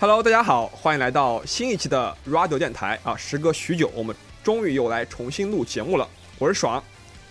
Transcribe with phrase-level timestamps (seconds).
[0.00, 3.16] Hello，大家好，欢迎来到新一期的 Radio 电台啊！
[3.16, 6.08] 时隔许久，我们终于又来重新录节目了。
[6.38, 6.80] 我是爽，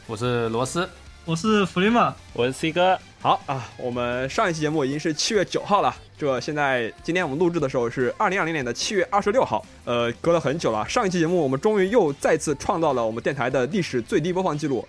[0.06, 0.90] 我是罗斯，
[1.24, 3.00] 我是弗利玛，我是 C 哥。
[3.22, 10.86] 好啊，我们上一期节目已经是七月九号了，这现在今天我们录制的时候是二零二零年的七月二十六号，呃，隔了很久了。
[10.90, 14.86] 上一期节目我们终于又再次创造了我们电台的历史最低播放记录，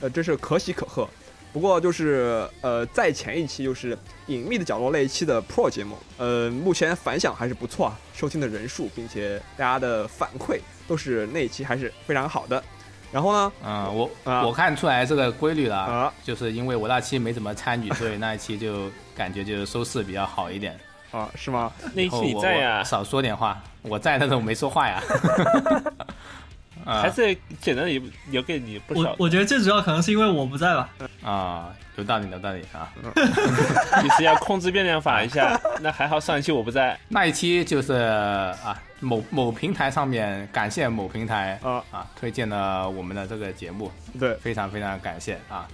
[0.00, 1.08] 呃，真是可喜可贺。
[1.52, 3.96] 不过就是呃，在前一期就是
[4.26, 12.62] 隐秘的角落那一期的 Pro 节目，呃，目前反响还是不错啊，收听的人数，并且大家的反馈都是那一期还是非常好的。
[13.12, 20.78] 然后呢，嗯，我我看出来这个规律了啊，就是因为我那期没怎么参与，所以那一期就感觉就是收视比较好一点
[21.10, 21.72] 啊，是吗？
[21.92, 25.02] 那一期你在呀，少说点话，我在，但是我没说话呀。
[26.84, 29.10] 还是简单留留给你不少。
[29.10, 30.88] 我我觉得最主要可能是因为我不在吧。
[31.22, 32.92] 啊，有道理，有道理啊。
[34.02, 35.60] 你是要控制变量法一下？
[35.80, 36.98] 那还好上一期我不在。
[37.08, 43.90] 那一期就是啊，某某平台上面感谢某平台啊啊推荐了我们的这个节目。
[44.18, 45.66] 对，非常非常感谢啊。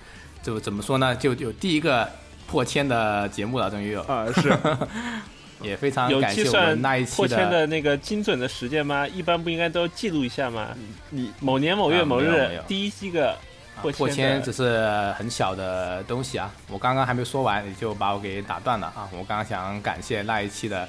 [0.43, 1.15] 就怎么说呢？
[1.15, 2.09] 就有第一个
[2.47, 4.53] 破千的节目了，终于有啊是。
[5.63, 9.07] 也非常感谢我们那一期的那个精准的时间吗？
[9.09, 10.69] 一般不应该都记录一下吗？
[11.11, 13.37] 你某年某月某日第一期个
[13.81, 16.51] 破千只是很小的东西啊！
[16.69, 19.09] 我刚刚还没说完，你就把我给打断了啊！
[19.13, 20.81] 我刚刚想感谢那一期的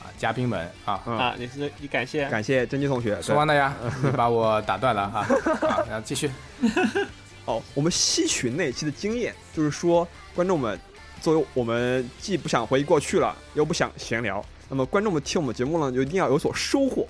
[0.00, 1.34] 啊嘉宾们啊啊！
[1.38, 3.74] 你是你感谢感谢甄姬同学说完了呀？
[4.02, 5.26] 你把我打断了啊！
[5.68, 6.30] 好，然后继续。
[7.44, 10.78] 哦，我们吸取那期的经验，就是说观众们。
[11.22, 17.06] 作为我们既不想回忆过去了，又不想闲聊，那么观众们听我们节目呢，就一定要有所收获。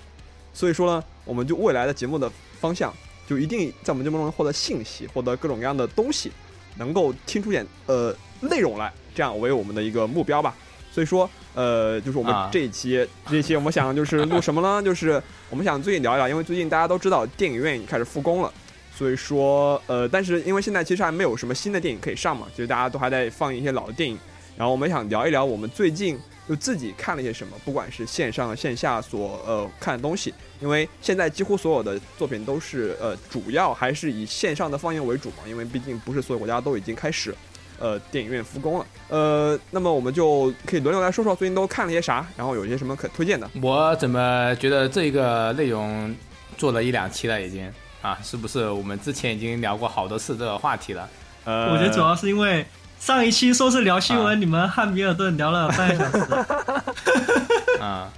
[0.52, 2.92] 所以说呢，我们就未来的节目的方向，
[3.26, 6.30] 就一定在我们节目中获得信息，获得各种各样的东西，
[6.76, 10.54] 能够听出点呃内容来，这样为我们的一个目标吧。
[10.92, 14.82] 所以说，呃，就是我们这一期，这一期我们想就是录什么呢？
[14.82, 18.52] 就是我们想最近聊一聊，因为最近大家都知道电影院已经开始复工了。
[18.94, 24.18] 所以说，呃，但是因为现在其实还没有什么新的电影可以上嘛，就是大家都还在放一些老的电影。
[24.54, 30.32] 然后我们想聊一聊我们最近就自己看了一些什么，不管是线上线下所呃看的东西。
[30.60, 37.34] 因为现在几乎所有的作品都是呃主要还是以线上的放映为主嘛，因为毕竟不是所有国家都已经开始
[37.80, 38.86] 呃电影院复工了。
[39.08, 43.50] 呃，那么我们就可以轮流来说说最近都看了些啥，然后有些什么可推荐的。
[43.60, 46.14] 我怎么觉得这个内容
[46.58, 47.72] 做了一两期了已经。
[48.02, 51.08] 啊，是不是我们之前已经聊过好多次这个话题了？
[51.44, 52.66] 呃，我觉得主要是因为
[52.98, 57.80] 上一期说是聊新闻，你们汉密尔顿聊了半个小时。
[57.82, 58.12] 啊，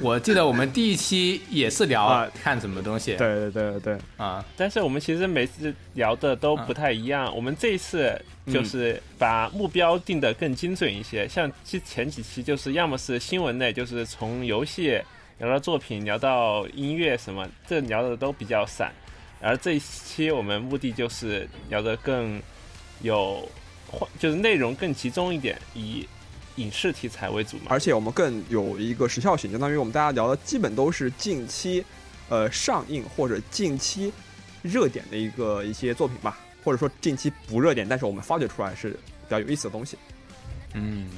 [0.00, 3.16] 我记得我们第一期也是聊看什么东西。
[3.16, 4.44] 对对对对啊！
[4.56, 7.34] 但是我们其实每次聊的都不太一样。
[7.34, 15.00] 我们这一次就是把目标定的更精准一些，像之前几期就是要么是新闻类，就是从游戏
[15.38, 18.92] 聊到作品，聊到音乐什么，这聊的都比较散。
[19.40, 22.42] 而这一期我们目的就是聊得更
[23.02, 23.48] 有，
[24.18, 26.08] 就是内容更集中一点，以
[26.56, 27.66] 影视题材为主嘛。
[27.68, 31.84] 而且我们更有一个时效性，相当于我们大家聊的基本都是近期，
[32.28, 34.12] 呃上映或者近期
[34.62, 39.96] 热点的一个一些作品吧，或者说近期不热点，但是我们发掘出来是比较有意思的东西。
[40.74, 41.08] 嗯，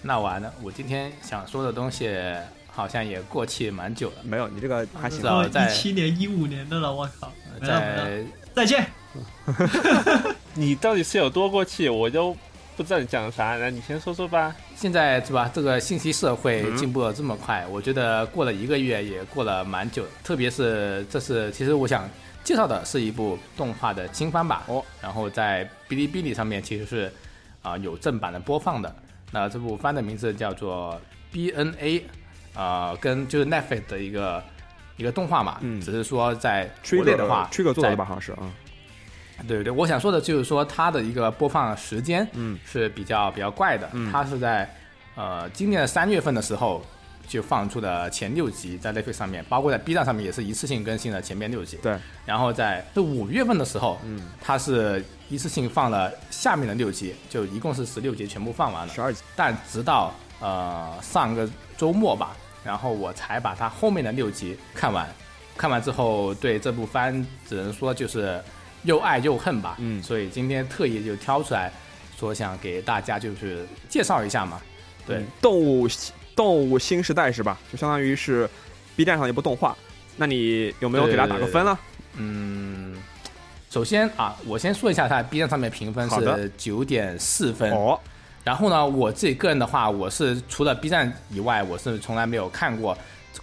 [0.00, 2.08] 那完了，我今天想说的东西。
[2.74, 5.20] 好像也过气蛮久了，没有你这个还行。
[5.20, 7.32] 一七年、一五年的了，我靠！
[7.62, 8.20] 在
[8.54, 8.84] 再见。
[10.54, 11.88] 你到底是有多过气？
[11.88, 12.36] 我都
[12.76, 14.54] 不知道你讲啥，那你先说说吧。
[14.74, 15.48] 现在是吧？
[15.54, 20.04] 这个信息社会进步的这么快，我觉得过了一个月也过了蛮久。
[20.24, 22.10] 特别是这是，其实我想
[22.42, 24.64] 介绍的是一部动画的新番吧。
[24.66, 27.12] 哦，然后在哔哩哔哩上面其实是
[27.62, 28.92] 啊有正版的播放的。
[29.30, 32.04] 那这部番的名字叫做 B N A。
[32.54, 34.42] 呃，跟就是 Netflix 的一个
[34.96, 38.50] 一个动画嘛，嗯，只是说在国内的话，Trigger 做的吧，好像是啊。
[39.48, 43.90] 对对对，我想说的就是说它的一个播放时间，嗯，是比较比较怪的。
[44.12, 44.72] 它是在
[45.16, 46.80] 呃今年的三月份的时候
[47.26, 51.76] 就放出的前六集在 Netflix 上面，包括在 B 站上面也是一次性更新了前面六集。
[51.82, 51.98] 对。
[52.24, 58.92] 然后在这五月份的时候，嗯，它是一次性放了下面的六集，就一共是十六集全部放完了。
[58.94, 59.20] 十二集。
[59.34, 62.36] 但直到呃上个周末吧。
[62.64, 65.08] 然后我才把它后面的六集看完，
[65.56, 68.42] 看完之后对这部番只能说就是
[68.82, 69.76] 又爱又恨吧。
[69.78, 71.70] 嗯，所以今天特意就挑出来，
[72.18, 74.60] 说想给大家就是介绍一下嘛。
[75.06, 75.86] 对，动物
[76.34, 77.58] 动物新时代是吧？
[77.70, 78.48] 就相当于是
[78.96, 79.76] B 站上一部动画。
[80.16, 81.78] 那你有没有给它打个分呢？
[82.16, 82.96] 嗯，
[83.68, 87.70] 首先啊，我先说一下它 B 站上面评分是九点四分。
[87.72, 87.98] 哦，
[88.44, 92.96] 然后呢，我自己个人的话，我是除了 B 站以外，我是从来没有看过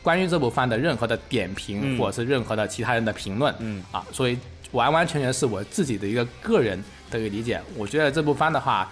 [0.03, 3.53] 关于这部番的任何的点评，嗯或者是任何的其他人的评论。
[3.59, 4.37] 嗯啊，所以
[4.71, 7.59] 完完全全是我自己的一个个人的一个理解。
[7.75, 8.89] 我觉得这部番的话，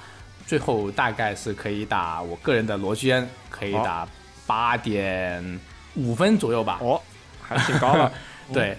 [0.47, 4.07] 最后大概是可以打我个人的罗居恩，可以打
[4.47, 5.59] 八点
[5.93, 6.79] 五分左右吧。
[6.81, 6.99] 哦，
[7.41, 8.11] 还挺高的。
[8.51, 8.75] 对，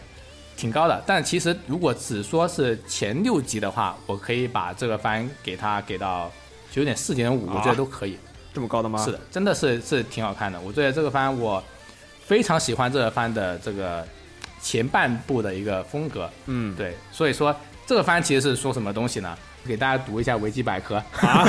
[0.57, 1.01] 挺高的。
[1.07, 6.29] 但其实如果只说是前六集的话，我可以把这个番给它给到
[6.71, 8.17] 九点四点五，我觉得都可以。
[8.53, 9.05] 这么高的吗？
[9.05, 10.61] 是的，真的是是挺好看的。
[10.61, 11.63] 我觉得这个番我
[12.25, 14.07] 非常喜欢这个番的这个
[14.61, 16.29] 前半部的一个风格。
[16.47, 17.55] 嗯，对，所以说
[17.87, 19.37] 这个番其实是说什么东西呢？
[19.67, 21.45] 给大家读一下维基百科啊。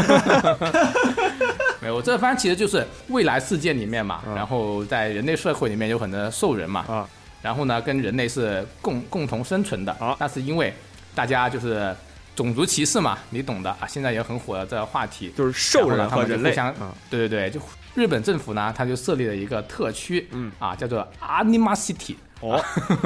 [1.82, 7.10] 没有，这个番其实就是未来世界里面嘛，嗯然后在人类社会里面有很多兽人嘛，啊，
[7.42, 9.92] 然后呢跟人类是共共同生存的。
[9.94, 10.72] 啊但是因为
[11.16, 11.96] 大家就是
[12.36, 15.32] 种族歧视嘛，你懂的啊，现在也很火的这个话题。
[15.38, 16.44] 就是兽人和人类。
[16.44, 17.60] 们就互相啊对对对，就
[17.94, 22.64] 日本政府呢，他就设立了一个特区，嗯啊，叫做 Anima City，哦，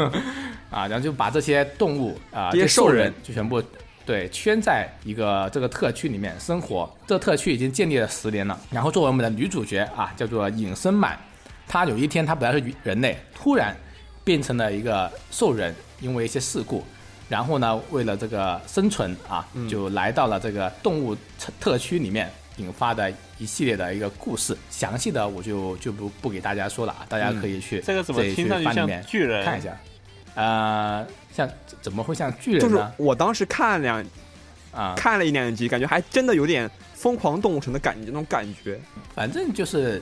[0.70, 3.62] 啊，然后就把这些动物啊，这些兽兽人就全部
[4.06, 6.88] 对圈在一个这个特区里面生活。
[7.08, 8.60] 这个特区已经建立了十年了。
[8.70, 11.20] 然后作为我们的女主角啊，叫做隐身满，
[11.68, 13.76] 她有一天她本来是人类，突然
[14.24, 16.86] 变成了一个兽人，因为一些事故。
[17.28, 24.56] 然后呢，为了这个生存啊，嗯就来到了这个动物特特区里面，引发的一系列的一个故事。
[24.70, 29.44] 详细的我就就不不给大家说了啊，大家可以去这个怎么听上去像巨人？
[29.44, 29.76] 看一下。
[30.36, 31.50] 呃，像
[31.82, 32.86] 怎么会像巨人就是？
[32.98, 34.06] 我当时看两
[34.72, 38.78] 啊，看了一两集，感觉还真的有点疯狂动物城的感觉，那种感觉。
[39.16, 40.02] 反正就是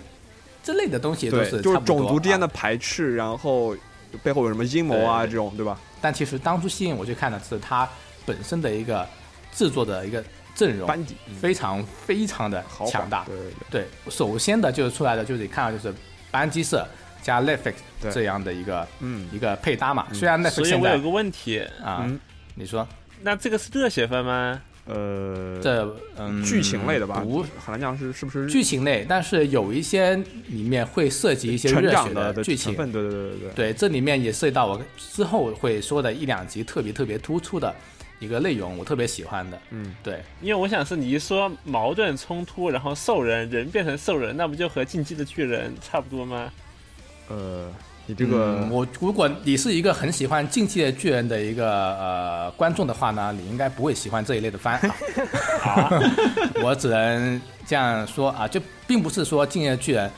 [0.63, 3.77] 这类的东西都是，就是种族之间的啊排斥，然后
[4.21, 5.79] 背后有什么阴谋啊这种，对吧？
[6.01, 7.87] 但其实当初吸引我去看的是它
[8.25, 9.07] 本身的一个
[9.53, 10.23] 制作的一个
[10.55, 13.23] 阵容，班底非常非常的强大。
[13.25, 13.81] 对对对。
[13.81, 15.95] 对，首先的就是出来的就是你看到就是
[16.29, 16.87] 班基社
[17.21, 20.07] 加 Netflix 对这样的一个嗯，一个配搭嘛。
[20.13, 22.19] 虽然 Netflix 现在所以我有个问题，啊嗯，
[22.55, 22.87] 你说
[23.21, 24.61] 那这个是热血番吗？
[24.85, 27.21] 呃，这嗯剧情类的吧？
[27.21, 30.15] 不很难讲是是不是剧情类，但是有一些
[30.47, 32.75] 里面会涉及一些成热血长的剧情？
[32.75, 33.49] 对对对对对。
[33.55, 37.73] 对，这里面也涉及到我之后会说的一两集特别特别突出的
[38.19, 39.57] 一个内容，我特别喜欢的。
[39.69, 46.51] 嗯，对，因为我想是你一说矛盾冲突，然后兽人人变成兽人，那不就和进击的巨人差不多吗？
[47.29, 47.71] 呃，
[48.05, 54.77] 你这个嗯我如果你是一个很喜欢《竞技的巨人》的一个呃观众的话呢，你应该不会喜欢这一类的番
[55.63, 55.71] 啊。
[55.89, 55.89] 啊
[56.61, 60.09] 我只能这样说啊，就并不是说《竞技的巨人》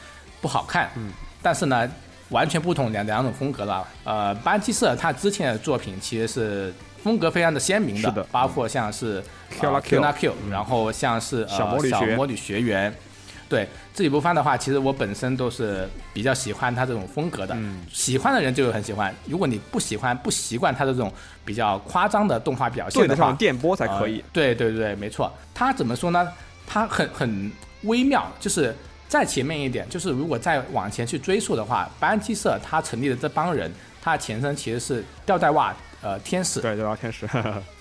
[0.42, 1.12] 不好看，嗯，
[1.44, 1.88] 但是呢，
[2.30, 3.88] 完全不同两两种风格了。
[4.04, 6.74] 呃，班基社他之前的作品其实是
[7.04, 9.24] 风格非常的鲜明是的嗯包括像是
[10.50, 12.96] 然后像是呃小魔女学园魔女学园。
[13.48, 17.54] 对自己不翻的话，其实我本身都是比较喜欢他这种风格的。
[17.58, 21.12] 嗯喜欢的人就很喜欢，如果你不喜欢、不习惯他的这种
[21.46, 24.26] 比较夸张的动画表现的话电波才可以呃。
[24.34, 25.32] 对对对，没错。
[25.54, 26.28] 他怎么说呢？
[26.68, 27.52] 他很很
[27.84, 28.76] 微妙，就是
[29.08, 33.72] 再前面一点，就是如果再往前去追溯的话，班基社他成立的这帮人，
[34.02, 36.98] 他的前身其实是吊带袜呃天使对对吧？
[37.00, 37.28] 天使，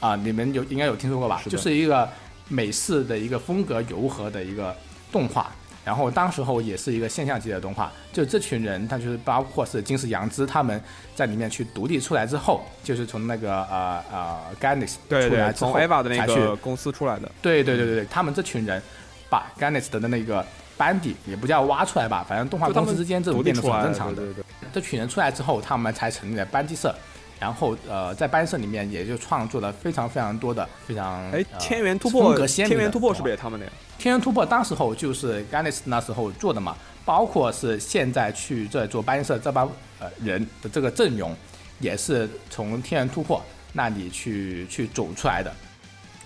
[0.00, 1.40] 啊、你们有应该有听说过吧？
[1.42, 2.06] 是就是一个
[2.48, 4.76] 美式的一个风格柔和的一个
[5.14, 5.52] 动画。
[5.84, 10.82] 然后当时候也是一个现象级的动画，就这群人，他就是包括是金石阳之他们
[11.14, 17.30] 在里面去独立出来之后，就是从那个呃呃 g a n n i s 对，从出来之后 Eva 的那个公司出来的。
[17.42, 18.82] 对对对对对，他们这群人
[19.28, 20.42] 把 g a n e s 的那个
[20.78, 24.16] 班底也不叫挖出来吧，反正动画公司之间这种变动是很正常的。
[24.16, 26.94] 对对对，这群人出来之后，他们才成立了班级社，
[27.38, 33.72] 然后呃，在班社里面也就创作了非常非常多的非常哎，呃天元突破风格，鲜明的天元突破是不是也他们的呀？
[34.04, 39.66] 天元突破当时候就是 Ganis 那时候做的嘛，包括是现在去这做班社这帮
[39.98, 41.34] 呃人的这个阵容，
[41.80, 43.42] 也是从天元突破
[43.72, 45.50] 那里去去走出来的。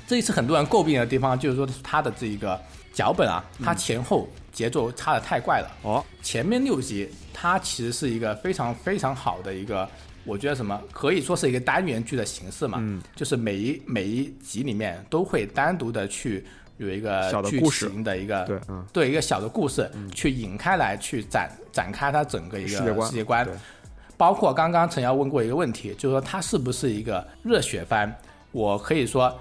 [0.08, 2.60] 这一次很多人诟病的地方，就是说他的这一个
[2.92, 5.70] 脚本啊，它前后节奏差的太怪了。
[5.82, 9.88] 哦，前面六集它其实是一个非常非常好的一个，
[10.24, 16.44] 我觉得什么可以说是一个单元剧的形式嘛，嗯就是每一每一集里面都会单独的去
[16.78, 17.88] 有一个剧小的故事。
[17.90, 23.46] 情的一个对，嗯，对一个小的故事、去引开来，去展展开它整个一个世界观世界观。
[24.16, 28.12] 包括刚刚陈瑶问过一个问题，就是说它是不是一个热血番？
[28.50, 29.32] 我可以说，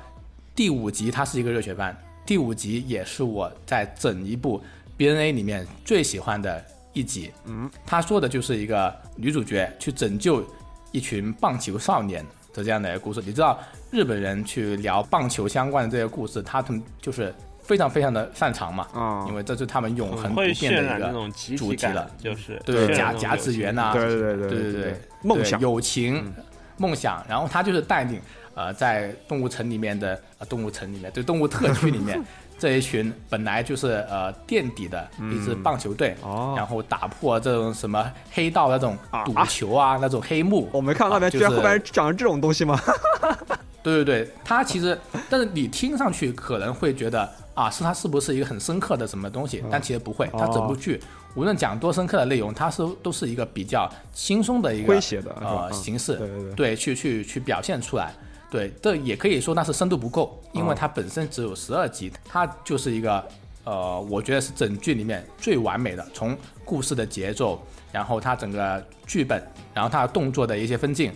[0.54, 4.62] 第五集它是一个热血番，第五集也是我在整一部
[4.98, 6.64] BNA 里面最喜欢的
[6.94, 7.32] 一集。
[7.46, 10.46] 嗯，他说的就是一个女主角去拯救
[10.92, 12.24] 一群棒球少年
[12.58, 13.22] 的这样的一个故事。
[13.26, 13.58] 你知道
[13.92, 25.60] 日本人去聊棒球相关的这些故事，他们就是非常非常的擅长嘛，啊，因为这是他们永恒不会变的一个主题了，就是对甲甲子园呐、对对对对对对对，梦想。
[25.62, 26.34] 友情、嗯。
[26.80, 28.22] 梦想，然后他就是带领
[28.54, 32.24] 呃在动物城里面的呃动物城里面，对动物特区里面
[32.60, 42.80] 这一群本来就是呃垫底的一支棒球队，哦然后打破这种什么黑道那种啊赌球啊那种黑幕，我没看到那边啊就是居然后边讲这种东西吗？
[43.84, 45.00] 对对对，他其实，
[45.30, 49.64] 但是你听上去可能会觉得啊，是他是不是一个很深刻的什么东西？
[49.72, 51.02] 但其实不会，他整部剧
[51.36, 58.12] 无论讲多深刻的内容，它是都是一个比较轻松的一个诙谐的呃嗯形式，对对对对，去去去表现出来。
[58.50, 63.28] 对，这也可以说那是深度不够，因为它本身只有十二集，它就是一个
[63.66, 67.62] 呃，我觉得是整剧里面最完美的，从故事的节奏，
[67.92, 71.14] 然后它整个剧本，然后它的动作的一些分镜，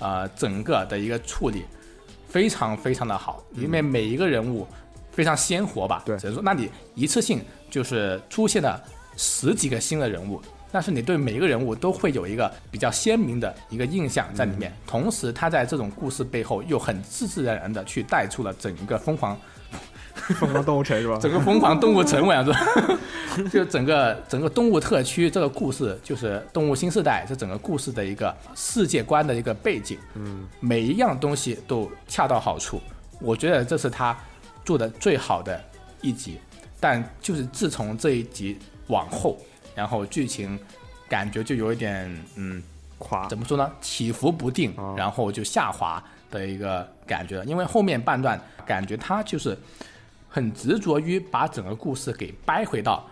[0.00, 1.64] 呃，整个的一个处理
[2.26, 4.66] 非常非常的好，里面每一个人物
[5.12, 8.82] 非常鲜活吧，对只能说那你一次性就是出现了
[9.16, 10.42] 十几个新的人物。
[10.72, 19.38] 但是你对每一个人物都会有一个比较鲜明的一个印象在里面，同时他在这种故事背后又很自自然然的去带出了整一个疯狂
[20.14, 21.18] 疯狂动物城是吧？
[21.20, 22.54] 整个疯狂动物城，我想说，
[23.50, 32.80] 就整个整个动物特区这个故事，就是《动物新时代》这整个故事的一个世界观的一个背景，嗯，每一样东西都恰到好处，
[33.20, 34.16] 我觉得这是他
[34.64, 35.58] 做的最好的
[36.00, 36.38] 一集。
[36.78, 39.38] 但就是自从这一集往后，
[39.74, 40.58] 然后剧情
[41.08, 42.62] 感觉就有一点，嗯，
[42.98, 43.70] 垮怎么说呢？
[43.80, 47.44] 起伏不定哦，然后就下滑的一个感觉了。
[47.44, 49.58] 因为后面半段感觉他就是
[50.28, 53.06] 很执着于把整个故事给掰回到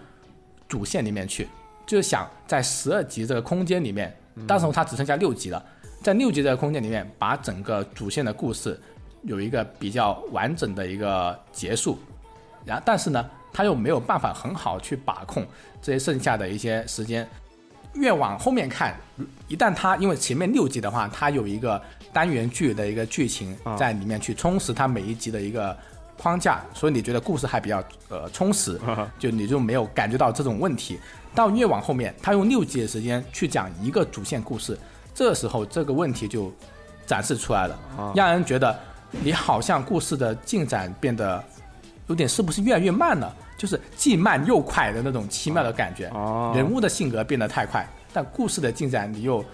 [0.68, 1.48] 主线里面去，
[1.86, 5.62] 就是想在十二集这个空间里面，当时他只剩下六集了，
[6.02, 8.80] 在六集这个空间里面，把整个主线的故事
[9.22, 11.98] 有一个比较完整的一个结束。
[12.64, 15.44] 然后，但是呢，他又没有办法很好去把控
[15.82, 17.28] 这些剩下的一些时间。
[17.94, 18.94] 越往后面看，
[19.48, 21.80] 一旦他因为前面六集的话，它有一个
[22.12, 25.76] 单元剧的一个剧情啊在里面去充实它每一集的一个
[26.16, 28.80] 框架，所以你觉得故事还比较呃充实，
[29.18, 31.00] 就你就没有感觉到这种问题。
[31.34, 34.78] 到越往后面，他用六集的时间去讲一个主线故事，
[35.12, 36.52] 这时候这个问题就
[37.06, 38.78] 展示出来了，啊让人觉得
[39.10, 41.42] 你好像故事的进展变得
[42.10, 43.32] 有点是不是越来越慢了？
[43.56, 46.08] 就是既慢又快的那种奇妙的感觉。
[46.08, 49.44] 哦人物的性格变得太快，但故事的进展你又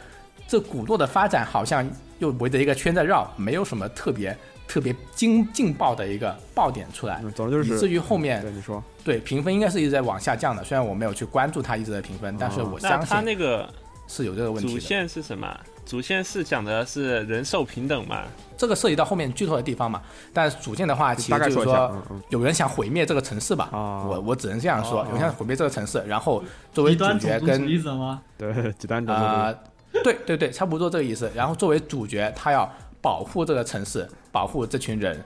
[0.49, 1.87] 这骨落的发展好像
[2.19, 4.35] 又围着一个圈在绕，没有什么特别
[4.67, 10.65] 特别劲劲爆的一个爆点出来，嗯总之就是以至于后面对你说对评分应该是一直在往下降的。
[10.65, 13.69] 虽然我没有去关注它一直在评分，但是我相信那个
[14.09, 14.81] 是有这个问题主的。
[14.81, 15.47] 线是什么？
[15.87, 18.25] 主线是讲的是人兽平等嘛？
[18.59, 20.03] 这个涉及到后面剧透的地方嘛，
[20.33, 23.69] 但是主线的话，其实就是说有人想毁灭这个城市吧。
[23.73, 28.21] 啊我我只能这样说，哦有人想毁灭这个城市，然后作为主角跟 种族主义者吗？
[28.37, 29.55] 对极端主义啊、
[30.03, 31.31] 对对对，差不多这个意思。
[31.35, 35.23] 然后作为主角，他要保护这个城市，保护这群人，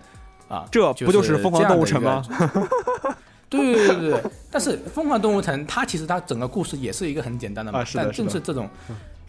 [0.48, 2.22] 啊，这不就是疯狂动物城吗？
[3.48, 8.70] 对对对对对，但是《疯狂动物城》它其实它整个故事也是一个很简单的嘛，啊的但正是这种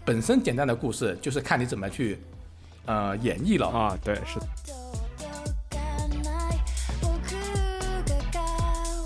[0.05, 2.19] 本身简单的故事，就是看你怎么去
[2.87, 3.67] 呃演绎了。
[3.69, 4.47] 啊，对是的。
[5.17, 5.25] 届
[5.71, 5.77] か
[6.23, 6.59] ない
[7.01, 7.07] 僕
[8.07, 8.41] が変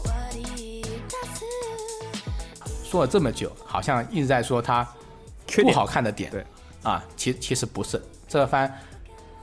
[0.05, 4.91] わり出す说了这么久，好像一直在说它不
[5.47, 6.45] 缺点好看的点，对
[6.83, 8.73] 啊，其其实不是，这个番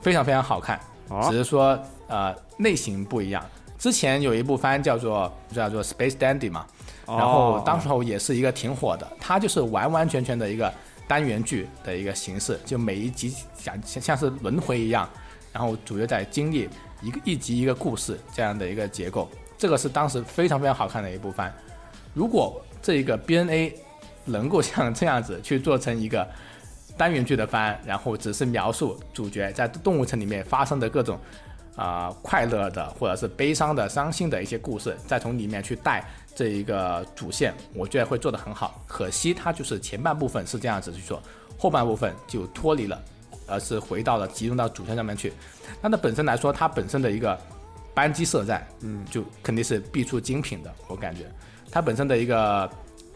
[0.00, 3.44] 非常非常好看，哦只是说呃类型不一样。
[3.78, 6.66] 之前有一部番叫做叫做 Space Dandy 嘛，
[7.06, 10.72] 然后哦当时候也是一个挺火的，它就是完完全全的一个
[11.07, 15.09] 单元剧的一个形式，就每一集像像像是轮回一样，
[15.51, 16.69] 然后主角在经历
[17.01, 21.53] 一个一集一个故事这样的一个结构，这个是当时非常非常好看的一部番。
[22.13, 23.73] 如果这一个 BNA
[24.25, 26.27] 能够像这样子去做成一个
[26.97, 31.19] 单元剧的番，然后只是描述主角在动物城里面发生的各种
[31.75, 38.83] 啊、快乐的或者是悲伤的、伤心的一些故事，再从里面去带这一个主线，我觉得会做得很好。
[38.87, 41.21] 可惜它就是前半部分是这样子去做，
[41.57, 43.01] 后半部分就脱离了，
[43.47, 45.33] 而是回到了集中到主线上面去。
[45.81, 47.37] 那它本身来说，它本身的一个
[47.93, 51.23] 班机设在，嗯，就肯定是必出精品的，我感觉
[51.71, 52.69] 它本身的一个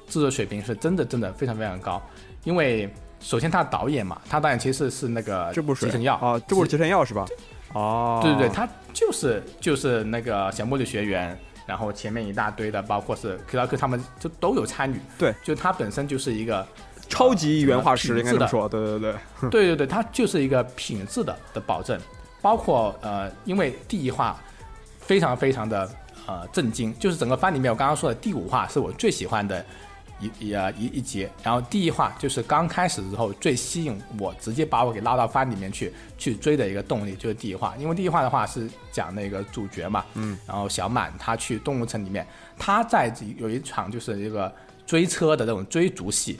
[0.08, 2.02] 制作水平是真的真的非常非常高，
[2.44, 7.26] 因为首先他导演嘛，他导演其实是那个这部是吉成耀啊，这部是吉成耀是吧？
[7.74, 15.00] 哦，对对对，他就是就是那个小茉莉学园，然后前面一大堆的，包括是克拉克他们就都有参与。
[15.20, 16.66] 对，就他本身就是一个
[17.10, 19.16] 超级原画师应该这么说，对对对，
[19.52, 22.00] 对对 对，它就是一个品质的的保证，
[22.42, 24.40] 包括呃，因为第一话
[25.00, 25.90] 非常非常的
[26.26, 29.66] 呃震惊，就是整个番里面我刚刚说的第五话是我最喜欢的
[30.20, 42.26] 一一呃一一节，然后第一话就是刚开始之后最吸引我，直接把我给拉到番里面去去追的一个动力就是第一话，因为第一话的话是讲那个主角嘛，嗯，然后小满他去动物城里面，
[42.58, 44.52] 他在有一场就是一个
[44.86, 46.40] 追车的这种追逐戏，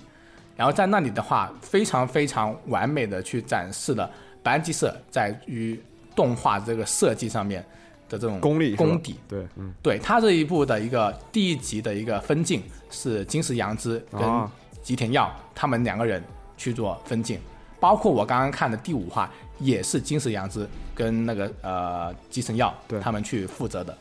[0.56, 4.10] 然后在那里的话，非常非常完美的去展示了
[4.42, 5.80] 班机社在于
[6.16, 7.64] 动画这个设计上面
[8.10, 9.20] 的这种功力功底。
[9.28, 14.52] 对，嗯，对他这一部的一个第一集的一个分镜是金石阳之跟啊
[14.82, 16.24] 吉田耀他们两个人
[16.56, 17.40] 去做分镜，
[17.80, 19.30] 包括我刚刚看的第五话
[19.60, 23.98] 也是金石阳之跟那个呃吉神耀他们去负责的，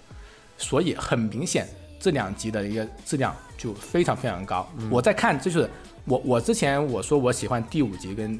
[0.56, 4.66] 所以很明显这两集的一个质量就非常非常高。
[4.90, 5.68] 我在看，就是
[6.04, 8.38] 我我之前我说我喜欢第五集跟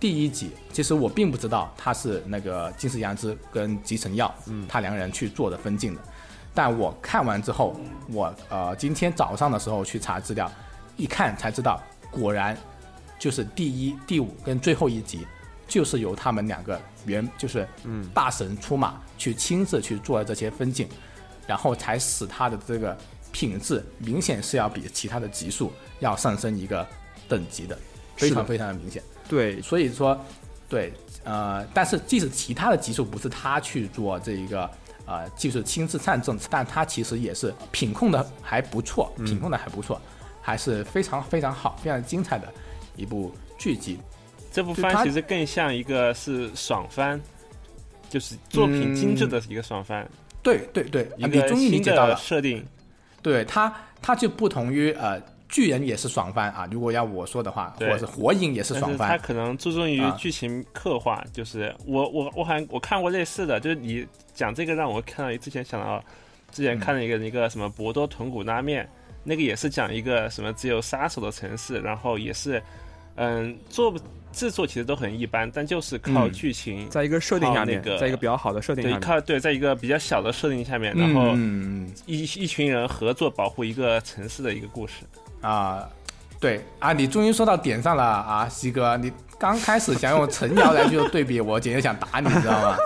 [0.00, 6.00] 第一集，其实我并不知道他是那个金石阳之跟吉成耀，嗯，他两个人去做的分镜的。
[6.54, 7.74] 但我看完之后，
[8.08, 10.50] 我呃今天早上的时候去查资料，
[10.96, 12.56] 一看才知道，果然
[13.18, 15.26] 就是第一、第五跟最后一集，
[15.66, 20.88] 就是由他们两个原就是嗯大神出马去亲自去做了这些分镜，
[21.46, 22.96] 然后才使他的这个
[23.32, 26.86] 品质明显是要比其他的集数要上升一个
[27.28, 27.78] 等级的，
[28.16, 29.02] 非常非常的明显。
[29.28, 30.20] 对，所以说，
[30.68, 30.92] 对，
[31.24, 34.70] 呃，但是即使其他的集数不是他去做这一个
[35.06, 40.00] 呃，就是亲自上阵，但他其实也是品控的还不错，品控的还不错，
[40.40, 42.52] 还是非常非常好、非常精彩的
[42.96, 43.98] 一部剧集。
[44.52, 47.20] 这部番其实更像一个是爽番，
[48.10, 50.06] 就是作品精致的一个爽番，
[50.42, 52.64] 对对对，一个啊你终于理解到了，设定。
[53.22, 55.20] 对它它就不同于呃
[55.52, 60.16] 巨人也是爽番啊，如果要我说的话，或者是火影也是爽番，他可能注重于啊。
[60.18, 66.02] 剧情刻画，就是我我我好像我看过类似的，就是你讲这个让我看到之前想到，
[66.50, 68.88] 之前看了一个、一个什么博多豚骨拉面，
[69.22, 72.62] 那个也是讲一个什么只有杀手的城市，然后也是
[73.16, 73.94] 嗯做
[74.32, 81.92] 制作其实都很一般，但就是靠嗯剧情，在一个设定下面，那个在一个比较好的设定对下面，靠对在一个比较小的设定下面，然后嗯。
[82.06, 85.04] 一一群人合作保护一个城市的一个故事。
[85.42, 85.86] 啊、
[86.40, 92.76] 对啊，你终于说到点上了啊，西哥，你刚开始想用陈瑶来做对比，我简直想打你，你知道吗？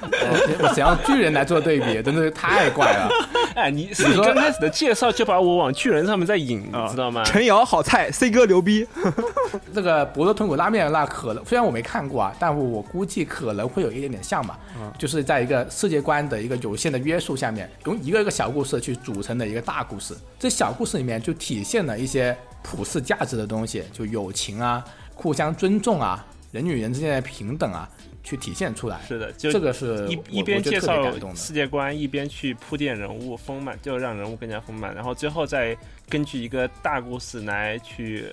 [0.00, 3.08] 我 我想用巨人来做对比，真的是太怪了。
[3.56, 7.24] 哎，你是你刚开始的介绍就把我往巨人上面在引，啊你知道吗？
[7.24, 8.86] 陈瑶好菜，C 哥牛逼，
[9.74, 14.56] 这个博多豚骨拉面那可能虽然我没看过啊，但我估计可能会有一点点像吧，
[14.96, 20.14] 就是在一个世界观的一个有限的约束下面，用一个一个小故事去组成的一个大故事。
[20.38, 27.88] 这小故事里面就体现了一些普世价值的东西，就友情啊、互相尊重啊、人与人之间的平等啊，
[28.22, 29.00] 去体现出来。
[29.06, 31.12] 是的，就这个是一一边介绍。
[31.34, 35.76] 世界观，一边去铺垫人物丰满，就让人物更加丰满，然后最后再
[36.08, 38.32] 根据一个大故事来去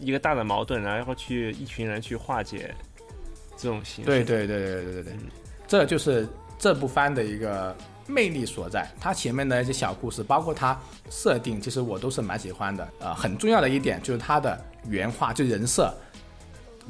[0.00, 2.74] 一个大的矛盾，然后去一群人去化解
[3.56, 4.10] 这种形式。
[4.10, 5.12] 对对对对对对对，
[5.66, 7.74] 这就是这部番的一个
[8.06, 8.90] 魅力所在。
[9.00, 10.78] 它前面的一些小故事，包括它
[11.10, 12.88] 设定，其实我都是蛮喜欢的。
[13.00, 15.92] 呃，很重要的一点就是它的原画，就人设，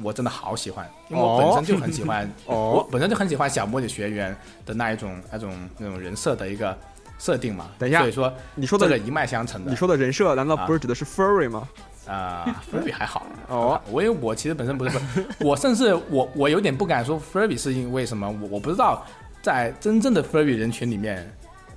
[0.01, 6.77] 我真的好喜欢，因为我本身就很喜欢， 哦我本身就很喜欢小魔女学员的那一种那种那种人设的一个
[7.17, 7.69] 设定嘛。
[7.79, 9.69] 等一下所以说你说的这个一脉相承的。
[9.71, 11.67] 你说的人设难道啊不是指的是 furry 吗？
[12.07, 14.97] 啊、，furry 还好 哦，我因为我其实本身不是，
[15.39, 19.05] 我甚至我我有点不敢说 furry 是因为什么，我我不知道
[19.41, 21.29] 在真正的 furry 人群里面，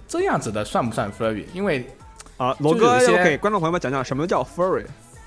[0.06, 1.46] 这样子的算不算 furry？
[1.52, 1.84] 因为
[2.36, 4.84] 啊，罗哥就有一些要给观众朋友们讲讲什么叫 furry。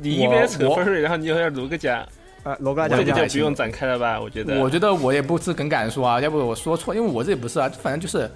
[0.00, 2.04] 你一边扯 furry，，然后你又要卢个讲，
[2.44, 4.20] 呃，罗哥这就不用展开了吧？
[4.20, 4.58] 我觉得。
[4.60, 8.28] 我觉得我也不是很敢说啊，要不我说错，因为我这也不是啊，反正就是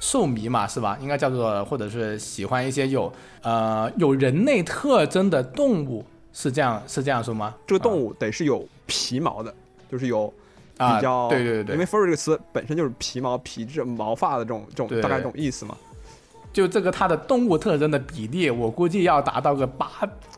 [0.00, 0.96] 兽迷嘛，是吧？
[1.02, 3.12] 应该叫做或者是喜欢一些有
[3.42, 7.54] 呃有人类特征的动物，是这样是这样说吗？
[7.66, 9.54] 这个动物得是有皮毛的，
[9.90, 10.32] 就是有
[10.78, 15.76] 啊，比较对对对对，因为 furry 这个词本身就是皮毛、皮质、毛发的这种这种大概这种意思嘛。
[16.52, 19.88] 就这个它的动物特征的比例，我估计要达到个八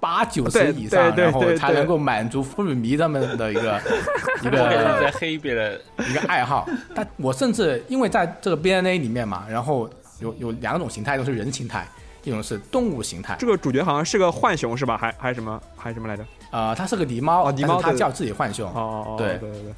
[0.01, 3.81] 八九十以上，然后才能够满足腐女迷他们的一个
[4.43, 6.69] 一我感觉你个在黑别人，一个爱好。
[6.95, 11.87] 但我甚至因为在这个 BNA 里面嘛，然后有有两种形态，一种是人形态，
[12.23, 13.35] 一种是动物形态。
[13.39, 14.97] 这个主角好像是个浣熊是吧？
[14.97, 16.25] 还还是什么还是什么来着？
[16.53, 18.69] 呃，它是个狸猫，哦狸猫它叫自己浣熊。
[18.71, 19.75] 哦哦哦，对对对对，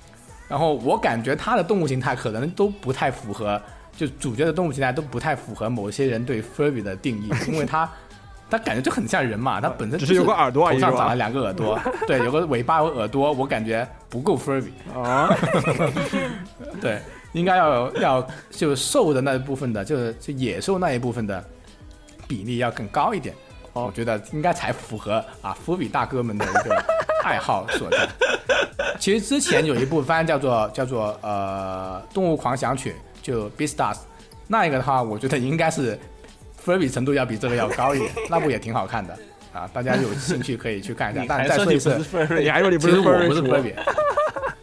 [0.49, 3.61] 然后我感觉它的动物形态可能都不太符合，
[3.97, 7.91] 就主角的动物形态都不太符合某些人对 Furby 的定义， 因为它
[8.51, 11.17] 它感觉就很像人嘛，它本身只是有个耳朵头上长了？
[11.17, 14.71] 两个耳朵， 对，有个尾巴有耳朵，我感觉不够 Furby。
[14.95, 15.35] 啊，
[16.81, 17.01] 对，
[17.33, 21.43] 应该要要就兽的那一部分的，就是就野兽那一部分的
[22.29, 23.35] 比例要更高一点。
[23.73, 26.83] 我觉得应该才符合啊伏比大哥们的一个
[27.23, 28.09] 爱好所在。
[28.99, 32.93] 其实之前有一部番叫做叫做呃《动物狂想曲》，
[33.27, 33.97] 就 Beastars，
[34.47, 35.99] 那一个的话，我觉得应该是
[36.65, 39.19] Furby 程度要比这个要高一点，那部也挺好看的
[39.53, 41.25] 啊，大家有兴趣可以去看一下。
[41.29, 41.77] 但再说一
[42.41, 43.75] 你还说你不是其实我不是鼠 Furby，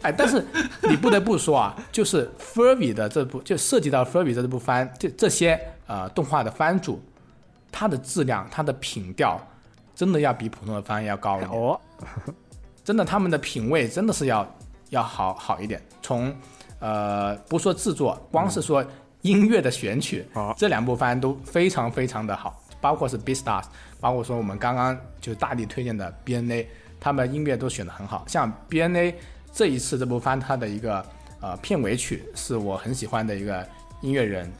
[0.00, 0.42] 哎，但是
[0.88, 7.02] 你不得不说啊，就是 Furby 的这部就涉及到 Furby 这部番，这这些呃动画的番主，
[7.70, 9.38] 它的质量、它的品调，
[9.94, 11.50] 真的要比普通的番要高一点。
[11.50, 11.78] 哦，
[12.82, 14.56] 真的他们的品味真的是要
[14.88, 15.82] 要好好一点。
[16.00, 16.34] 从
[16.84, 18.84] 呃不说制作，光是说
[19.22, 23.64] 音乐的选曲，好这两部番都非常非常的好，包括是 Beastars，
[23.98, 26.66] 包括说我们刚刚就大力推荐的 BNA，
[27.00, 28.26] 他们音乐都选的很好。
[28.28, 29.14] 像 BNA
[29.50, 31.02] 这一次这部番它的一个
[31.40, 33.66] 呃片尾曲是我很喜欢的一个
[34.02, 34.52] 音乐人，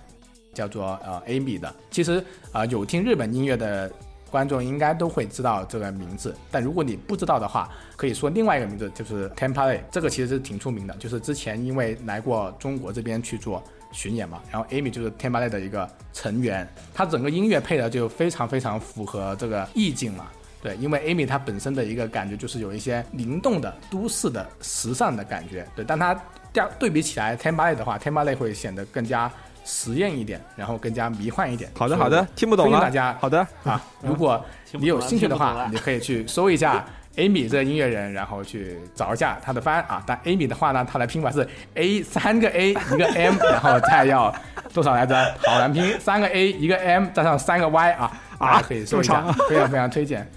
[0.54, 1.70] 叫做呃 Amy 的。
[1.90, 2.18] 其实
[2.52, 3.92] 啊、呃有听日本音乐的
[4.34, 20.26] 观众应该都会知道这个名字，但如果你不知道的话，可以说另外一个名字就是 Tempale，这个其实是挺出名的，就是之前因为来过中国这边去做巡演嘛，然后 Amy 就是 Tempale 的一个成员，他整个音乐配的就非常非常符合这个意境嘛。
[20.60, 26.18] 对，因为 Amy 她本身的一个感觉就是有一些灵动的、都市的、时尚的感觉，对，但它
[26.52, 29.30] 调对比起来 Tempale 的话，Tempale 会显得更加
[29.64, 31.70] 实验一点，然后更加迷幻一点。
[31.76, 36.84] 好的好的，听不懂了，大家好的，啊， 如果你有兴趣的话，你可以去搜一下
[37.16, 40.02] Amy 这个音乐人，然后去找一下他的番啊。
[40.06, 44.34] 但 Amy 的话呢，他的拼法是 A 三个 A 一个 M， 然后再要
[44.72, 45.14] 多少来着？
[45.46, 50.28] 好难拼，三个 A 一个 M 加上三个 Y 啊，大家可以搜一下，非常非常推荐。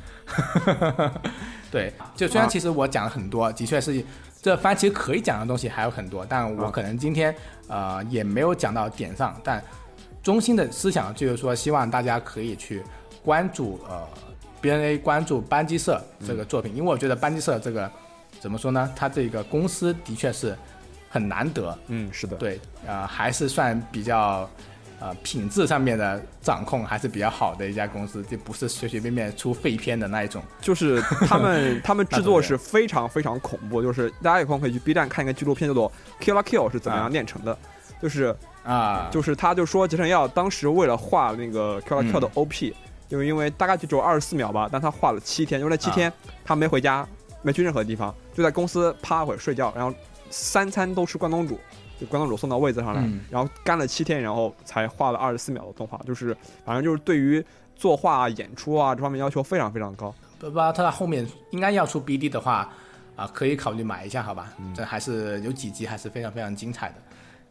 [1.72, 4.04] 对，就虽然其实我讲了很多，的确是
[4.42, 7.34] 这番其实可以讲的东西还有很多，但我可能今天
[7.68, 9.64] 呃也没有讲到点上，但
[10.24, 12.84] 中心的思想就是说，希望大家可以去
[13.24, 14.08] 关注呃
[14.62, 17.90] BNA 关注班基社这个作品，因为我觉得班基社这个
[18.40, 20.58] 怎么说呢，它这个公司的确是
[21.10, 24.50] 很难得，嗯，是的，对，呃，还是算比较
[25.00, 30.42] 呃品质上面的掌控还是比较好的一家公司，就不是随随便便出废片的那一种。
[30.60, 35.92] 就是 他们他们制作是非常非常恐怖，就是大家有空可以去 B 站看一个纪录片，叫做
[36.24, 37.58] 《Kill la Kill》是怎么样炼成的，
[38.02, 42.74] 就是啊，就是他就说吉成耀当时为了画那个 Kill la Kill 的 OP，、
[43.08, 46.12] 就因为大概就只有二十四秒吧，但他画了七天，因为那七天
[46.44, 47.08] 他没回家，
[47.44, 49.96] 没去任何地方，就在公司趴会儿睡觉，然后
[50.30, 51.60] 三餐都吃关东煮。
[52.00, 57.44] 就关东煮送到位子上来，嗯然后干了七天，然后才画了二十四秒的动画，就是反正就是对于
[57.76, 60.14] 作画、啊、演出啊这方面要求非常非常高。
[60.40, 62.70] 不不知道他后面应该要出 BD 的话
[63.16, 64.54] 啊，可以考虑买一下，好吧？
[64.60, 66.96] 嗯这还是有几集还是非常非常精彩的，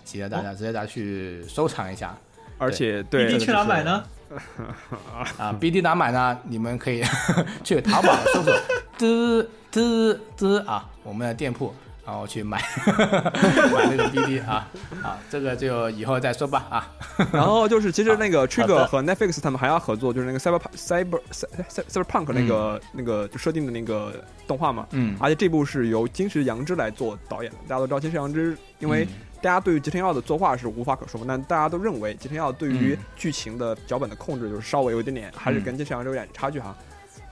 [0.04, 2.16] 值得大家值得大家去收藏一下
[2.59, 4.04] 而且对 BD 去哪买呢？
[5.38, 5.52] 啊。
[5.61, 6.38] BD 哪买呢？
[6.44, 7.02] 你们可以
[7.64, 8.54] 去淘宝搜索
[8.96, 11.74] “滋滋滋”啊，我们的店铺。
[12.07, 14.69] 然后去买 买那个 BD 啊
[15.03, 16.92] 啊，这个就以后再说吧啊。
[17.33, 24.87] 然后就是其实那个 Trigger 和 Netflix 他们还要合作，就是那个 Cyber Cyber Cyber Cyberpunk 那个、那个就设定的那个动画嘛。
[24.92, 27.59] 嗯而且这部是由金石阳之来做导演的。
[27.66, 29.09] 大家都知道金石阳之，因为
[29.42, 36.73] 大家对于吉田耀的作画是无法可说嘛，但大家都认为吉田耀对于嗯剧情的脚本的控制就是稍微有一点点，还是跟金石阳之有点差距哈。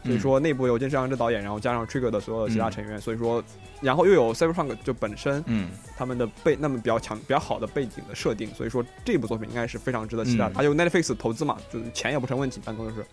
[0.05, 3.43] 所以嗯说内部有金石阳之导演，然后加上 Trigger 的所有的其他成员，所以说，
[3.81, 10.53] 然后又有 Cyberpunk 就本身嗯他们的背那么比较强、比较好的背景的设定，所以说这部作品应该是非常值得期待的。
[10.53, 13.05] 嗯还有 Netflix 投资嘛，就是钱也不成问题，办公室。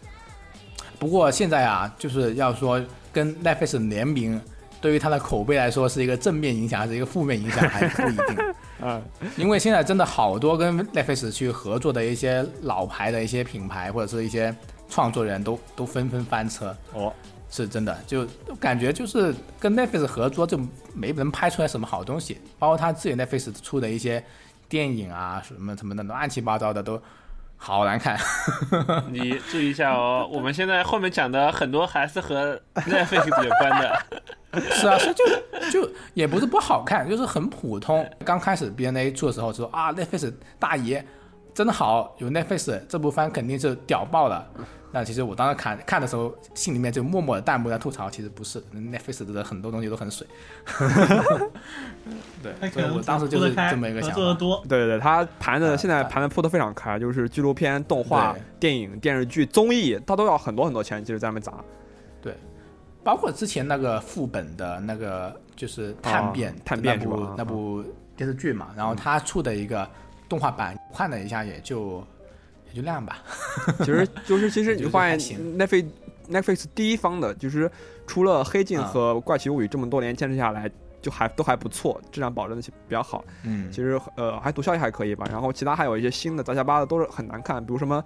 [0.99, 2.79] 不过现在啊，就是要说
[3.11, 4.39] 跟 Netflix 联名，
[4.79, 8.37] 对于它的口碑来说是一个正面影响还是一个负面影响还不一定。
[8.83, 9.01] 嗯，
[9.37, 14.55] 因为现在真的好多跟 Netflix 去合作的一些老牌的一些品牌或者是一些
[14.91, 16.75] 创作人都都纷纷翻车。
[16.93, 17.11] 哦，
[17.49, 18.27] 是真的，就
[18.59, 20.59] 感觉就是跟 Netflix 合作就
[20.93, 24.23] 没能拍出来什么好东西，包括他自己 Netflix 出的一些
[24.69, 27.01] 电影啊什么什么的乱七八糟的都
[27.57, 28.19] 好难看。
[29.09, 34.05] 你注意一下哦，我们现在后面讲的很多还是和 Netflix 有关的。
[34.71, 35.23] 是啊，是就
[35.71, 38.05] 就也不是不好看，就是很普通。
[38.25, 41.05] 刚开始 BNA 出的时候说啊，Netflix 大爷
[41.53, 44.45] 真的好，有 Netflix 这部番肯定是屌爆了。
[44.93, 50.27] 那其实我当时看看的时候，心里面就默默的弹幕在吐槽，其实不是，Netflix 的很多东西都很水。
[52.43, 54.15] 对，所以我当时就是这么一个想法。
[54.15, 61.53] 作的多，对对对，他盘的啊现在啊盘的铺的非常开，就是纪录片、动画、电影、电视剧、综艺，他都要很多很多钱，其实在那边砸。
[62.21, 62.35] 对
[63.03, 67.83] 包括之前那个副本的那个就是探变、哦探变那部是吧那部
[68.15, 69.87] 电视剧嘛，然后他出的一个
[70.27, 72.05] 动画版，看了一下也就
[72.71, 73.23] 也就那样吧。
[73.79, 75.85] 其实就是其实 你发现 Netflix
[76.29, 77.69] Netflix 第一方的，就是
[78.07, 83.23] 除了《黑镜》啊和《怪奇物语》这么多年坚持下来，就还都还不错，质量保证的比较好。
[83.43, 85.25] 嗯其实呃，还读效也还可以吧。
[85.29, 88.03] 然后其他还有一些新的杂七杂八的都是很难看，比如什么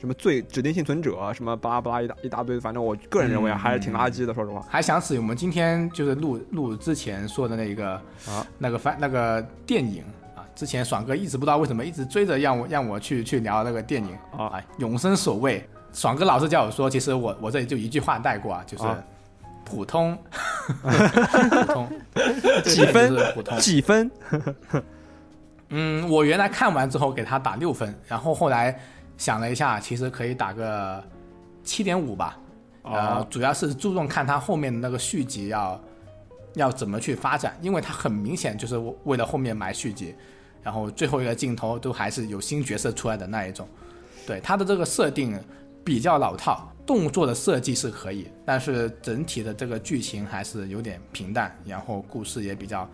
[0.00, 4.64] 什么最指定幸存者，什么巴拉巴拉一大一大堆，反正我个人认为嗯还是挺垃圾的，说实话。
[4.68, 7.92] 还想起我们今天就是录录之前说的那个
[8.26, 10.27] 啊那个番那个电影啊，
[10.58, 15.64] 之前爽哥一直不知道为什么一直追着让我让我去去聊那个电影啊啊，永生守卫。
[15.92, 18.98] 爽哥老是叫我说，其实我我这里就一句话带过啊，就是啊
[19.64, 20.18] 普通，
[20.82, 21.88] 普通，
[22.64, 23.16] 几分。
[23.60, 24.10] 几分？
[25.70, 28.76] 嗯，我原来看完之后给他打六分，然后后来
[29.16, 31.00] 想了一下，其实可以打个
[31.62, 32.36] 七点五吧。
[32.82, 35.80] 呃哦，主要是注重看他后面的那个续集要
[36.54, 40.14] 要怎么去发展，因为他很明显就是为了后面埋续集，
[40.68, 43.66] 然后最后一个镜头都还是有新角色出来的那一种。
[44.26, 45.42] 对他的这个设定
[45.82, 52.86] 比较老套，动作的设计是可以，但是整体的这个剧情还是有点平淡，然后故事也比较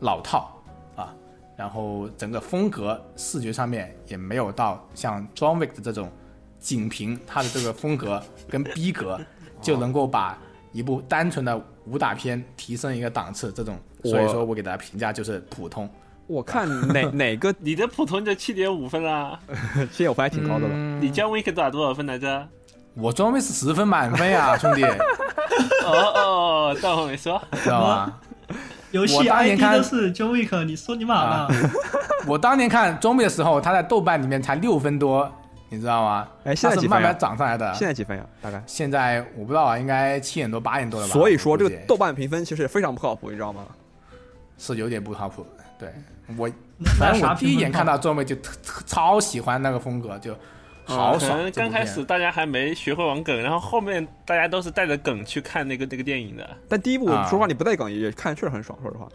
[0.00, 0.50] 老套
[0.96, 1.14] 啊，
[1.54, 6.10] 然后整个风格视觉上面也没有到像 John Wick 的这种
[6.58, 9.20] 仅凭他的这个风格跟逼格
[9.60, 10.38] 就能够把
[10.72, 15.86] 一部单纯的武打片提升一个档次，这种，所以说我给他的评价就是普通。
[16.26, 19.38] 我看 哪哪个你的普通就七点五分啦，
[19.92, 20.70] 现在我分还挺高的了。
[20.72, 22.48] 嗯你姜 Wick 打多少分来着？
[22.94, 24.82] 我装备是十分满分呀， 兄弟，
[25.84, 27.40] 哦哦，待会儿没说。
[27.62, 28.12] 知道吗？
[28.92, 31.70] 游戏 ID 都是 John Wick，你说你妈啊呢？
[32.26, 35.30] 我当年看装备的时候，他在豆瓣里面才六分多，
[35.68, 36.26] 你知道吗？
[36.44, 37.16] 哎，现在他是慢慢？
[37.18, 37.72] 涨上来的。
[37.74, 38.24] 现在几分呀？
[38.40, 38.62] 大概。
[38.66, 41.12] 现在我不知道啊，应该七点多八点多了吧？
[41.12, 43.62] 所以说这个豆瓣评分其实也非常不靠谱，你知道吗？
[44.56, 45.46] 是有点不靠谱。
[45.78, 45.92] 对
[46.36, 46.50] 我，
[46.98, 50.34] 反正啥我第一眼看到到装备就特特超喜欢那个风格，就
[50.84, 51.38] 好可爽。
[51.38, 56.56] 能刚开始大家还没学会玩梗，然后后面大家都是带着梗去看那个那个电影的。
[56.68, 59.08] 但第一部啊说实话你不带梗也看确实很爽，说实话。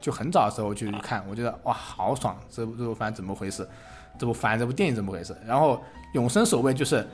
[0.00, 3.68] 就很早的时候去看，我觉得哇好爽，这部这部番怎么回事？
[4.16, 5.36] 这部番这部电影怎么回事？
[5.44, 5.82] 然后
[6.14, 7.04] 永生守卫就是，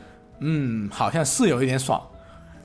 [0.41, 2.07] 嗯，好像是有一点爽，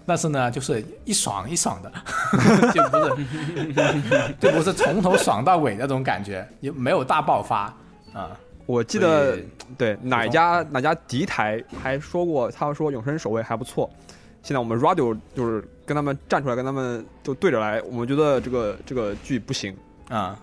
[0.10, 1.92] 但是呢，就是一爽一爽的，
[2.74, 7.72] 就不是 就不是从头爽到尾那种感觉，也没有大爆发
[8.12, 8.32] 啊。
[8.66, 9.38] 我记得
[9.78, 13.88] 对哪家哪家敌台还说过，他说永生守卫还不错。
[14.42, 19.76] 现在我们 Radio 就是跟他们站出来，跟他们就对着来，我们觉得这个这个剧不行。
[20.10, 20.36] 啊、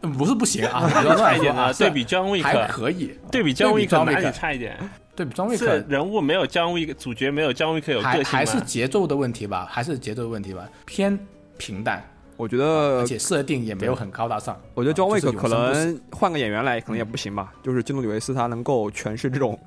[0.00, 4.78] 嗯不是不行啊， 差一点的，是对比 John 还 Wick，可以，对比 John 对比 Wick 哪里差一点？
[5.18, 8.38] 对比 John 是 Wick 人物没有 John Wick，主角没有 John Wick 有还个性吗？
[8.38, 11.18] 还是节奏的问题吧，还是节奏的问题吧，偏
[11.56, 12.00] 平淡，
[12.36, 14.56] 我觉得而，且设定也没有很高大上。
[14.74, 17.52] 我觉得 John 啊就是 Wick 可能换个演员来，可能也不行吧。
[17.64, 19.58] 就是基努里维斯他能够诠释这种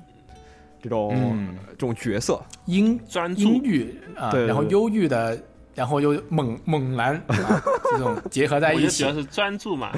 [0.82, 3.42] 这种嗯这种角色，阴专注。
[3.42, 5.38] 阴郁啊，对对然后忧郁的，
[5.74, 9.14] 然后又猛猛男、 啊、这种结合在一起主要。
[9.14, 9.90] 是专注嘛，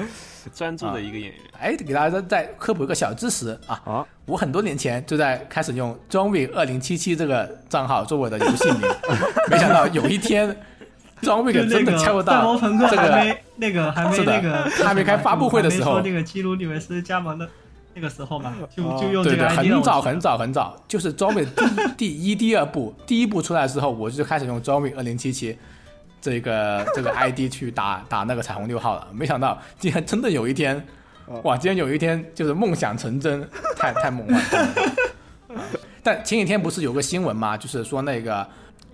[0.53, 1.39] 专注的一个演员。
[1.59, 3.81] 哎，给大家再科普一个小知识啊！
[3.85, 8.81] 啊我很多年前就在开始用 John Wick 二零七七这个账号做我的游戏名，
[9.49, 10.49] 没想到有一天
[11.21, 17.47] John 就 Wick 真的个加入到赛博朋克这个还没那个还没那个还没开发布会的时候那个基努里维斯加盟的
[17.95, 25.57] 那个时候嘛，就哦就用这个对对，ID 很早很早很早，就是装备第一第一、第二部，第一部出来之后，我就开始用装备二零七七
[26.19, 29.07] 这个这个 ID 去打打那个彩虹六号了。
[29.13, 30.85] 没想到竟然真的有一天，
[31.25, 31.57] 哦哇！
[31.57, 34.39] 竟然有一天就是梦想成真，太太猛了。
[34.49, 35.63] 太猛了
[36.03, 38.45] 但前几天不是有个新闻嘛，就是说那个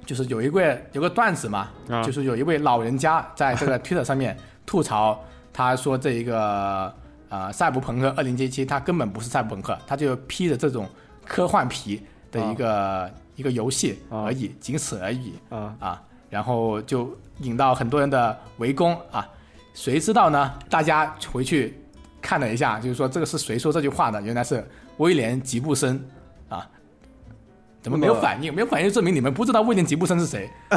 [0.05, 6.93] 就是有一位有个段子嘛，啊就是有一位老人家在这个 Twitter 上面吐槽，他说这一个
[7.31, 10.87] 呃赛博朋克二零七七，它根本不是赛博朋克，它就披着这种
[11.25, 19.27] 科幻皮的一个、一个游戏啊而已，仅此而已啊啊，然后就引到很多人的围攻啊，
[19.73, 20.53] 谁知道呢？
[20.69, 21.79] 大家回去
[22.21, 24.21] 看了一下，就是说这个是谁说这句话的？
[24.21, 24.63] 原来是
[24.97, 26.20] 威廉吉布森啊。
[27.81, 28.53] 怎么没有反应？
[28.53, 30.49] 没有反应就证明你们不知道威廉吉布森是谁。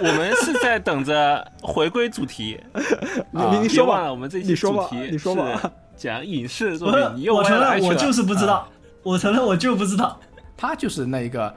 [0.00, 2.60] 我们是在等着回归主题。
[3.30, 5.60] 你你你说吧，我们这期你说题你说吧
[5.96, 8.68] 讲影视作品，你又我承认我就是不知道，
[9.02, 10.18] 我承认我就不知道。
[10.56, 11.52] 他就是那一个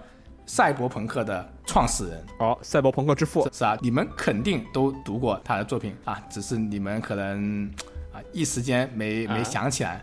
[0.46, 7.70] 赛博朋克的创始人，哦，赛博朋克之父是啊，你们肯定都读过他的作品啊，只是你们可能
[8.12, 10.02] 啊一时间没没啊想起来啊。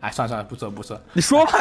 [0.00, 1.52] 哎，算了算了，不说不说，你说吧，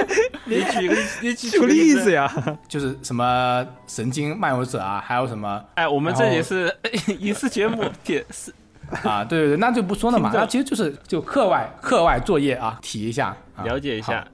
[0.46, 2.30] 你举个你举举个例子呀。
[2.68, 6.74] 就是什么神经漫游者啊，还有什么哎，我们这也是
[7.18, 8.52] 影视节目，也是
[9.02, 14.26] 啊，对对对，那就不说了嘛，那其实就是就课外课外作业啊，提一下，啊了解一下。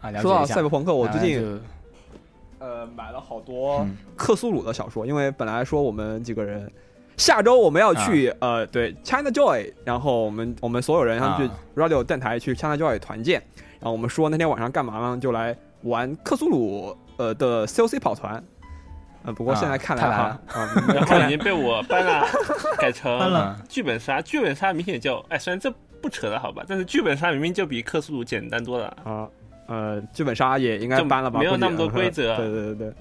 [0.00, 0.54] 啊，了解说到一下。
[0.56, 1.60] 赛博朋克，我最近啊
[2.58, 6.70] 呃买了好多嗯克苏鲁的小说，因为本来说我们几个人
[7.16, 13.42] 下周我们要去、呃对 China Joy，然后我们我们所有人要去啊 Radio 电台去 China Joy 团建，
[13.80, 15.18] 然后我们说那天晚上干嘛呢？
[15.20, 18.42] 就来玩克苏鲁呃的 COC 跑团。
[19.24, 22.24] 呃，不过啊现在看来哈，啊， 然后已经被我搬了，
[22.78, 24.20] 改成了剧本杀。
[24.20, 25.68] 剧本杀明显就，哎，虽然这
[26.00, 28.86] 不扯的好吧，但是剧本杀明明就比克苏鲁简单多了。
[29.02, 29.26] 啊，
[29.66, 31.40] 呃，剧本杀也应该就搬了吧？
[31.40, 32.92] 没有那么多规则对对对对。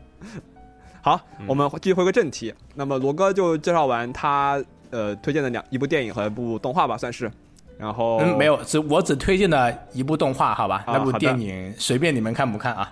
[1.05, 2.51] 好，嗯我们继续回归正题。
[2.73, 7.31] 那么罗哥就介绍完他呃推荐的两一部电影和一部动画吧，算是。
[7.77, 10.83] 然后嗯，没有，只我只推荐了一部动画，好吧？
[10.87, 12.91] 那部电影随便你们看不看啊，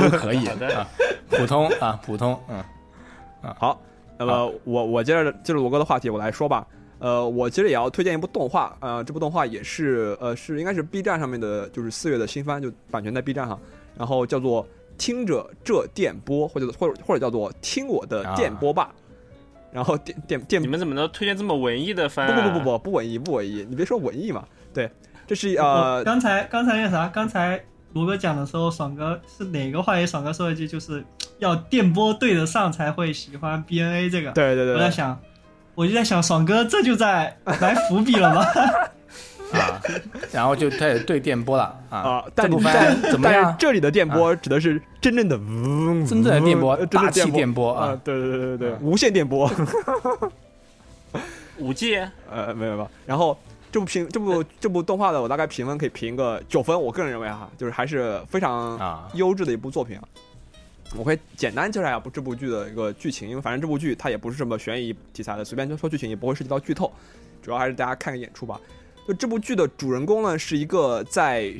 [0.00, 0.86] 都 可以啊，
[1.28, 2.62] 普通啊，普通，嗯，
[3.58, 3.80] 好，
[4.16, 6.64] 那么我我接着接着罗哥的话题我来说吧。
[7.00, 13.58] 呃，我其实也要推荐一部动画，呃，这部动画也是呃是应该是 B 站上面的，就是四月的新番，就版权在 B 站上，
[13.98, 14.62] 然后叫做
[14.98, 18.92] 《听着这电波》，或者或者或者叫做《听我的电波吧》，
[19.74, 22.48] 然后电电电你们怎么能推荐这么文艺的番、不啊？
[22.48, 24.90] 不不不不不文艺不文艺，你别说文艺嘛，对，
[25.26, 30.06] 这是呃刚才刚才那啥，刚才罗哥讲的时候，爽哥是哪个话题？
[30.06, 31.04] 爽哥说了一句，就是
[31.38, 34.32] 要电波对得上才会喜欢 BNA 这个。
[34.32, 35.18] 对对对对，我在想，
[35.74, 38.44] 我就在想，爽哥这就在埋伏笔了吗？
[39.52, 39.80] 啊，
[40.32, 43.54] 然后就开始对电波了啊啊，但这部但怎么样？
[43.58, 49.50] 这里的电波指的是真正的嗡，真正的电波真的大气电波啊啊，对对对对对，啊无线电波，
[51.58, 51.96] 五 G
[52.30, 52.90] 呃，没有没有。
[53.06, 53.38] 然后
[53.70, 60.02] 这部评这部这部动画的我大概评分可以评个九分，我个人认为哈，就是还是非常啊优质的一部作品啊。
[60.96, 66.92] 我会简单介绍一下部这部剧的一个剧情，因为反正这部剧它也不是什么悬疑题材的，随便就说剧情也不会涉及到剧透，
[67.42, 68.60] 主要还是大家看个演出吧。
[69.06, 71.54] 就这部剧的主人公呢，是一个在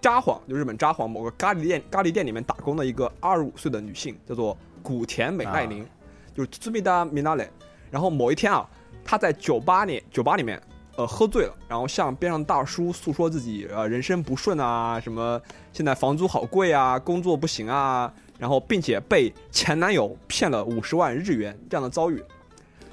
[0.00, 5.86] 札幌，就日本札幌某个咖喱店咖喱店里面打工的一个二十五岁的女性，叫做古田美奈玲，
[6.34, 7.48] 就是 Tsumida Minare。
[7.92, 8.68] 然后某一天啊，
[9.04, 10.60] 她在酒吧里酒吧里面
[10.96, 15.40] 呃喝醉了，然后向边上大叔诉说自己呃人生不顺啊，什么
[15.72, 22.20] 现在房租好贵啊，工作不行啊，然后并且被前男友骗了五十万日元这样的遭遇。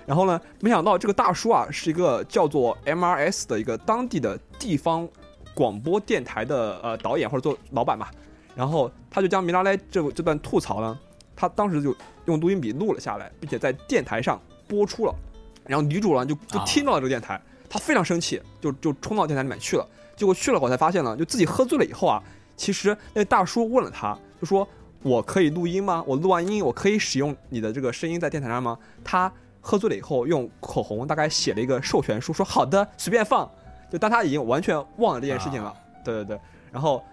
[0.07, 5.07] 然后呢，没想到这个大叔啊是一个叫做 MRS 的一个当地的地方
[5.53, 8.07] 广播电台的呃导演或者做老板嘛。
[8.55, 10.97] 然后他就将米拉莱这这段吐槽呢，
[11.35, 11.93] 他当时就
[12.23, 15.13] 用录音笔录了下来，并且在电台上播出了。
[15.65, 17.39] 然后女主呢就就啊听到了这个电台，
[17.69, 19.85] 她非常生气，就就冲到电台里面去了。
[20.15, 22.23] 结果去了我才发现呢，就自己喝醉了以后啊，
[22.55, 24.67] 其实那大叔问了他，就说
[25.03, 26.03] ：“我可以录音吗？
[26.07, 29.31] 我录完音，我可以使用你的这个声音在电台上吗？”他
[29.67, 33.49] 喝醉了以后，用口红大概写了一个授权书，说：“好的，随便放。”
[33.91, 35.73] 就当他已经完全忘了这件事情了。
[36.05, 36.39] 对对对，
[36.71, 37.03] 然后。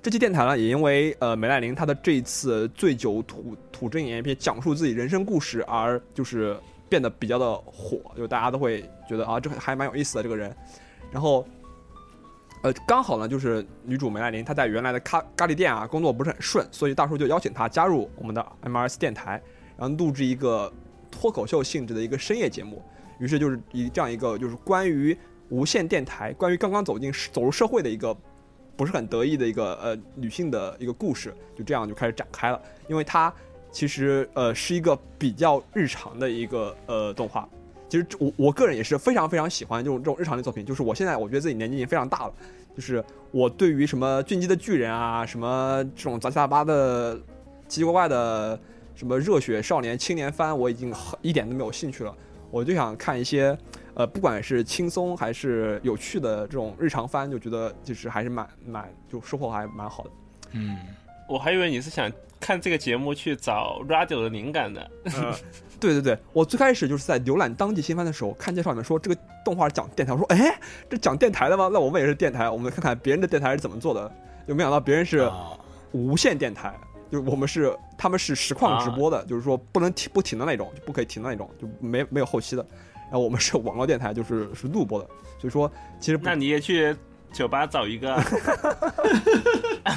[0.00, 6.56] 这期电台呢，也因为呃梅奈玲她的这一次醉酒吐吐真言一篇讲述自己人生故事而就是
[6.88, 10.56] 变得比较的火，就大家都会觉得啊这还蛮有意思的这个人。
[11.10, 11.44] 然后，
[12.62, 19.42] 呃刚好呢就是女主梅兰玲她在原来的咖咖喱店啊工作不是很顺，所以大叔就邀请她加入我们的 MRS 电台，
[19.76, 20.72] 然后录制一个
[21.18, 22.80] 脱口秀性质的一个深夜节目。
[23.18, 25.16] 于是就是以这样一个就是关于
[25.48, 28.16] 无线电台，关于刚刚走进走入社会的一个
[28.76, 32.62] 不是很得意的一个呃女性的一个故事，就这样就开始展开了。
[32.86, 33.32] 因为它
[33.72, 37.48] 其实呃是一个比较日常的一个呃动画。
[37.88, 40.64] 其实我我个人也是非常非常喜欢这种这种日常的作品。
[40.64, 42.32] 就是我现在我觉得自己年纪已经非常大了，
[42.76, 47.16] 就是我对于什么进击的巨人啊，什么这种杂七杂八的
[47.66, 48.60] 奇奇怪怪的
[48.98, 52.12] 什么热血少年青年番，我已经很一点都没有兴趣了。
[52.50, 53.56] 我就想看一些
[53.94, 60.10] 呃，不管是轻松还是有趣的这种日常番，就觉得就是还是蛮蛮就收获还蛮好的。
[60.54, 60.76] 嗯，
[61.28, 64.90] 我还以为你是想看这个节目去找 radio 的灵感的。
[65.04, 65.32] 呃，
[65.78, 70.58] 对对对，我最开始就是在浏览当季新番的时候，看介绍里面说这个动画讲电台，我说哎，
[70.90, 71.70] 这讲电台的吗？
[71.72, 74.12] 那我们也是电台，我们看看别人的电台是怎么做的。
[74.48, 75.56] 就没想到别人是啊
[75.92, 76.74] 无线电台，
[77.10, 82.64] 就我们是他们是实况直播的，就是说不能停不停的那种，就不可以停的那种，就没没有后期的。
[83.04, 85.06] 然后我们是网络电台，就是是录播的，
[85.38, 86.94] 所以说其实不那你也去
[87.32, 88.24] 酒吧找一个啊，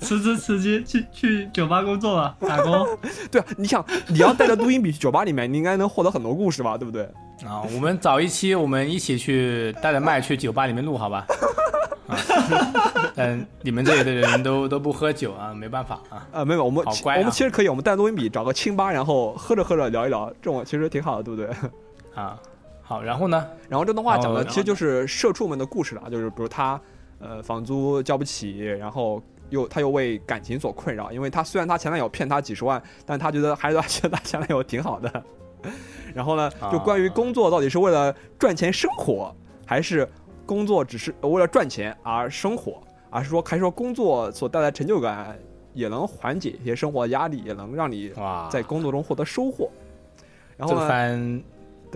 [0.00, 2.86] 辞职辞职去去酒吧工作吧， 打工。
[3.30, 7.02] 对啊，你想你要带着录音笔去酒吧里面，你应该能获得很多故事吧，对不对？
[7.46, 11.26] 啊，我们找一期，我们一起去带着麦去酒吧里面录，好吧？
[12.06, 12.16] 啊，
[13.16, 16.26] 但你们这里的人都都不喝酒啊，没办法啊。
[16.32, 21.50] 啊，没有，我们、好乖啊我们其实可以，我们带录音笔找个清吧，然后喝着喝着聊一聊，这种其实挺好的，对不对？
[22.14, 22.38] 啊
[22.86, 23.48] 好，然后呢？
[23.68, 26.78] 然后这动画讲的哦其实就是社畜们的故事了，就是比如他
[27.18, 35.24] 呃房租交不起，然后又他又为感情所困扰，因为他虽然他前男友骗他几十万，但他觉得还是觉得他前男友挺好的。
[36.14, 40.06] 然后呢，就关于工作到底是为了赚钱生活，还是
[40.44, 45.38] 工作只是为了赚钱而生活，而是说还是说工作所带来成就感
[45.72, 48.12] 也能缓解一些生活的压力，也能让你，
[48.50, 49.70] 在工作中获得收获。
[50.58, 51.42] 然后呢，番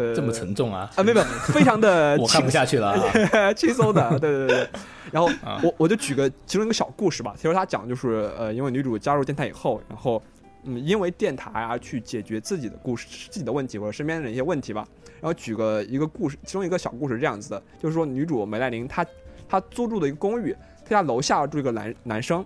[0.06, 0.88] 对这么沉重啊！
[0.94, 3.52] 啊，没有没有，非常的 我看不下去了啊。
[3.54, 4.68] 轻松的， 对对对对。
[5.10, 7.34] 然后啊我我就举个其中一个小故事吧。
[7.36, 10.22] 其实他讲的就是呃，因为女主加入电台以后，然后
[10.64, 14.86] 嗯，因为电台啊去解决自己的故事、自己的问题或者身边的一些问题吧。
[15.20, 19.04] 然后举个一个故事，其中一个小故事是这样子的，就是说女主梅莱琳她
[19.48, 22.44] 她租住的一个公寓，她家楼下住一个男男生，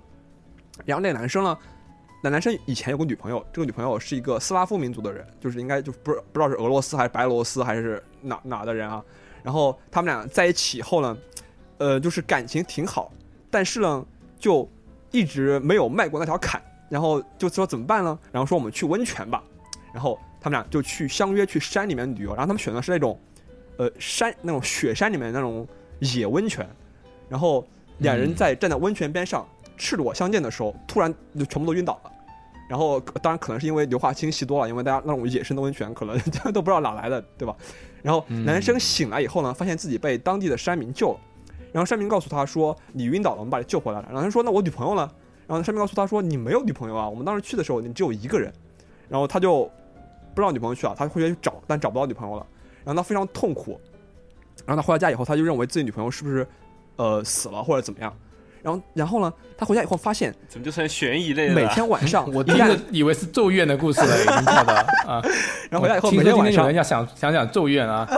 [0.86, 1.59] 然后那个男生呢。
[2.25, 9.05] 那男生以前有个女朋友，这个女朋友是一个斯拉夫民族的人，就是应该就不知不知道是俄罗斯还是白俄罗斯还是哪哪的人啊。
[9.43, 11.18] 然后他们俩在一起以后呢，
[11.79, 13.12] 呃，就是感情挺好，
[13.51, 14.07] 但是呢，
[14.39, 14.68] 就
[15.11, 16.62] 一直没有迈过那条坎。
[16.89, 18.16] 然后就说怎么办呢？
[18.31, 19.43] 然后说我们去温泉吧。
[19.93, 22.31] 然后他们俩就去相约去山里面旅游。
[22.31, 23.18] 然后他们选的是那种，
[23.79, 25.66] 呃，山那种雪山里面那种
[25.99, 26.68] 野温泉。
[27.29, 27.66] 然后
[27.99, 29.45] 两人在站在温泉边上
[29.77, 32.12] 赤裸相见的时候，突然就全部都晕倒了。
[32.69, 36.19] 然后当然可能是因为硫化氢吸多了，因为大家那种野生的温泉可能
[36.53, 37.55] 都不知道哪来的，对吧？
[38.03, 41.21] 然后男生醒来以后呢，发现自己被当地的山民救了。
[41.73, 45.11] 然后山民告诉他说：“你晕倒了，我们把你救回来了。”然后他说：“那我女朋友呢？”
[45.49, 48.53] 然后山民告诉他说：“你没有女朋友啊，我们当时去的时候你只有一个人。”
[49.09, 49.65] 然后他就
[50.35, 52.47] 不知道女朋友去了，他回去去找，但找不到女朋友了。
[52.85, 53.81] 然后他非常痛苦。
[54.67, 56.47] 然后他回到家以后，他就认为自己女朋友是不是
[56.97, 58.15] 呃死了或者怎么样。
[58.63, 61.55] 然后然后呢，他回家以后发现怎么就成悬疑类了？
[61.55, 64.75] 每天晚上 我第一个以为是咒怨的故事了，已经跳的
[65.07, 65.21] 啊。
[65.69, 68.09] 然后回家以后每天晚上天有人要想想讲咒怨啊，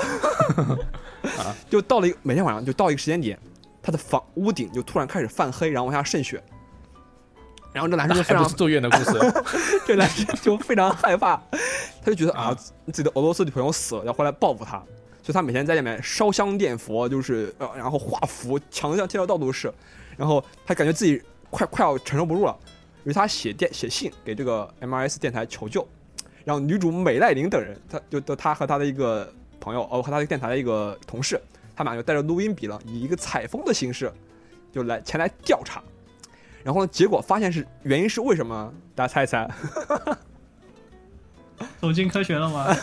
[1.39, 3.39] 啊就到了一个每天晚上就到一个时间点，
[3.83, 6.43] 他的房屋顶就突然开始泛黑，然后往下渗血。
[7.73, 9.19] 然后这男生就非常是咒怨的故事。
[9.85, 11.35] 这男生就非常害怕，
[12.05, 12.55] 他就觉得啊，
[12.87, 14.77] 自己的俄罗斯女朋友死了，要回来报复他，
[15.21, 19.75] 所以他每天在里面烧香念佛，就是呃，然后画符，墙上贴的到处都是，
[20.17, 22.57] 然后他感觉自己快快要承受不住了，
[23.05, 25.87] 于是他写电写信给这个 MRS 电台求救，
[26.45, 31.41] 然后女主美赖琳等人，他就就他和他的一个朋友，哦，和他的电台的一个同事，
[31.75, 34.13] 他们俩就带着录音笔了，以一个采风的形式，
[34.73, 35.83] 就来前来调查。
[36.63, 38.73] 然后呢，结果发现是原因是为什么？
[38.95, 39.49] 大家猜一猜？
[41.81, 42.75] 走进科学了吗？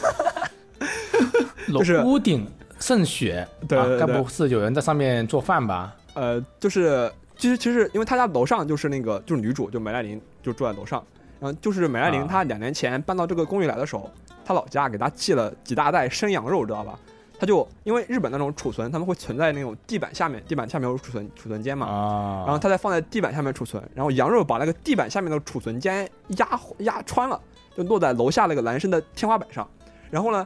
[1.67, 2.47] 就是屋顶
[2.79, 5.95] 渗血，对对对啊该不是有人在上面做饭吧？
[6.13, 7.11] 呃，就是
[7.41, 11.03] 其实其实因为他家楼上就是那个就是女主就梅莱琳就住在楼上，
[11.39, 14.07] 然后就是梅莱琳啊她两年前搬到这个公寓来的时候，
[14.45, 16.99] 她老家给她寄了几大袋生羊肉，知道吧？
[17.39, 27.41] 她就因为日本那种储存，他们会存在那种地板下面，地板下面有储存储存间嘛，啊，然后他再放在地板下面储存，然后羊肉把那个地板下面的储存间压压穿了，
[27.75, 29.67] 就落在楼下那个男生的天花板上。
[30.11, 30.45] 然后呢，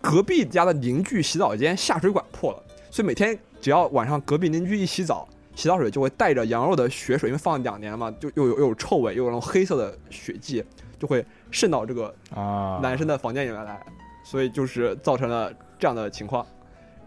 [0.00, 10.64] 隔壁家的邻居洗澡间下水管破了，所以每天只要晚上隔壁邻居一洗澡，洗澡水就会带着羊肉的血水，因为放了两年嘛，就又有又有臭味，又有那种黑色的血迹，
[10.98, 13.80] 就会渗到这个啊，男生的房间里面来，
[14.24, 16.46] 所以就是造成了这样的情况。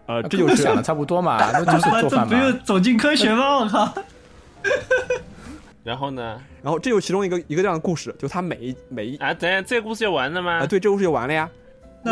[0.06, 2.26] 呃，啊这就是想的差不多嘛， 那就是做饭嘛。
[2.26, 3.58] 不是走进科学吗？
[3.58, 3.92] 我靠！
[5.82, 6.40] 然后呢？
[6.62, 10.58] 然后这就是其中一个一个这样的故事，就他每一每一啊，等下这个故事就完了吗？
[10.58, 11.48] 啊，对，这个故事就完了呀。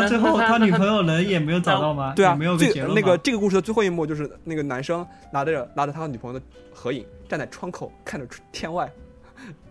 [0.01, 2.13] 那最后他女朋友人也没有找到吗？
[2.15, 8.91] 对啊没有，个结论那个这个故事的最后一幕就是那个男生拿着拿着他和女朋友的合影，站在窗口看着天外，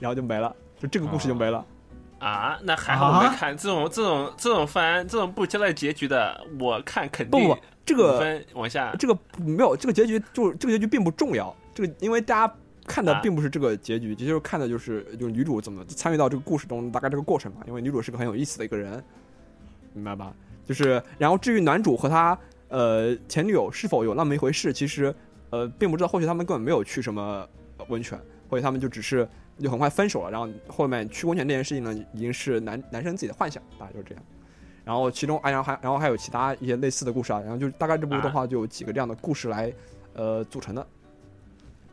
[0.01, 1.65] 然后就没了，就这个故事就没了。
[2.21, 8.95] 啊，那还好我没啊看这种这种这种番这种不交代结局的，我看肯定不这个分往下。
[8.99, 11.55] 这个没有这个结局，就这个结局并不重要。
[11.75, 12.55] 这个因为大家
[12.87, 17.59] 看的啊并不是这个结局，就是看的就是就是女主怎么参与到这个故事中，大概这个过程嘛。
[17.67, 19.05] 因为女主是个很有意思的一个人，
[19.95, 20.35] 明白吧？
[20.67, 22.39] 就是然后至于男主和他
[22.69, 25.15] 呃前女友是否有那么一回事，其实
[25.51, 27.49] 呃并不知道，或许他们根本没有去什么
[27.89, 29.27] 温泉，或许他们就只是
[29.59, 30.31] 就很快分手了。
[30.31, 34.25] 然后后面去温泉这件事情呢，已经是男男生自己的幻想，大概就是这样。
[34.85, 39.73] 然后其中啊，然后还然后还有其他一些类似的故事啊，然后就大概这部动画就有几个这样的故事来
[40.13, 40.87] 呃组成的。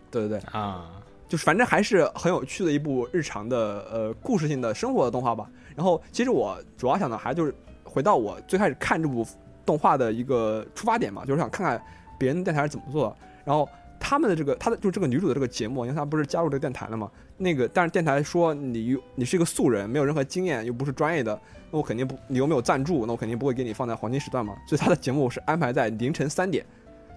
[0.10, 0.92] 对对对，啊，
[1.28, 3.58] 就是反正还是很有趣的一部日常的
[3.90, 5.50] 呃故事性的生活的动画吧。
[5.74, 7.56] 然后其实我主要想的还就是
[7.92, 9.28] 回到我最开始看这部
[9.66, 11.84] 动画的一个出发点嘛，就是想看看
[12.18, 13.16] 别人电台是怎么做的。
[13.44, 13.68] 然后
[14.00, 21.40] 他们的这个，他的就是这个女主的这个节目，因为她不是加入这个电台了嘛，那个但是电台说你你是一个素人，没有任何经验，又不是专业的，
[21.70, 26.66] 那我肯定不，你又没有赞助，那我肯定不会给你放在黄金时段嘛，所以他的节目是安排在凌晨三点，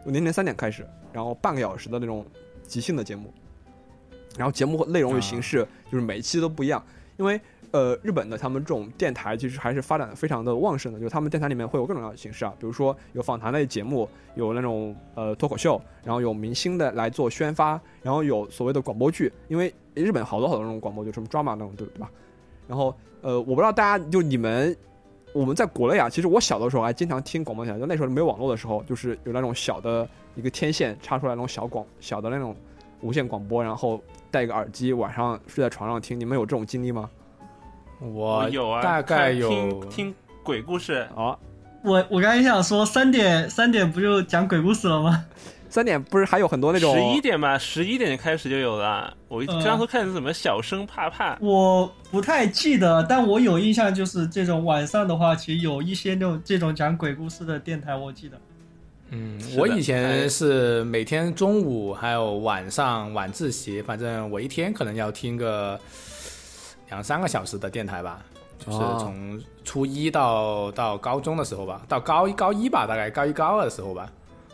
[0.07, 2.27] 凌晨三点开始，然后半个小时的那种
[2.63, 3.33] 即兴的节目，
[4.37, 6.85] 然后节目内容与形式就是每一期都不一样，
[7.17, 7.41] 因为
[7.75, 22.09] 呃，日本的他们这种电台其实还是发展的非常的旺盛的，就是他们电台里面会有各种各样的形式啊，比如说有访谈类节目，有那种呃脱口秀，然后有明星的来做宣发，然后有所谓的广播剧，因为日本好多好多那种广播剧，什么 drama 那种，对对吧？
[22.69, 24.77] 然后呃，我不知道大家就你们。
[25.33, 32.55] 我们在国内啊，其实我小的时候还经常听广播台，就那时候没有网络的时候，就是有那种小的一个天线插出来那种小广小的那种
[33.01, 34.01] 无线广播，然后
[34.31, 36.21] 戴一个耳机，晚上睡在床上听。
[36.21, 37.11] 你们有这种经历吗？
[38.13, 41.39] 我有啊，大概有听听鬼故事，哦，
[41.83, 45.25] 我我刚才想说三点三点不就讲鬼故事了吗？
[45.71, 49.13] 三点不是还有很多那种十一点嘛，十一点开始就有了。
[49.27, 58.37] 我嗯刚说看是什么小声怕怕，我不太记得，但我有印象，就是这种晚上的话，其实有一些那种这种讲鬼故事的电台，我记得。
[59.11, 65.79] 嗯，我以前是每天中午还有晚上晚自习，反正我一天可能要听个
[66.95, 68.21] 两三个小时的电台吧，
[68.57, 74.09] 就是哦从初一到到高中的时候吧，到高一高一吧，大概高一高二的时候吧，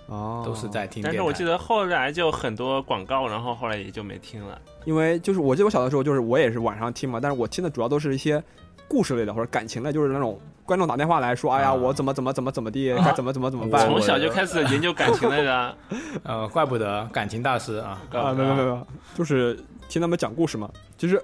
[0.07, 1.03] 哦，都是在听。
[1.03, 4.59] 但是我记得后来就很多广告，然后后来也就没听了。
[4.86, 8.43] 因为就是我记得我小的时候，就是我也是晚上听嘛，但是我听的主要都是一些
[8.88, 15.76] 故事类的或者感情类，就是那种观众打电话来说，哎呀，啊我怎么怎么怎么怎么地，该怎么怎么怎么办从小就开始研究感情类的，
[16.22, 20.70] 呃，怪不得感情大师啊，啊，没有没有，就是听他们讲故事嘛。
[20.97, 21.22] 其实，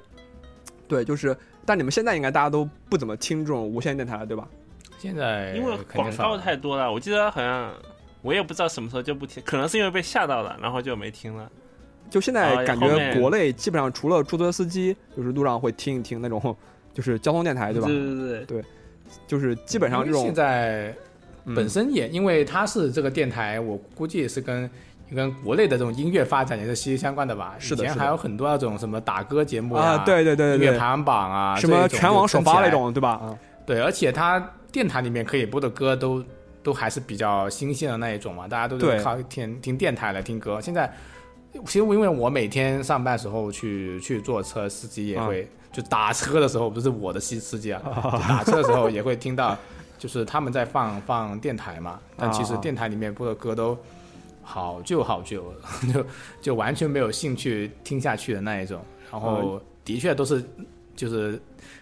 [0.89, 4.47] 对，就是，但你们现在应该大家都不怎么听这种无线电台了，对吧？
[4.99, 6.91] 现在因为广告太多了。
[6.91, 7.73] 我记得好像
[8.23, 11.51] 我也不知道什么时候就不听，可能是因为被吓到了，然后就没听了。
[12.09, 16.57] 就现在啊感觉国内基本上除了出租车司机，就是路上会听一听那种，
[16.95, 17.89] 就是交通电台，对吧？
[17.89, 18.65] 对对对对，
[19.27, 20.95] 就是基本上这种现在
[21.45, 24.71] 嗯本身也，因为它是这个电台，我估计也是跟
[25.15, 27.55] 跟国内的这种音乐发展也是息息相关的吧。
[27.59, 32.71] 是的以前还有很多那种什么打歌节目呀啊，对对对对对，音乐排行榜啊，什么全网首发那。
[32.71, 33.11] 种，对吧？
[33.11, 34.39] 啊，对，而且它
[34.73, 36.23] 电台里面可以播的歌都
[36.63, 40.61] 都还是比较新鲜的那一种嘛，大家都是靠听听电台来听歌。
[40.61, 40.93] 现在
[41.65, 47.81] 其实因为我每天上班时候去去坐车，司机也会、就打车的时候，不是我的司司机啊，
[48.29, 49.57] 打车的时候也会听到，
[49.97, 53.79] 就是他们在放放电台嘛，但其实啊电台里面播的歌都
[54.49, 55.53] 好旧好旧，
[55.93, 56.07] 就
[56.41, 58.81] 就完全没有兴趣听下去的那一种。
[59.11, 60.43] 然后的确都是
[60.95, 61.39] 就是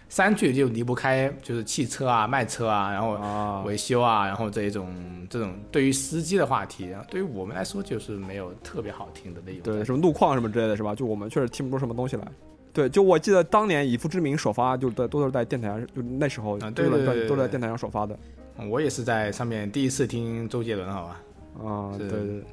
[0.09, 4.91] 三句就离不开就是汽车啊、卖车啊，然后啊，维修啊，然后这一种
[5.29, 9.61] 这种对于司机的话题，对于我们来说就是没有特别好听的内容。
[9.61, 10.95] 对，什么路况什么之类的，是吧？
[10.95, 12.27] 就我们确实听不出什么东西来。
[12.73, 18.17] 对，就我记得当年以父之名首发，就在都是在电台上，就那时候对对对都是在电台上首发的。
[18.57, 21.21] 嗯我也是在上面第一次听周杰伦，好吧，
[21.63, 22.43] 啊，是对对对，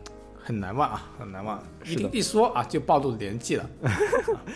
[0.43, 1.63] 很难忘啊，很难忘。
[1.85, 3.69] 一一说啊，就暴露年纪了。
[3.83, 3.91] 啊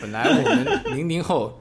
[0.01, 1.59] 本来我们零零后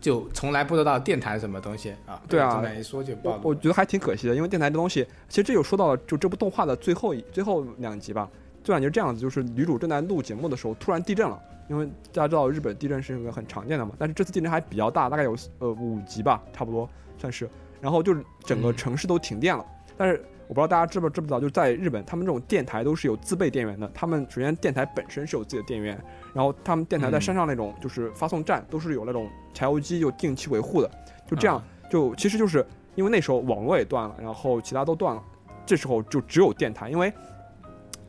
[0.00, 3.40] 就从来不知道电台什么东西啊，对啊这么一说就暴露。
[3.42, 8.28] 我我觉得还挺可惜的，因为电台这东西，其实这有说到了，就这部动画的最后一最后两集吧，
[8.62, 11.40] 最两集是这样子，就是女主正在录节目的时候，突然地震了。
[11.68, 17.48] 因为大家知道日本地震是一个很常见的嘛，但是这次地震还比较大，大概有呃五级吧，差不多算是。
[17.80, 19.64] 然后就是整个嗯城市都停电了。
[19.96, 20.22] 但是
[20.52, 23.90] 我不知道大家知不知不知道，就是在日本，他们这种电台都是有自备电源的。
[23.94, 25.98] 他们首先电台本身是有自己的电源，
[26.34, 30.90] 然后他们电台在嗯山上那种就是发送站都是有那种柴油机，就定期维护的。
[31.26, 35.22] 就这样，啊就其实就是因为那时候网络也断了，然后其他都断了，
[35.64, 37.10] 这时候就只有电台，因为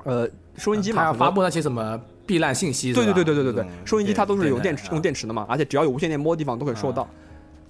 [0.04, 0.28] 呃
[0.58, 7.08] 收音机嘛，要发布那些什么避难信息，对对对对对对对，收音机它都是有电池用电池的嘛，而且只要有无线电波的地方都可以收到。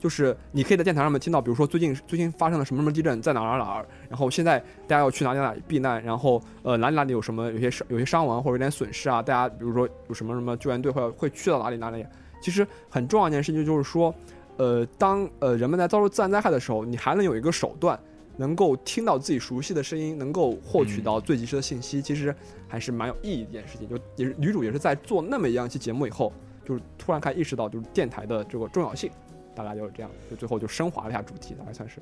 [0.03, 12.05] 就是你可以在电台上面听到，比如说最近最近发生了什么什么地震，在哪儿哪儿哪儿，然后现在大家要去哪里哪里避难，然后呃哪里哪里有什么有些伤有些伤亡或者有点损失啊，大家比如说有什么什么救援队会会去到哪里哪里。
[12.41, 14.13] 其实很重要一件事情就是说，
[14.57, 17.97] 呃，当呃人们在遭受自然灾害的时候，你还能有一个手段，
[18.35, 22.35] 能够听到自己熟悉的声音，能够获取到最及时的信息，其实
[22.67, 23.87] 还是蛮有意义的一件事情。
[23.87, 26.33] 就也是女主也是在做那么一样一期节目以后，
[26.65, 29.09] 就是突然开始意识到就是电台的这个重要性，
[29.55, 32.01] 大概就是这样，就最后就升华了一下主题，大概算是。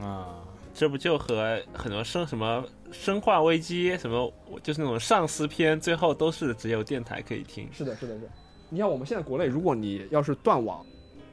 [0.00, 0.42] 啊，
[0.72, 4.32] 这不就和很多生什么生化危机什么，
[4.62, 7.68] 就是那种丧尸片，最后都是只有电台可以听。
[7.72, 8.28] 是的，是的，是的。
[8.68, 10.84] 你像我们现在国内，如果你要是断网，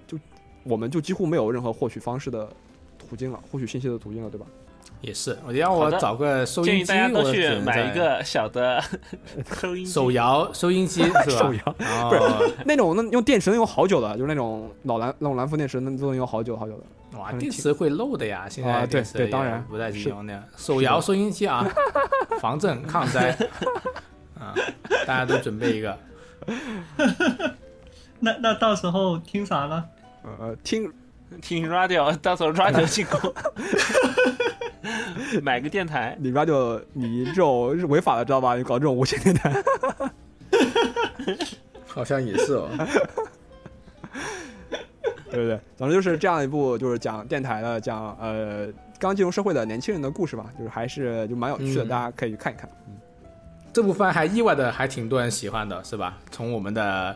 [0.07, 0.17] 就
[0.63, 2.51] 我们就几乎没有任何获取方式的
[2.97, 4.47] 途径了，获取信息的途径了，对吧？
[5.01, 8.83] 也是，我要好的我找个收音机，议大家都去我只能在买一个小的
[9.59, 11.23] 收音机手摇收音机 是吧？
[11.23, 17.17] 手摇哦，那种那用电池能用好久的，就是那种老蓝那种蓝富电池，能都能用好久好久的。
[17.19, 20.43] 哇，电池会漏的呀，现在电池当然不太经是用那样。
[20.57, 21.65] 手摇收音机啊，
[22.41, 23.29] 防震抗灾
[24.37, 24.53] 啊，
[25.05, 25.97] 大家都准备一个。
[28.19, 29.83] 那那到时候听啥呢？
[30.39, 30.91] 呃，听
[31.41, 33.33] 听 radio，到时候 radio 进攻，
[35.43, 36.15] 买个电台。
[36.19, 38.55] 你 radio 你这种是违法的，知道吧？
[38.55, 39.53] 你搞这种无线电台，
[41.85, 42.69] 好像也是哦。
[45.29, 45.59] 对不对？
[45.75, 48.67] 总之就是这样一部就是讲电台的，讲呃
[48.97, 52.67] 刚进入社会的年轻人的故事吧，就是还是就蛮有趣的，嗯大家可以去看一看。
[53.73, 56.17] 这部番还意外的还挺多人喜欢的，是吧？
[56.31, 57.15] 从我们的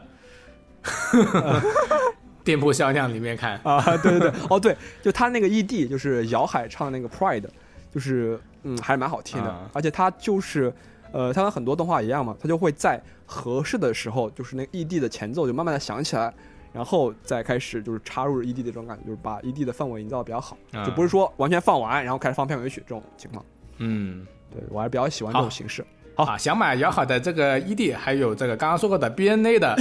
[2.44, 7.46] 店铺销量里面看，啊，对对对，哦对，就他那个 ED 就是姚海唱那个 Pride，
[7.92, 9.70] 就是嗯还是蛮好听的，啊。
[9.74, 10.74] 而且它就是
[11.12, 16.34] 呃，它跟很多动画一样嘛，它就会在合适的时候，就是那个 ED 的前奏就慢慢的响起来，
[16.72, 20.86] 然后再开始就是插入 ED 的这种感觉，就是把 ED 的氛围营造的比较好，啊。
[20.86, 23.44] 就不是说完全放完然后开始放片尾曲这种情况。
[23.78, 25.86] 嗯，对我还是比较喜欢这种形式。
[26.16, 26.24] 好。
[26.26, 29.76] 啊，想买摇好的这个 ED，还有这个刚刚说过的 BNA 的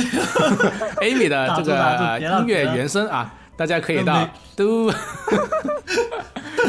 [1.02, 4.90] Amy 的这个音乐原声啊，大家可以到跟没都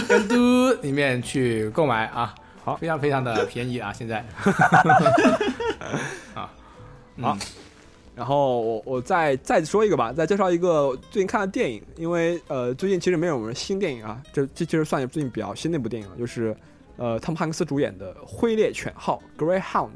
[0.10, 2.36] 跟嘟里面去购买啊，
[2.66, 4.18] 好非常非常的便宜啊， 现在。
[6.36, 6.52] 啊，
[7.16, 7.24] 嗯。
[7.24, 7.38] 好
[8.14, 16.54] 然后我我再再说一个吧，再介绍一个最近看的电影，因为呃最近其实没有什么新电影啊，这这其实算是最近比较新的一部电影了，就是
[16.98, 19.92] 呃汤姆汉克斯主演的《灰猎犬号》（Greyhound），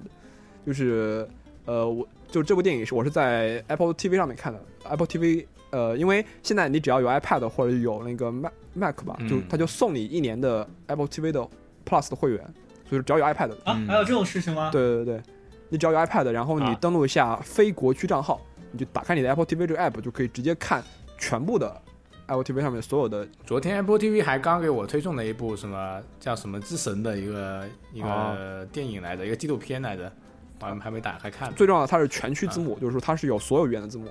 [0.66, 1.28] 就是
[1.66, 9.44] 呃我就这部电影是我是在 Apple TV 上面看的，Apple TV 呃因为现在你只要有 iPad 或者有那个 Mac Mac 吧，就嗯。
[9.50, 11.48] 他就送你一年的 Apple TV 的
[11.86, 12.40] Plus 的会员，
[12.88, 14.70] 所以说只要有 iPad 啊嗯，还有这种事情吗？
[14.72, 15.22] 对对对，
[15.70, 16.78] 你只要有 iPad，然后你啊。
[16.80, 18.40] 登录一下非国区账号，
[18.72, 20.84] 你就打开你的 Apple TV 这个 app，就可以直接看
[21.18, 21.82] 全部的
[22.28, 28.36] Apple TV 上面所有的昨天 Apple TV 还刚给我推送了一部什么叫什么之神的一个一哦。
[28.38, 30.12] 个电影来着，一个纪录片来着，
[30.60, 31.54] 我还没打开看。
[31.54, 34.08] 最重要的，它是全区字幕，就是说它是有所有语言的字幕，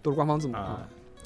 [0.00, 0.54] 都是官方字幕。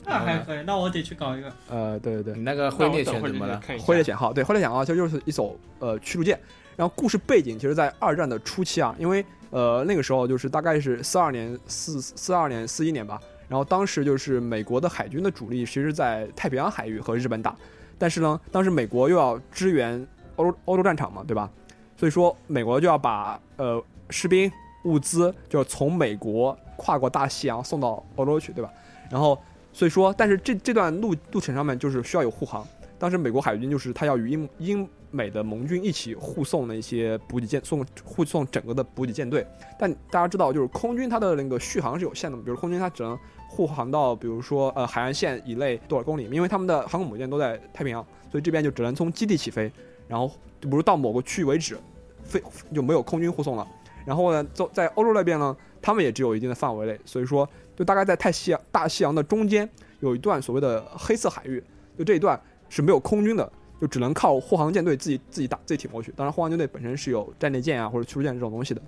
[0.04, 1.52] 那还可以，那我得去搞一个。
[1.68, 3.60] 呃，对对对你，那个那灰猎犬怎么了？
[3.80, 6.38] 灰猎犬号，对，灰猎犬号其实就是一艘呃驱逐舰，
[6.76, 17.54] 然后故事背景其实在二战的初期啊，因为呃那个时候就是大概是四二年四四二年四一年吧，然后当时就是美国的海军的主力其实在太平洋海域和日本打，
[17.98, 20.04] 但是呢，当时美国又要支援
[20.36, 21.48] 欧洲欧洲战场嘛，对吧？
[21.96, 23.80] 所以说美国就要把呃
[24.10, 24.50] 士兵
[24.84, 28.68] 物资就从美国跨过大西洋送到欧洲去，对吧？
[29.08, 29.40] 然后
[29.72, 32.66] 所以说，但是这这段路路程上面就是需要有护航。
[32.98, 39.44] 当时美国海军就是他要与英英美的盟军一起护送那些补给舰，送护送整个的补给舰队。
[39.76, 43.18] 但大家知道，就是空军它的那个续航是有限的嘛，比如空军它只能
[43.48, 49.72] 护航到，比如说呃海岸线以内多少公里，因为他们的航空母舰都在太平洋，所以这边就只能从基地起飞，
[50.06, 51.76] 然后就比如到某个区域为止，
[52.22, 52.40] 飞
[52.72, 53.66] 就没有空军护送了。
[54.06, 59.68] 然后呢，在在欧洲那边呢，他们也只有一定的范围内，所以说就大概在太西洋大西洋的中间
[60.00, 61.62] 有一段所谓的黑色海域，
[61.96, 63.50] 就这一段是没有空军的，
[63.80, 66.12] 就只能靠护航舰队自己自己打自己挺过去。
[66.16, 68.82] 当然，护航舰队本身是有战列舰啊或者驱逐舰这种东西的。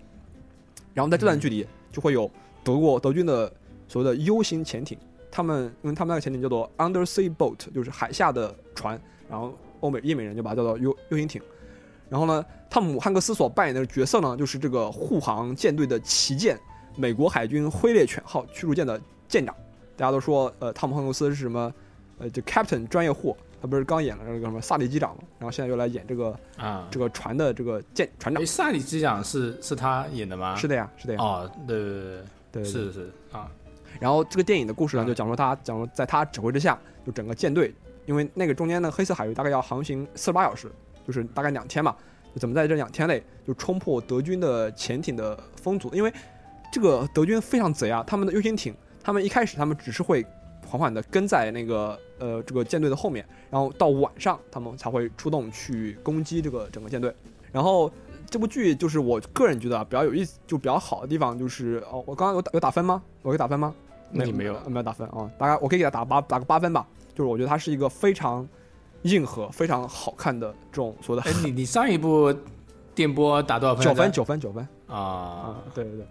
[0.93, 2.31] 然后在这段距离就会有
[2.63, 3.53] 德国德军的
[3.89, 4.99] 所谓的 U 型潜艇，
[5.31, 11.41] 他们因为他们那个潜艇叫做 Undersea Boat，就是海下的船，然后欧美英美人就把它叫做 U U 型艇。
[12.09, 16.59] 然后呢，汤姆汉克斯所扮演的角色呢，就是这个护航舰队的旗舰——
[16.97, 19.55] 美国海军灰猎犬号驱逐舰的舰长。
[19.97, 21.73] 大家都说，呃，汤姆汉克斯是什么？
[22.19, 28.47] 呃，就 Captain 专业户，他不是刚演了那个什么萨利机长嘛，然后现在又来演这个啊，这个船的这个舰船长哎，。
[28.47, 30.55] 萨利机长是是他演的吗？
[30.55, 33.51] 是的呀，是的呀，哦，对对对对对，是是啊，
[34.01, 37.75] 然后这个电影的故事呢，嗯就讲说他讲说在他指挥之下，就整个舰队，
[38.07, 40.71] 因为那个中间的黑色海域大概要航行四十八小时，
[41.05, 41.97] 就是大概两天嘛，
[42.33, 45.93] 就怎么在这两天内就冲破德军的潜艇的封阻？
[45.93, 46.13] 因为
[46.75, 50.27] 这个德军非常贼啊，他们的 U 型艇，他们一开始他们只是会
[50.67, 57.15] 缓缓的跟在那个呃这个舰队的后面，然后到晚上他们才会出动去攻击这个整个舰队。
[57.53, 57.89] 然后
[58.29, 63.01] 这部剧就是我个人觉得啊比较有意思，就比较好的地方就是哦，我刚刚有打有打分吗？
[63.23, 63.73] 我给打分吗？
[64.11, 65.31] 那你没有没有打分啊？
[65.39, 66.85] 大概我可以给他打八打个八分吧。
[67.15, 68.45] 就是我觉得它是一个非常
[69.03, 72.35] 硬核、非常好看的这种所谓的哎，你你上一部
[72.97, 73.85] 电波打多少分？
[73.85, 76.07] 九分九分九分啊啊，，对对对。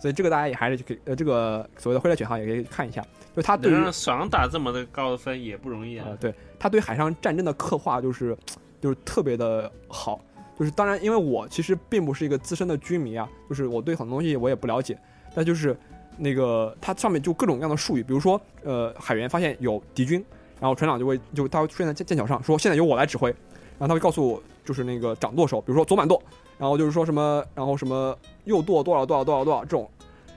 [0.00, 6.16] 所以这个大家也还是可以，呃，这个所谓的灰猎犬号也可以看一下，就他对于能让爽打这么的高的分也不容易啊呃，。
[6.16, 8.36] 对他对海上战争的刻画，就是
[8.80, 10.20] 就是特别的好。
[10.58, 14.98] 就是当然，因为我其实并不是一个资深的军迷啊，就是我对很多东西我也不了解，
[15.32, 15.76] 但就是
[16.16, 20.24] 那个它上面就各种各样的术语，比如说呃海员发现有敌军，
[20.58, 23.30] 然后船长就会就他会出现在剑剑桥上，说现在由我来指挥，
[23.78, 26.20] 然后他会告诉我就是那个掌舵手，比如说左满舵，
[26.58, 28.18] 然后就是说什么，然后什么
[28.48, 29.88] 右舵多少多少多少多少这种，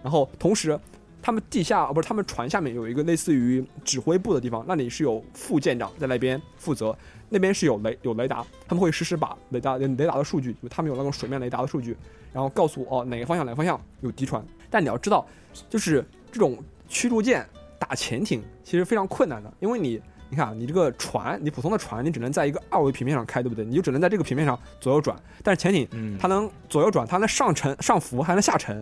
[0.03, 0.77] 然后同时
[1.21, 6.95] 他们地下哦不是他们船下面有一个类似于指挥部的地方，那里是有副舰长在那边负责，
[7.29, 11.95] 那边是有雷有雷达，他们会实时把雷达雷达的数据，他们有那种水面雷达的数据，
[12.33, 14.43] 然后告诉哦哪个方向哪个方向有敌船。
[14.69, 15.25] 但你要知道，
[15.69, 16.57] 就是这种
[16.89, 17.47] 驱逐舰
[17.79, 20.01] 打潜艇其实非常困难的，因为你
[20.31, 23.65] 你看啊，你这个船，你普通的船，你只能在一个二维平面上开，对不对？
[23.65, 25.13] 你就只能在这个平面上左右转，
[25.43, 28.81] 但是潜艇嗯，它能左右转，它能上沉上浮，还能下沉。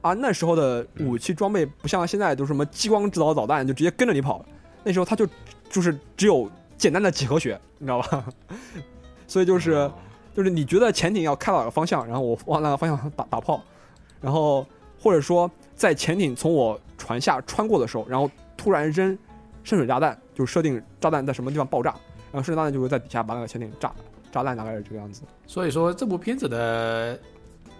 [0.00, 4.46] 啊，那时候的武器装备不像现在都是什么激光制导导弹，就直接跟着你跑。
[4.84, 5.26] 那时候它就
[5.68, 6.48] 就是只有
[6.78, 8.24] 简单的几何学，你知道吧？
[9.26, 9.90] 所以就是
[10.32, 13.60] 就是你觉得潜艇要开到哪个方向，然后我往哪个方向打打炮，
[14.20, 14.64] 然后
[15.00, 19.18] 或者说在潜艇从我船下穿过的时候，然后突然扔
[19.64, 21.90] 深水炸弹，就设定炸弹在什么地方爆炸，
[22.30, 23.90] 然后深水炸弹就会在底下把那个潜艇炸
[24.30, 25.22] 炸烂，大概是这个样子。
[25.46, 27.18] 所以说这部片子的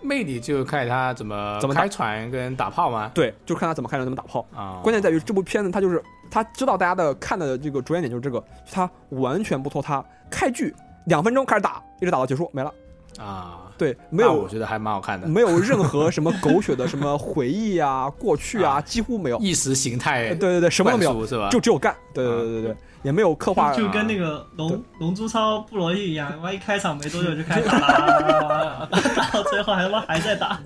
[0.02, 3.10] 魅力就看它怎么怎么开船跟打炮吗？
[3.14, 4.44] 对，就看他怎么开船，怎么打炮。
[4.54, 10.74] 啊，关键在于这部片子，他就是他知道大家的看的这个着眼点就是这个，他完全不拖沓，开剧
[11.06, 12.72] 两分钟开始打，一直打到结束没了。
[13.18, 19.38] 啊，对，没有我觉得还蛮好看的，没有任何什么狗血的什么回忆啊、 过去啊，啊几乎没有。
[19.38, 21.48] 意识形态对对对，什么都没有，是吧？
[21.50, 21.94] 就只有干。
[22.12, 23.72] 对对对对对，也没有刻画。
[23.72, 30.60] 就跟那个龙龙珠超布罗利一样，妈一开场没多久就开始 打到最后还他妈还在打。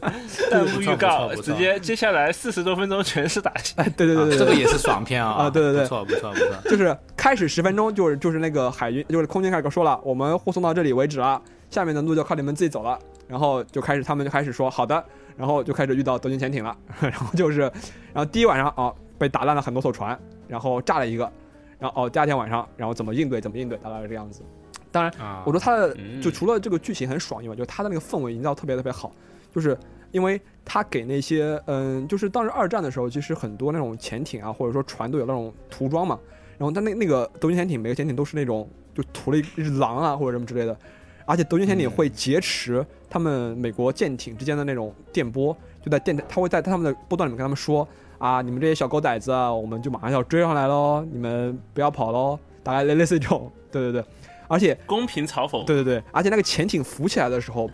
[0.50, 3.74] 弹幕预告直接接下来四十多分钟全是打戏。
[3.76, 5.32] 哎，对对对这个也是爽片啊！
[5.44, 6.70] 啊对对对不错不错不错。
[6.70, 11.40] 就是开始十分钟，就是就是那个海军，就是空军开始说了，我们护送到这里为止了，
[11.70, 12.98] 下面的路就靠你们自己走了。
[13.26, 15.02] 然后就开始他们就开始说好的，
[15.36, 17.60] 然后就开始遇到德军潜艇了， 然后就是，
[18.12, 20.18] 然后第一晚上啊被打烂了很多艘船，
[20.48, 21.30] 然后炸了一个，
[21.78, 24.42] 然后哦第二天晚上然后怎么应对怎么应对，大概是这样子。
[24.90, 29.12] 当然，啊，我说他的嗯就除了这个剧情很爽以外，就是他的那个氛围营造特别特别好，
[29.54, 29.78] 就是
[30.10, 36.18] 因为他给那些嗯，就是当时二战的时候，其实很多那种潜艇啊，或者说船都有那种涂装嘛，
[36.58, 40.76] 然后他那那个德军潜艇，每个潜艇都是那种就涂了一只狼啊或者什么之类的，
[41.24, 47.86] 而且德军潜艇会劫持他们美国舰艇之间的那种电波，就在电台，他会在他们的波段里面跟他们说
[48.18, 54.04] 啊，你们这些小狗崽子啊，我们就马上要追上来喽，你们不要跑喽，大概类类似这种，对对对，
[54.48, 57.70] 而且公平嘲讽，对对对，而且那个潜艇浮起来的时候，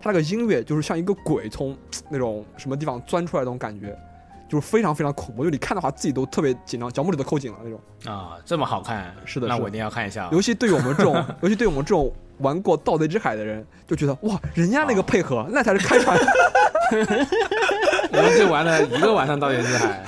[0.00, 1.76] 它那个音乐就是像一个鬼从
[2.08, 3.96] 那种什么地方钻出来的那种感觉，
[4.50, 7.80] 就是非常非常恐怖，就你看的话自己都特别紧张，脚拇指都扣紧了那种。
[8.04, 10.30] 啊，这么好看，是的是的那我一定要看一下啊。
[10.32, 16.18] 尤其对于我们这种， 尤其对我们这种玩过《盗贼之海》的人，就觉得哇，人家那个配合，那才是开船。
[18.12, 20.04] 我们就玩了一个晚上《盗贼之海》，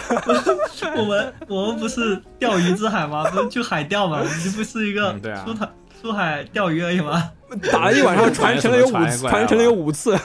[0.98, 3.22] 我们我们不是钓鱼之海吗？
[3.30, 4.20] 不是去海钓吗？
[4.22, 5.70] 你不是一个嗯啊出海
[6.02, 7.30] 出海钓鱼而已吗？
[7.70, 10.18] 打了一晚上，船沉了有五次，船过来船沉了有五次。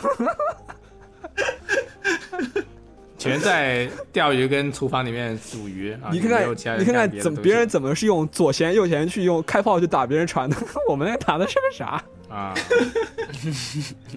[3.17, 6.09] 全在钓鱼跟厨房里面煮鱼啊。
[6.11, 10.55] 你看看，你看看怎么别人怎么是用左舷右舷去用开炮去打别人船的，
[10.87, 12.03] 我们那个打的是个啥？
[12.29, 12.53] 啊？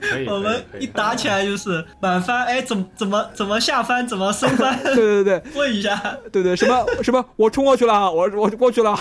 [0.01, 4.77] 可以，我们一打起来就是满翻，哎，怎么怎么怎么下翻，怎么升翻？
[4.83, 8.99] 对对对 问一下，对对，什么什么，我冲过去了，我我过去了。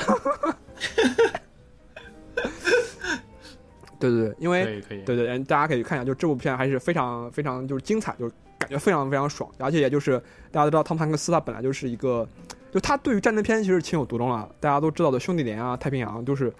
[3.99, 12.27] 对对对，因为可以可以，对对，嗯大家可以看一下，就这部片还是非常非常就是精彩，就是感觉非常非常爽，而且也就是大家都知道汤姆汉克斯他本来就是一个，
[12.71, 16.51] 就他对于战争片其实情有独钟了，大家都知道的《兄弟连》啊、《太平洋》就是，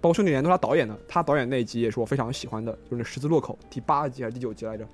[0.00, 4.84] 包括《兄弟连》都是他导演的，他导演那一集也是我非常喜欢的，就是那十字路口第八集还是第九集来着，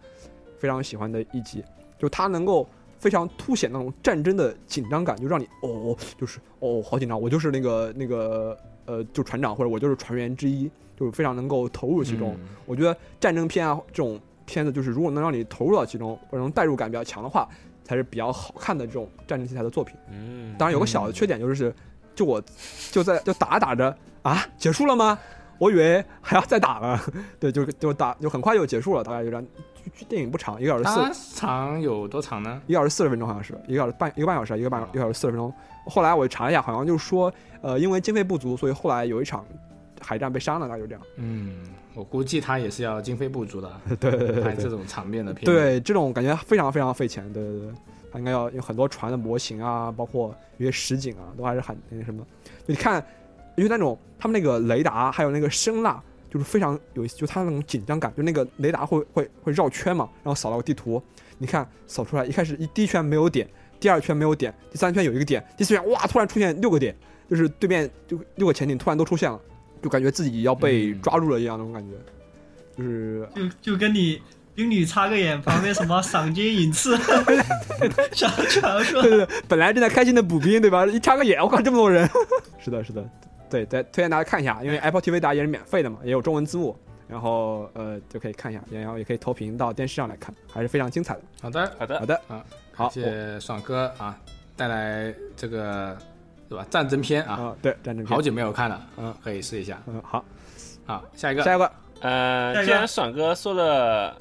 [0.58, 1.64] 非常喜欢的一集，
[1.98, 2.68] 就他能够。
[2.98, 12.36] 非常凸显那种战争的紧张感，就让你哦，就是哦，好紧张，我就是那个那个呃，就船长或者我就是船员之一，就是非常能够投入其中。
[12.38, 14.20] 嗯我觉得战争片啊这种
[14.50, 17.48] 片子，就是如果能让你投入到其中，或者能代入感比较强的话，
[17.84, 19.96] 才是比较好看的这种战争题材的作品。
[20.10, 21.72] 嗯，当然有个小的缺点就是，
[22.14, 22.42] 就我
[22.90, 25.18] 就在就打着打着啊，结束了吗？
[25.58, 27.00] 我以为还要再打了。
[27.38, 29.46] 对，就就打就很快就结束了，大概就这样。
[30.08, 32.60] 电影不长，一个小时四，长有多长呢？
[32.66, 35.52] 一个小时四十分钟，好像是一个小时半一个半小时，一个半一个小时四十分钟。
[35.86, 37.32] 后来我查了一下，好像就是说，
[37.62, 39.44] 呃，因为经费不足，所以后来有一场
[40.00, 41.02] 海战被删了，大概就这样。
[41.16, 41.64] 嗯，
[41.94, 47.30] 我估计他也是要经费不足的， 对对对对拍这种场面的片。，对，这种感觉非常非常费钱。
[47.32, 47.72] 对对对，
[48.12, 52.24] 他应该要有很多船的模型啊，包括一些实景啊，都还是很那个什么。
[52.66, 53.04] 你看，
[53.56, 61.02] 因为那种他们那个雷达还有那个声呐，就是非常有就它那种紧张感，就那个雷达会会会绕圈嘛，然后扫到个地图，
[61.38, 63.48] 你看扫出来，一开始一第一圈没有点，
[63.80, 66.94] 第二圈没有点，第三圈有一个点，第四圈哇突然出现六个点，
[67.28, 69.40] 就是对面就六个潜艇突然都出现了，
[69.82, 71.00] 就感觉自己要被嗯。
[71.02, 71.96] 抓住了一样那种感觉，
[72.76, 74.20] 就是就就跟你
[74.54, 76.96] 冰女插个眼，旁边什么赏金引刺，
[78.12, 79.00] 小传说。
[79.02, 80.84] 对对对，本来正在开心的补兵，对吧？
[80.86, 82.08] 一插个眼，我靠，这么多人。
[82.62, 83.08] 是的，是的，
[83.48, 86.76] 对，再推荐大家看一下，因为 Apple TV 大家也是免费的嘛，也有中文字幕，
[87.08, 91.20] 然后呃就可以看一下，然后也可以投屏到电视上来看，还是非常精彩的。
[91.40, 91.98] 好的，好的。
[92.00, 94.18] 好，的，啊，好谢谢爽哥啊，
[94.56, 95.96] 带来这个
[96.50, 99.80] 是吧战争片啊，啊，对，战争片好，久没有看了，嗯可以试一下。
[99.86, 100.24] 嗯，好，
[100.84, 104.16] 好，下一个，下一个，呃，既然爽哥说了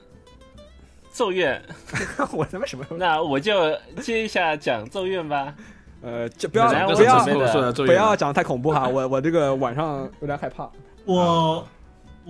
[1.12, 1.60] 咒怨，
[2.32, 2.98] 我他妈什么时候？
[3.02, 5.56] 那我就接一下讲咒怨吧。
[6.04, 7.26] 呃，就不要不要
[7.74, 10.70] 不要讲太恐怖哈，我我这个晚上有点害怕。
[11.06, 11.68] 我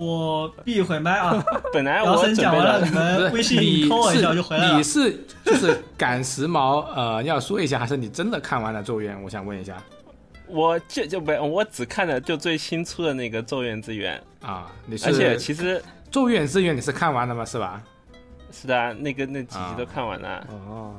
[0.00, 1.44] 我闭会麦啊，
[1.74, 4.82] 本来我准备晨讲完了，了你们微信你扣我一下就回来了你。
[4.82, 9.14] 是就是赶时髦， 呃，要说一下，还是你真的看完了《咒怨》？
[9.22, 9.76] 我想问一下
[10.46, 15.78] 我就就没，我只看了就最新出的那个《咒怨之源啊，你》，是而且其实
[16.10, 17.44] 《咒怨之源》你是看完了吗？
[17.44, 17.82] 是吧？
[18.50, 20.46] 是的，那个那几集啊都看完了。
[20.48, 20.94] 哦，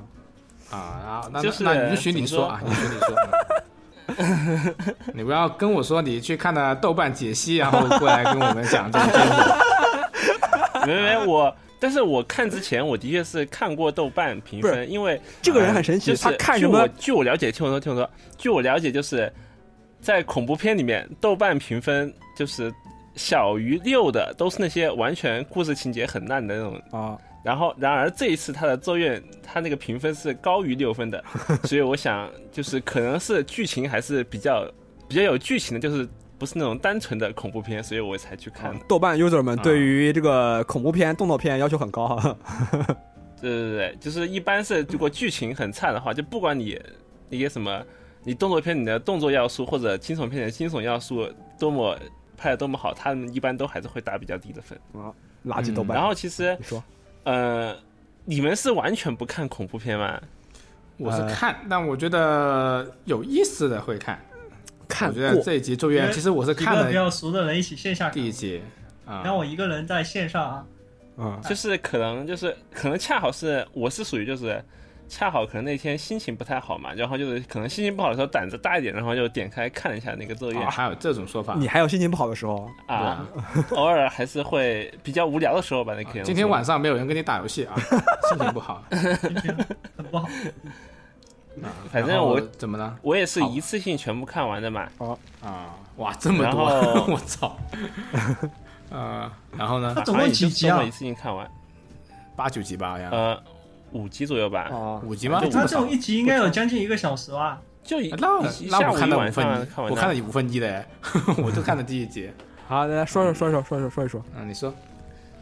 [0.70, 3.16] 啊，然后那就是那允许你说啊，允许你说。
[4.18, 4.76] 嗯
[5.14, 10.86] 你不要跟我说你去看了豆瓣解析，然后过来跟我们讲这个片子。
[10.88, 17.00] 没没没，我但是我看之前我的确是看过豆瓣评分，因为这个人很神奇，就是他看什么据我？
[17.00, 19.32] 据我了解，听我说，听我说，据我了解，就是
[20.00, 22.74] 在恐怖片里面，豆瓣评分就是
[23.16, 26.82] 小于六的，都是那些完全故事情节很烂的那种。
[26.92, 31.24] 啊，然后，然而这一次他的《咒怨》，他那个评分是高于六分的，
[31.66, 34.70] 所以我想，就是可能是剧情还是比较
[35.08, 38.86] 比较有剧情的，就是不是那种单纯的恐怖片，所以我才去看的。
[38.88, 42.38] 豆瓣 user 们啊对于这个恐怖片、动作片要求很高 哈。
[43.42, 46.80] 对对对，就是一般是如果剧情很差的话，就不管你
[47.28, 47.84] 那些什么，
[48.24, 51.28] 你动作片你的动作要素或者惊悚片里的惊悚要素
[51.58, 51.98] 多么
[52.38, 55.10] 拍的多么好，他们一般都还是会打比较低的分啊。
[55.48, 55.98] 垃圾豆瓣。
[55.98, 56.84] 然后其实你说，
[57.24, 57.76] 呃，
[58.26, 60.22] 你们是完全不看恐怖片吗？
[60.98, 64.20] 我是看，但我觉得有意思的会看。
[64.88, 68.62] 看我觉得这一集《咒怨》，其实我是几个比看了较熟的人一起线下看第一集
[69.06, 69.32] 啊然。
[69.32, 70.66] 后我一个人在线上啊，
[71.18, 74.64] 啊，就是可能就是可能恰好是我是属于就是
[75.12, 81.56] 恰好可能那天心情不太好嘛，然后就是可能心情不好的时候胆子大一点，然后就点开看了一下那个作业哦，还有这种说法。
[81.58, 83.28] 你还有心情不好的时候，啊，
[83.72, 87.76] 偶尔还是会比较无聊的时候吧那个 今天晚上没有人跟你打游戏啊，
[88.30, 88.82] 心情不好。
[88.90, 90.28] 很不好。
[91.62, 92.98] 啊反正我怎么了？
[93.02, 94.88] 我也是一次性全部看完的嘛。
[95.00, 96.64] 哦啊，哇，这么多，
[97.12, 97.58] 我操！
[98.90, 100.02] 啊， 然后呢它？
[100.02, 100.92] 总共几集啊就这么一？
[100.92, 101.46] 次性看完，
[102.38, 103.44] 八九集吧，好像呃，
[103.92, 105.40] 五集左右吧，啊，五集吗？
[105.52, 107.62] 它这种一集应该有将近一个小时吧？
[107.84, 108.28] 就一那
[108.70, 109.90] 那我看一晚上了五分。
[109.90, 110.88] 我看了五分一的哎，
[111.44, 112.30] 我就看了第一集。
[112.68, 114.74] 好，来说说说说说说说一说，嗯，你说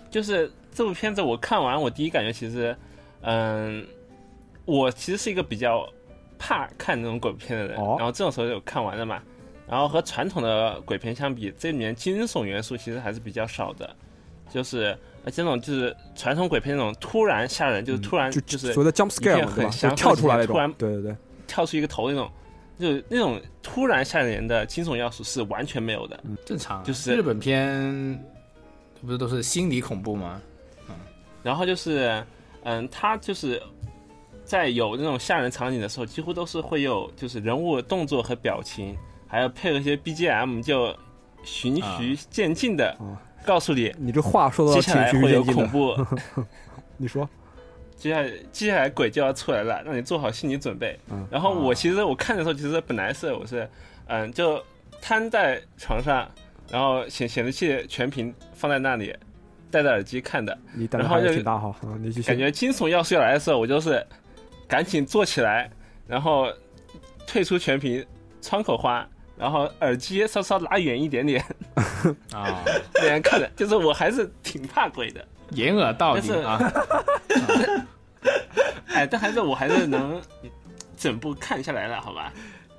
[0.09, 2.75] 就是这部片子我看完，我第一感觉其实，
[3.21, 3.85] 嗯，
[4.65, 5.87] 我其实是一个比较
[6.37, 9.21] 怕看那种鬼片的人，哦然后这种时候就看完了嘛。
[9.67, 13.87] 然后和传统的鬼片相比，这里面惊悚元素其实还是比较少的，
[14.49, 19.69] 就是呃这种就是传统鬼片那种突然吓人，就是突然就就是所谓的 jump scare 嘛，对吧？
[19.69, 21.15] 很详就跳出来那突然种，对对对，
[21.47, 22.29] 跳出一个头那种，
[22.79, 26.19] 就是那种突然吓人的惊悚要素是完全没有的。
[26.45, 28.23] 正常啊，就是日本片，
[29.05, 30.41] 不是都是心理恐怖吗？
[31.41, 32.21] 然后就是，
[32.63, 33.61] 嗯，他就是
[34.43, 40.93] 在有那种吓人场景的时候，几乎都是会有就是人物动作和表情，还要配合一些 BGM，就
[41.43, 43.15] 循序渐进的啊
[43.45, 45.67] 告诉你，你这话说接的挺循序下来会有恐。
[45.69, 45.95] 怖，
[46.97, 47.27] 你说，
[47.97, 50.97] 接下来接下来鬼就要出来了，让你做好心理准备。
[51.11, 53.69] 嗯然后我其实我看的时候，其实本来是我是，
[54.07, 54.63] 嗯，就
[55.01, 56.29] 瘫在床上，
[56.69, 59.15] 然后显显示器全屏放在那里，
[59.71, 60.57] 戴着耳机看的。
[60.73, 62.11] 你胆子还是然后就挺大哈，啊，你。
[62.21, 64.05] 感觉惊悚要素要来的时候，我就是
[64.67, 65.69] 赶紧坐起来，
[66.07, 66.47] 然后
[67.25, 68.05] 退出全屏，
[68.41, 69.07] 窗口花，
[69.39, 71.43] 然后耳机稍稍拉远一点点，
[72.33, 72.61] 啊，
[72.95, 73.49] 那样看的。
[73.55, 76.73] 就是我还是挺怕鬼的，掩耳盗但是铃啊，
[78.93, 80.21] 哎，但还是我还是能
[80.97, 82.33] 整部看下来了，好吧？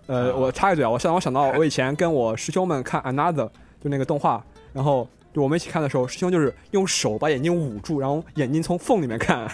[0.06, 3.48] 呃，我插一嘴啊，我想我想到我以前跟我师兄们看 Another
[3.82, 4.44] 就那个动画，
[4.74, 9.50] 然后就我们一起看的时候，师兄就是用手把眼睛捂住，然后眼睛从缝里面看。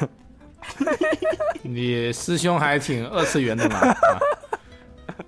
[1.63, 3.77] 你师兄还挺二次元的嘛？
[3.79, 3.97] 啊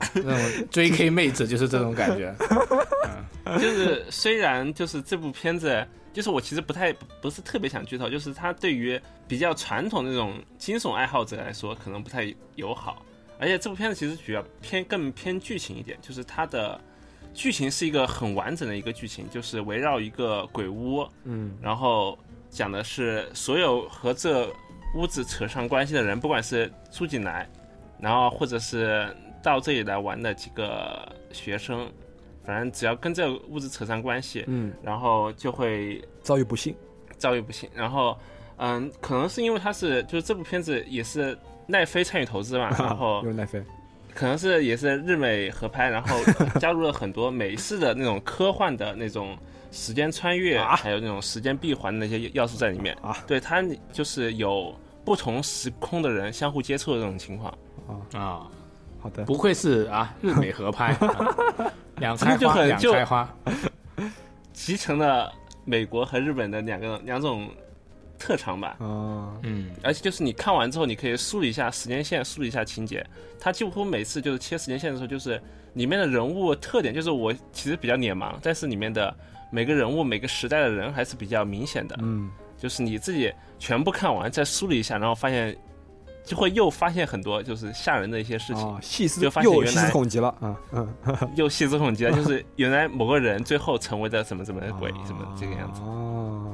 [0.14, 2.34] 那种追 K 妹子就是这种感觉。
[3.58, 6.92] 就是虽然就是这部片子，就是我其实不太
[7.22, 13.02] 不是特别想剧透，就是它对于比较传统那种惊悚爱好者来说，可能不太友好。
[13.40, 16.78] 而且这部片子其实主要偏更偏剧情一点，就是它的
[17.32, 22.18] 剧情是一个很完整的一个剧情，就是围绕一个鬼屋，嗯然后
[22.50, 24.52] 讲的是所有和这
[24.96, 27.48] 屋子扯上关系的人，不管是住进来，
[28.00, 29.14] 然后或者是
[29.48, 31.90] 到这里来玩的几个学生，
[32.44, 36.74] 反正只要跟这个物质扯上关系，嗯，然后就会遭遇不幸，
[37.16, 37.68] 遭遇不幸。
[37.74, 38.16] 然后，
[38.58, 41.36] 嗯，可能是因为他是就是这部片子也是
[41.66, 43.64] 奈飞参与投资嘛， 然后又是奈飞，
[44.14, 46.16] 可能是也是日美合拍，然后
[46.60, 49.34] 加入了很多美式的那种科幻的那种
[49.70, 50.76] 时间穿越，啊。
[50.76, 52.94] 还有那种时间闭环的那些要素在里面。
[53.00, 53.16] 啊。
[53.26, 54.74] 对，它就是有
[55.04, 57.56] 不同时空的人相互接触的这种情况。
[58.12, 58.46] 啊，
[59.00, 63.28] 好的，不愧是啊日美合拍， 啊两开就花两开花，
[64.52, 65.32] 集成了
[65.64, 67.48] 美国和日本的两个两种
[68.18, 68.76] 特长吧。
[68.80, 73.04] 哦，嗯而且就是你看完之后，你可以梳理一下时间线，梳理一下情节。
[73.40, 75.40] 它几乎每次就是切时间线的时候，就是
[75.74, 79.14] 里面的人物特点，就是我其实比较脸盲，但是里面的
[79.50, 81.96] 每个人物、每个时代的人还是比较明显的。
[82.00, 85.56] 嗯，就是你自己全部看完，再梳理一下，然后发现
[86.28, 90.94] 就会又发现很多就是吓人的一些事情，啊，细思就发现又细思原来恐极了啊，嗯，
[91.36, 92.12] 又细思恐极了。
[92.12, 95.80] 就是原来某个人最后成为了什么什么的鬼，什么这个样子。
[95.80, 96.52] 哦，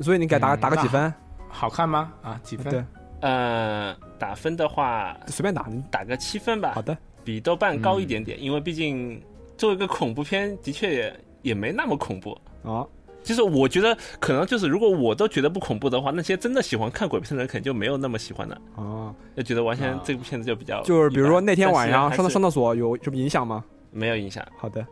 [0.00, 1.12] 所以你给打嗯打个几分？
[1.48, 2.12] 好看吗？
[2.22, 2.70] 啊，几分？
[2.70, 2.84] 对，
[3.22, 9.18] 呃，打分的话随便打，你打个七分吧好，的，比豆瓣高一点点，因为毕竟
[9.56, 12.38] 作为一个恐怖片，的确也也没那么恐怖。
[12.62, 12.84] 啊，
[13.28, 20.00] 就是我觉得可能就是如果我都觉得不恐怖的话，那些真的喜欢看鬼片的人肯定就没有那么喜欢了，哦，就觉得完全啊。
[20.02, 23.62] 这部片子就比较就是比如说那天晚上上上厕所有什么影响吗？
[23.90, 24.84] 没有影响，好的，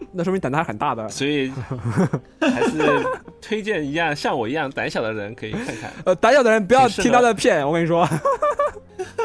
[0.12, 1.08] 那说明胆子还很大的。
[1.08, 1.50] 所以
[2.40, 2.78] 还是
[3.40, 8.08] 推荐一样像我一样胆小的人可以看看，呃，胆小的人不要听他的骗，我跟你说。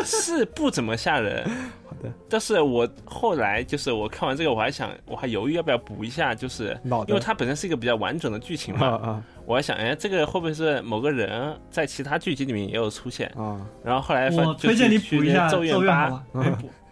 [0.03, 1.43] 是不怎么吓人。
[1.83, 13.27] 好的，但是我后来就是我看完这个，我还想我还犹豫要不要补一下，就是因为它本身是一个比较完整的剧情啊嘛，啊我还想，哎，这个会不会是某个人在其他剧集里面也有出现？
[13.35, 13.59] 啊！
[13.83, 16.23] 然后后来发我推荐你补一下《咒咒怨》八。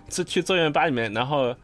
[0.10, 1.56] 是去咒怨八里面，然后，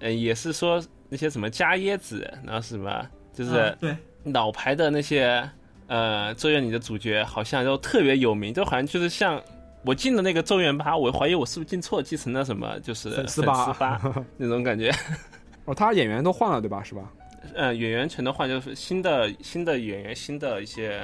[0.00, 3.76] 呃，也是说那些什么加椰子，然后是什么，就是
[4.24, 5.46] 老牌的那些
[5.88, 9.42] 呃咒怨里的主角，好像都特别有名，就好像就是像
[9.84, 14.00] 我进的那个咒怨八，我怀疑我是不是进错，继承了什么，就是粉丝丝吧吧
[14.38, 14.90] 那种感觉。
[15.66, 16.82] 哦，他演员都换了对吧？
[16.82, 17.10] 是吧？
[17.54, 21.02] 呃，演员全都换，就是新的新的演员，新的一些，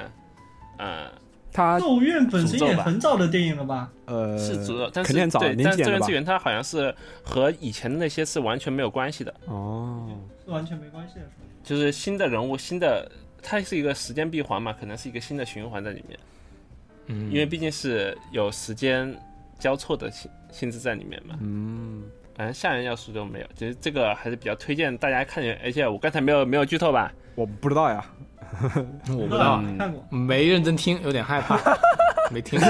[0.79, 1.11] 呃，
[1.57, 3.91] 他咒怨本身也很早的电影了吧？
[4.05, 10.07] 呃是主要，但是肯定早对，但零几年的吧咒怨之源它好像是和以前的那些是完全没有关系的，哦，
[10.45, 11.33] 是完全没关系的，是吧？
[11.65, 13.11] 就是新的人物，新的，
[13.43, 16.19] 它是一个时间闭环嘛，可能是一个新的循环在里面，
[17.07, 19.19] 嗯，因为毕竟是有时间
[19.59, 21.39] 交错的性性质在里面嘛。
[21.41, 22.03] 嗯，
[22.35, 27.11] 反正吓人要素都没有，其实这个还是比较推荐大家看见，而且我刚才没有没有剧透吧？
[27.35, 28.05] 我不知道呀。
[29.11, 30.03] 我不知道，嗯看过。
[30.11, 31.59] 没认真听，有点害怕，
[32.31, 32.69] 没听过。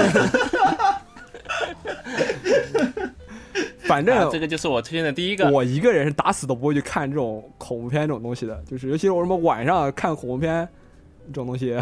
[3.87, 5.49] 反正啊，这个就是我推荐的第一个。
[5.49, 10.67] 我一个人是打死都不会去看这种恐怖片这种东西的，就是尤其是我什么晚上看恐怖片
[11.27, 11.73] 这种东西，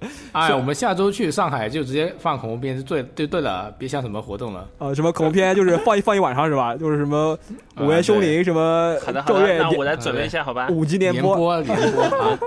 [0.32, 4.68] 哎，我们下周去上海就直接放恐怖片，就对对对了，别想什么活动了。
[4.78, 6.76] 呃，什么恐怖片就是放一 放一晚上是吧？
[6.76, 7.36] 就是什么
[7.74, 10.68] 啊午夜凶铃，什么好的好的，咒怨那我来准备一下，好吧？
[10.70, 12.38] 五级联播，播联播 啊！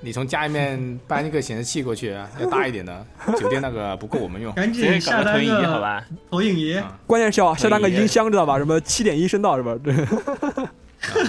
[0.00, 3.06] 你从家里面搬一个显示器过去，啊要大一点的，
[3.38, 4.52] 酒店那个不够我们用。
[4.52, 6.04] 赶紧下单搞个投影仪，好吧？
[6.30, 8.58] 投影仪，啊关键是要下单个音箱知道吧？
[8.58, 9.74] 什么七点一声道是吧？
[9.82, 9.94] 对，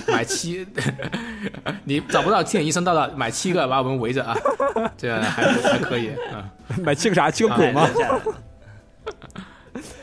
[0.08, 0.66] 买七，
[1.84, 4.36] 你找不到七点一声道的，买七个把我们围着啊，
[4.98, 6.50] 这样还还可以 啊。
[6.84, 7.30] 买七个啥？
[7.30, 7.74] 七个鬼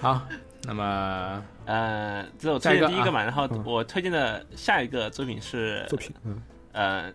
[0.01, 0.23] 好，
[0.65, 6.43] 那么呃，这是我推荐第一个嘛，然后嗯我推荐的下一个作品是作品，嗯，
[6.73, 7.13] 呃，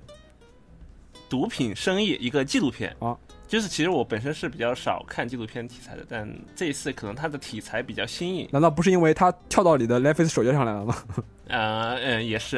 [1.29, 3.15] 毒品生意一个纪录片啊。
[3.47, 10.95] 就是其实我本身是比较少看纪录片题材的，但这一次可能它的题材比较新颖，难道不是因为它跳到你的 Netflix 首页上来了吗？
[11.47, 12.57] 呃嗯也是，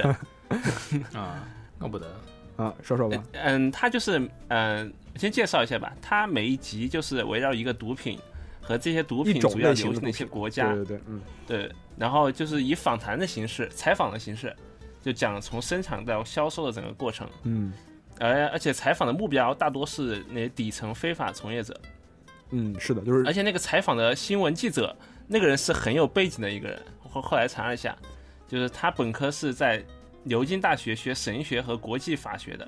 [1.13, 2.07] 啊，那不得
[2.57, 3.23] 啊，说说吧。
[3.33, 8.19] 嗯，它就是嗯，先介绍一下吧，它每一集就是围绕一个毒品
[8.59, 14.55] 和这些毒品主要流行的一些国家，对对对，嗯，对，然后就是以访谈的形式、采访的形式，
[15.01, 17.29] 就讲从生产到销售的整个过程。
[17.43, 17.71] 嗯
[18.19, 21.79] 而而且采访的目标大多是那些底层非法从业者，
[22.51, 24.95] 嗯，是的，就是而且那个采访的新闻记者，
[25.27, 26.79] 那个人是很有背景的一个人。
[27.09, 27.97] 后后来查了一下，
[28.47, 29.83] 就是他本科是在
[30.23, 32.67] 牛津大学学神学和国际法学的，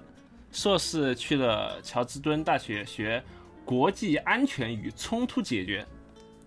[0.52, 3.22] 硕士去了乔治敦大学学
[3.64, 5.86] 国际安全与冲突解决，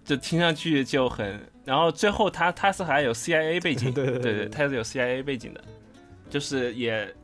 [0.04, 1.40] 这听上去就很。
[1.64, 5.64] 然后最后他他是还有 CIA 背景， 对对对对他是有 CIA 背景的，
[6.28, 7.14] 就是也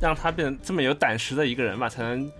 [0.00, 2.30] 让他变成这么有胆识的一个人吧，才能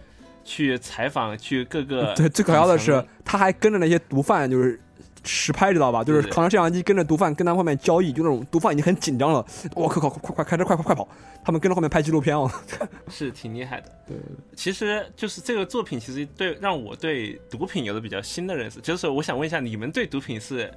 [0.45, 4.81] 去采访去各个 对，最可笑的是，他还跟着那些毒贩就是
[5.25, 6.03] 实拍，知道吧？
[6.03, 9.45] 就是扛着摄像机跟着毒贩跟他后面交易，就那种毒贩已经很紧张了，
[9.75, 11.07] 我靠靠，快快开车，快快快跑！
[11.45, 12.51] 他们跟着后面拍纪录片哦。
[13.11, 13.91] 是挺厉害的。
[14.07, 14.17] 对，
[14.55, 18.81] 其实就是这个作品，其实对让我对毒品有了比较新的认识。
[18.81, 20.73] 就是我想问一下，你们对毒品是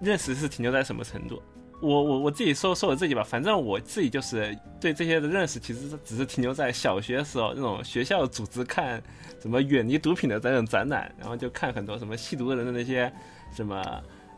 [0.00, 1.42] 认识是停留在什么程度？
[1.80, 9.02] 我我我自己说说我自己吧，反正我自己就是对这些的认识，其实只是停留在小学时候那种学校组织看
[9.40, 13.10] 什么远离毒品的这种展览，然后就看很多什么吸毒的人的那些
[13.52, 13.82] 什么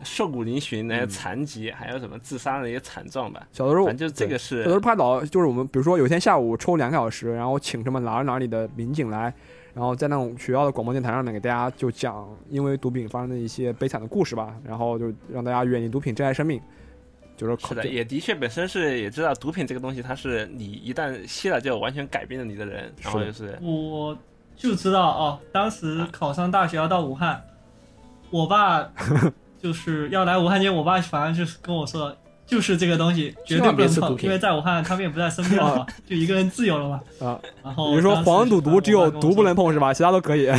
[0.04, 3.46] 瘦骨嶙峋那些残疾，还有什么自杀的一些惨状吧。
[3.52, 9.34] 小的时候，反正就这个是小的时候拍导就是我们，比如说有一天下午抽两个小时，然后请什么哪儿哪里的民警来，
[9.74, 16.60] 然后在那种学校的广播电台上面给大家就讲因为毒品发生的一些悲惨的故事吧，然后就让大家远离毒品，珍爱生命。
[17.42, 24.16] 就是是的，也的确本身是也知道毒品这个东西，它是你一旦吸了就完全改变了你的人，然后就是我
[24.56, 27.42] 就知道哦，当时考上大学要到武汉，
[28.30, 28.88] 我爸
[29.62, 32.16] 就是要来武汉见我爸，反正就是跟我说，
[32.46, 37.00] 就是这个东西绝对不能碰，因为在武汉他们也不在身边了嘛， 就一个人自由了嘛。
[37.20, 39.92] 啊，然后比如说黄赌毒只有毒不能碰，碰是吧？
[39.94, 40.50] 其他都可以。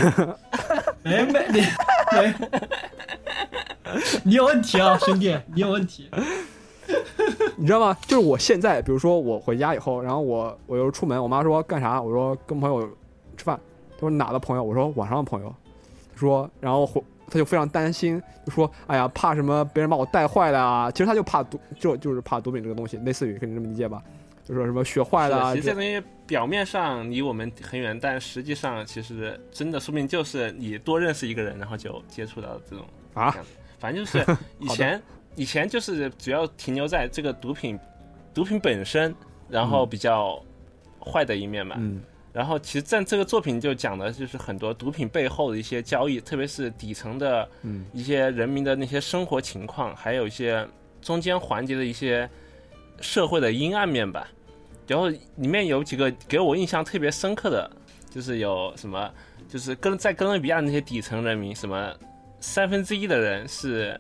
[1.04, 1.62] 没没你
[2.16, 2.34] 没，
[4.24, 6.10] 你有问题啊，兄弟，你有问题。
[7.56, 7.98] 你知道吗？
[8.08, 12.02] 就是我现在，比如说我回家以后，然后我我又出门，我妈说干啥？
[12.02, 12.88] 我说跟朋友
[13.38, 13.60] 吃饭。
[13.96, 14.64] 她说哪的朋友？
[14.64, 15.54] 我说网上的朋友。
[16.14, 20.92] 她说，然后回她就非常担心，就说哎呀，怕什么别人把我带坏了啊？
[20.92, 24.02] 其实她就怕毒，就就是怕毒品这个东西，类似于可以这么理解吧？
[24.46, 33.34] 就说什么学坏了啊其实这东西表面上离我们很远，但实际上其实真的说不定就是你多认识一个人，然后就接触到这种啊
[33.80, 34.26] 反正就是
[34.60, 35.02] 以前
[35.36, 37.80] 以前就是主要停留在这个毒品
[38.34, 39.14] 毒品本身，
[39.50, 40.44] 然后比较
[41.00, 41.76] 坏的一面嘛。
[41.80, 42.02] 嗯
[42.34, 50.68] 然后其实在这个作品就讲的就是很多毒品背后的一些交易，特别是底层的嗯一些人民的那些生活情况，还有一些
[51.00, 52.28] 中间环节的一些
[53.00, 54.28] 社会的阴暗面吧。
[54.88, 57.70] 然后里面有几个给我印象特别深刻的，
[58.10, 59.14] 就是有什么，
[59.48, 61.96] 就是哥在哥伦比亚那些底层人民，什么
[62.40, 63.96] 三分之一的人是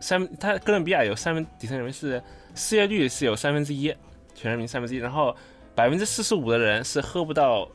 [0.00, 2.22] 三，它哥伦比亚有三分底层人民是
[2.54, 3.94] 失业率是有三分之一，
[4.34, 5.34] 全人民三分之一，然后
[5.74, 7.68] 百分之四十五的人是喝不到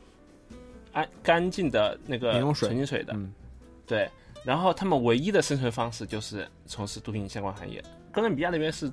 [0.92, 3.32] 安干净的那个纯净水的，嗯
[3.86, 4.08] 对，
[4.44, 7.82] 然后他们唯一的生存方式就是从事毒品相关行业。
[8.10, 8.90] 哥伦比亚那边是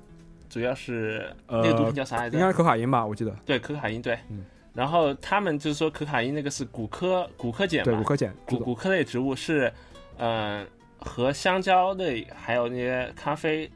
[0.49, 2.37] 主要是、那个毒品叫啥来着？
[2.37, 3.05] 应该是可卡因吧？
[3.05, 4.17] 我记得对，可卡因对。
[4.29, 8.33] 嗯然后他们就是说，可卡因那个是骨科骨科碱对，嘛骨科碱。
[8.45, 9.73] 骨骨科类植物是，
[10.19, 10.65] 嗯、
[10.99, 13.69] 和香蕉类还有那些咖啡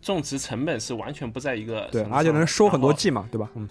[0.00, 3.48] 种植成本是完全不在一个对，而且能收很多季嘛，对吧？
[3.54, 3.68] 嗯，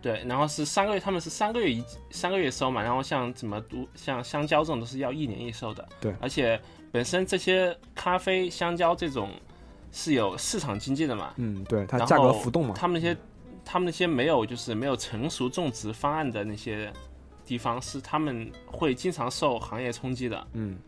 [0.00, 5.88] 对，然后是三个月，他们是三个月一三个月收嘛，然后像怎么都像香蕉这种都是要一年一收的。
[6.00, 9.30] 对而且本身这些咖啡、香蕉这种
[9.92, 12.74] 是有市场经济的嘛，嗯，对，它然价格浮动嘛。
[12.76, 13.16] 他们那些
[13.64, 16.92] 他们那些没有就是没有成熟种植方案的那些
[17.44, 20.46] 地方，是他们会经常受行业冲击的。
[20.52, 20.78] 嗯，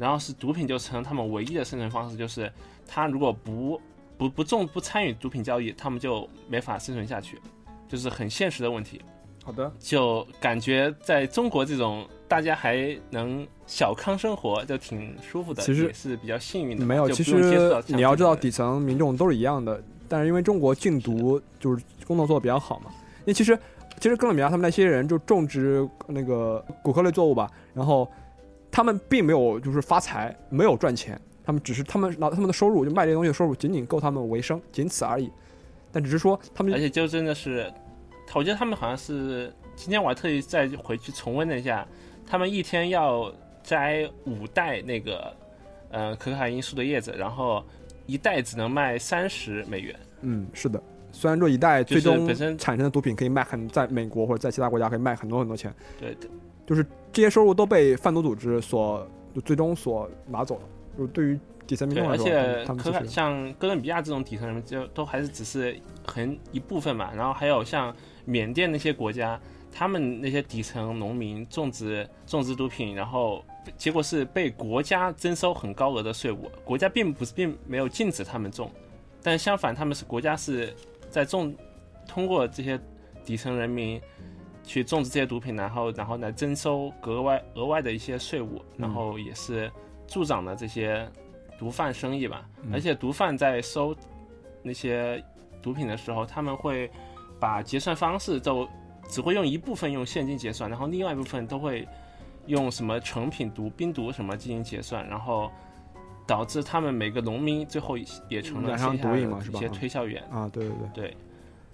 [0.00, 2.50] 然后是毒品就成了他们唯一的生存方式，就是
[2.88, 3.78] 他如果不
[4.16, 7.38] 不不种不参与毒品交易，他们就没法生存下去，
[7.86, 9.02] 就是很现实的问题。
[9.44, 9.70] 好的。
[9.78, 16.84] 就感觉在中国这种大家还能小康生活，就挺舒服的，其实也是比较幸运的。
[16.84, 17.34] 没有，其实
[17.86, 22.90] 你要知道，底层民众都是一样的，但是因为中国禁毒就是工作做的比较好嘛，
[23.20, 23.58] 因为其实
[23.98, 28.10] 其实哥伦比亚他们那些人就种植那个骨科类作物吧，然后
[28.80, 35.30] 他们并没有就是发财，没有赚钱，他们只是他们拿他们的收入就卖这些东西的收入仅仅够他们为生，仅此而已。
[35.92, 37.70] 但只是说他们而且就真的是，
[38.34, 41.86] 我觉得他们好像是今天我还特意再回去重温了一下，
[42.26, 43.30] 他们一天要
[43.62, 45.30] 摘五袋那个
[45.90, 47.62] 呃可卡因树的叶子，然后
[48.06, 49.94] 一袋只能卖三十美元。
[50.22, 50.82] 嗯是的，
[51.12, 56.16] 虽然说一袋最终本身产生的毒品可以卖很在美国或者在其他国家可以卖很多很多钱，对，
[56.70, 60.62] 就是这些收入都被贩毒组织所就最终所拿走了。
[60.96, 62.64] 就对于底层民众来说，且
[63.06, 67.10] 像哥伦比亚这种底层人民，就都还是只是很一部分嘛。
[67.12, 67.92] 然后还有像
[68.24, 69.40] 缅甸那些国家，
[69.72, 73.44] 他们那些底层农民种植种植毒品，然后
[73.76, 76.48] 结果是被国家征收很高额的税务。
[76.64, 78.70] 国家并不是并没有禁止他们种，
[79.24, 80.72] 但相反，他们是国家是
[81.08, 81.52] 在种
[82.06, 82.78] 通过这些
[83.24, 84.00] 底层人民
[84.70, 89.68] 去种植这些毒品，然后然后来征收额外额外的一些税务，然后也是
[90.06, 91.10] 助长了这些
[91.58, 92.48] 毒贩生意吧。
[92.62, 92.70] 嗯。
[92.72, 93.92] 而且毒贩在收
[94.62, 95.20] 那些
[95.60, 96.88] 毒品的时候，他们会
[97.40, 98.64] 把结算方式都
[99.08, 101.84] 只会用一部分用现金结算，然后另外一部分都会
[102.46, 105.50] 用什么成品毒、冰毒什么进行结算，然后
[106.28, 107.98] 导致他们每个农民最后
[108.28, 110.22] 也成了一些推销员。
[110.30, 111.16] 啊，对对对，对，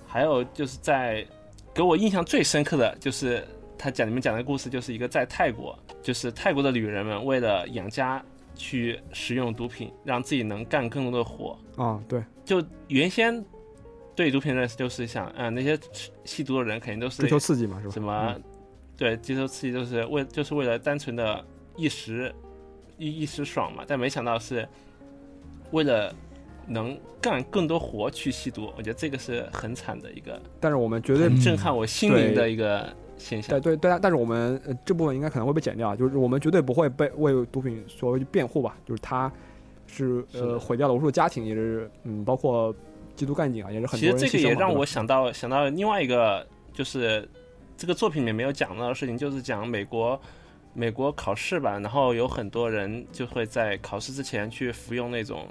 [0.07, 1.27] 还有就是在
[1.77, 3.47] 给我印象最深刻的就是
[3.77, 8.25] 他讲你们讲的故事，就是一个在泰国，就是泰国的女人们为了养家
[8.55, 11.59] 去食用毒品，让自己能干更多的活。
[11.77, 13.45] 啊对，就原先
[14.15, 15.79] 对毒品认识就是想，嗯、那些
[16.25, 17.93] 吸毒的人肯定都是追求刺激嘛是吧？
[17.93, 18.41] 什么，
[18.97, 21.45] 对，接受刺激就是为就是为了单纯的
[21.77, 22.35] 一时
[22.97, 24.67] 一一时爽嘛，但没想到是
[25.73, 26.11] 为了
[26.69, 33.77] 能干更多活去吸毒，我觉得这个是很惨的一个但是我们绝对嗯震撼我心灵的一个现象对。
[33.77, 39.31] 对对，但是我们、呃、这部分应该可能会被剪掉，就是我们绝对不会被为毒品所谓辩护吧，就是他
[39.87, 42.75] 是呃毁掉了无数家庭，也是嗯，包括
[43.17, 47.29] 缉毒干警啊，也是很其多人实这个也让我想到想到另外一个，就是
[47.77, 50.21] 这个作品里面没有讲到的事情，就是讲美国
[50.75, 55.49] 美国考试吧，然后有很多人就会在考试之前去服用那种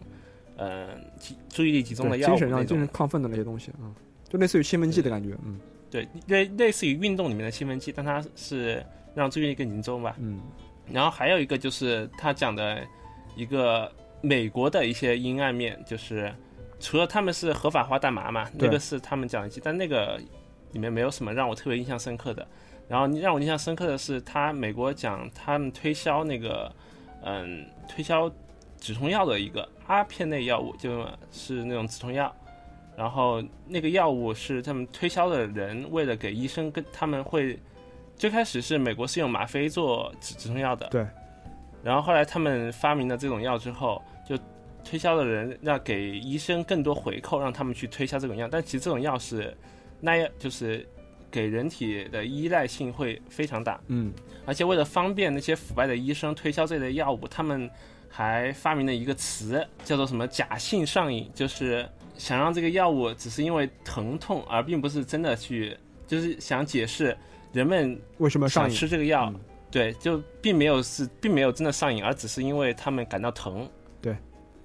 [0.57, 2.93] 呃集注意力集中的药物精神上精那种。
[2.93, 3.95] 神亢奋的那些东西啊、嗯，
[4.27, 5.59] 就类似于兴奋剂的感觉，嗯。
[5.91, 10.15] 对，类类似于运动里面的兴奋剂，但它是让注意力更集中吧。
[10.19, 10.39] 嗯。
[10.91, 12.85] 然后还有一个就是他讲的
[13.35, 13.91] 一个
[14.21, 16.33] 美国的一些阴暗面，就是
[16.79, 20.19] 除了他们是合法化大麻嘛，那个是他们讲的但那个
[20.73, 22.45] 里面没有什么让我特别印象深刻的。
[22.87, 26.71] 然后让我印象深刻的是，他美国讲他们推销那个，
[27.23, 28.31] 嗯，推销
[28.85, 32.31] 止痛药的一个阿片类药物，就是那种止痛药。
[32.95, 37.59] 然后那个药物是他们推销的人为了给医生跟他们会，
[38.15, 41.03] 最开始是美国是用吗啡做止止痛药的，对。
[41.83, 44.37] 然后后来他们发明了这种药之后，就
[44.83, 48.47] 推销的人要给医生更多回扣，让他们去推销这种药。
[48.47, 49.57] 但其实这种药是
[49.99, 50.87] 耐药，就是
[51.31, 53.81] 给人体的依赖性会非常大。
[53.87, 54.13] 嗯
[54.45, 57.67] 而且为了方便那些腐败的医生推销这类药物，他们
[58.15, 61.85] 还发明了一个词，叫做什么“假性上瘾”，就是
[62.17, 65.77] 想让这个药物只是因为疼痛，而并不是真的去，
[66.07, 67.17] 就是想解释
[67.51, 68.77] 人们为什么上想瘾？
[68.77, 69.39] 吃这个药，嗯。
[69.69, 73.69] 对，就并没有是并没有真的上瘾，而只是因为他们感到疼，
[74.01, 74.15] 对，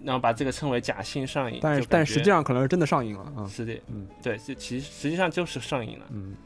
[0.01, 1.59] 然后把这个称为假性上瘾。
[1.60, 4.06] 但但实际上可能是真的上瘾了啊，是的，嗯。
[4.22, 6.06] 对，就其实实际上就是上瘾了。
[6.10, 6.36] 嗯。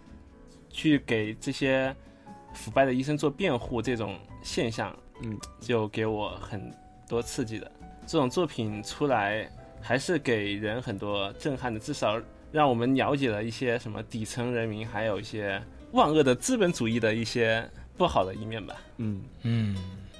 [0.71, 1.95] 去给这些
[2.55, 6.75] 腐败的医生做辩护，这种现象，嗯，就给我很
[7.09, 7.71] 多刺激的。
[8.07, 9.49] 这种作品出来，
[9.81, 12.21] 还是给人很多震撼的，至少
[12.53, 15.63] 让我们了解了一些什么底层人民，还有一些
[15.93, 18.77] 万恶的资本主义的一些不好的一面吧。
[18.99, 19.77] 嗯，嗯，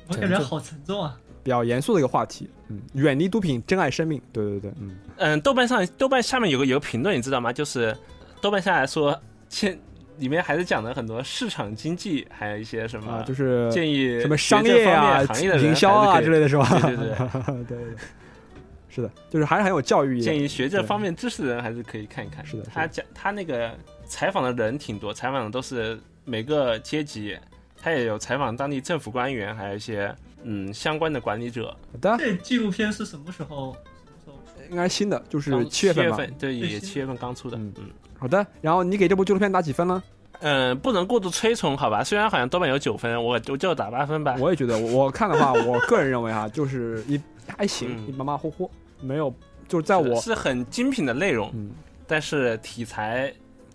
[0.09, 1.19] 我感觉好沉重啊。
[1.43, 7.53] 比较严肃的一个话题，嗯，远离毒品，珍爱生命，对对对，嗯嗯，豆瓣上豆瓣下面有个有个评论，你知道吗？
[7.53, 7.95] 就是
[8.41, 9.21] 豆瓣下来说，
[9.51, 9.79] 现
[10.19, 16.69] 里面还是讲了很多市场经济，还有一些什么、啊，就是建议什么商业啊、行业的、营销啊之类的是吧？
[16.71, 17.97] 对对对 对对对，
[18.89, 20.23] 是的，就是还是很有教育意义。
[20.23, 22.45] 建议学这方面知识的人还是可以看一看。
[22.47, 23.77] 是的他讲他那个
[24.07, 27.37] 采访的人挺多，采访的都是每个阶级，
[27.81, 31.77] 他也有采访当地政府官员，还有一些嗯相关的管理者。
[31.93, 33.77] 好的，这纪录片是什么时候？
[34.71, 36.17] 应该新的，就是刚七月份吧。
[36.17, 37.57] 份，对，七月份刚出的。
[37.57, 37.85] 嗯嗯
[38.17, 40.03] 好的，然后你给这部纪录片打几分呢？
[40.41, 42.03] 嗯，不能过度推崇，好吧？
[42.03, 44.37] 虽然好像豆瓣有九分，我我就打八分吧。
[44.39, 47.21] 我也觉得，我我看的话，我个人认为哈，就是一
[47.57, 48.71] 还行，马马虎虎，
[49.01, 49.33] 没有，
[49.69, 51.71] 就是在我是很精品的内容，嗯，
[52.07, 53.33] 但是题材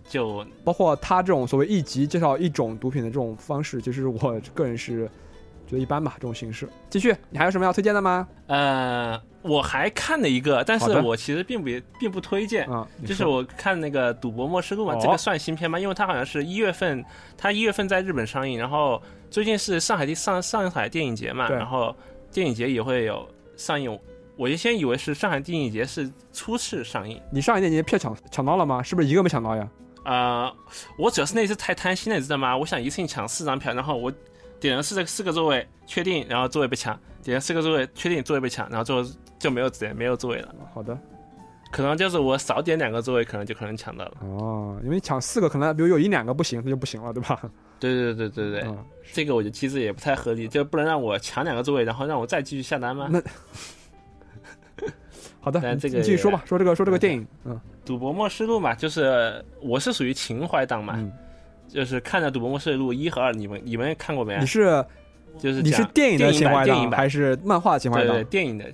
[0.08, 5.08] 就包括他这种所谓一集介绍一种毒品的这种方式，其实我个人是
[5.66, 6.68] 觉得一般吧，这种形式。
[6.88, 8.26] 继续，你还有什么要推荐的吗？
[8.48, 11.68] 呃，我还看了一个，但是我其实并不
[11.98, 12.66] 并不推荐。
[12.70, 15.78] 啊，就是我看那个《赌博默示录》嘛，哦这个算新片吗？
[15.78, 17.04] 因为它好像是一月份，
[17.36, 21.94] 它一月份在日本上映，然后最近是上海的上上海电影节嘛，然后
[22.30, 23.26] 电影节也会有
[23.56, 23.98] 上映。
[24.36, 28.82] 我就先以为是上海电影节是初次上映，你上海电影节票抢抢到了吗？
[28.82, 29.68] 是不是一个没抢到呀？
[30.04, 30.50] 呃，
[30.96, 32.56] 我主要是那次太贪心了，你知道吗？
[32.56, 34.10] 我想一次性抢四张票，然后我
[34.58, 39.06] 点了四个四个座位，确定，然后座位被抢，点了四个座位，确定座位被抢，然后最后
[39.40, 40.54] 就没有点没有座位了。
[40.72, 40.96] 好的，
[41.72, 44.12] 可能就是我少点两个座位，可能就可能抢到了。
[44.20, 47.40] 哦，因为抢四个可能，比如有一两个不行，那就不行了，对吧？
[47.80, 48.78] 对对对对对，嗯，
[49.12, 53.08] 这个我觉得机制也不太合理，就不能让我抢两个座位，然后让我再继续下单吗？
[53.10, 53.20] 那
[55.40, 61.10] 好的，但这个你继续说吧，说这个说这个电影，嗯赌博默示录》嘛，就是我是属于情怀党嘛，嗯，
[61.66, 64.46] 就是看了《赌博默示录》一和二，你们你们看过没啊你？
[64.46, 64.84] 是
[65.38, 68.64] 就是你是电影的情怀党版电影版还是漫画情怀对对党电影的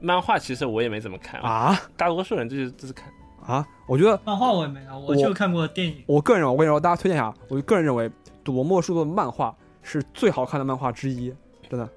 [0.00, 3.08] 漫画，其实我也没怎么看，啊大多数人就是就是看。
[3.46, 3.64] 啊？
[3.86, 6.02] 我觉得漫画我也没看，我我就看过电影。
[6.06, 8.08] 我个人认为，我跟你说，大家推荐一下，我个人认为
[8.42, 11.32] 《赌博默示录》的漫画是最好看的漫画之一，
[11.70, 11.88] 真的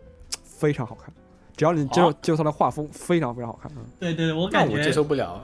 [0.43, 1.11] 非常好看。
[1.57, 3.71] 只要你接受好接受它的画风，非常非常好看。
[3.75, 5.41] 嗯对对对，我那我接受不了。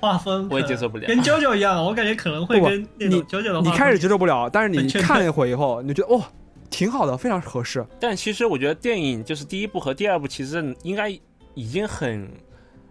[0.00, 6.22] 画风我也接受不了跟九九一样，我感觉可能会跟那你种九九的画风你开始接受不了，但是你看了一会以后，你就觉得哦，
[6.70, 7.84] 挺好的，非常合适。
[8.00, 11.10] 但其实我觉得电影就是第一部和第二部，其实应该
[11.54, 12.28] 已经很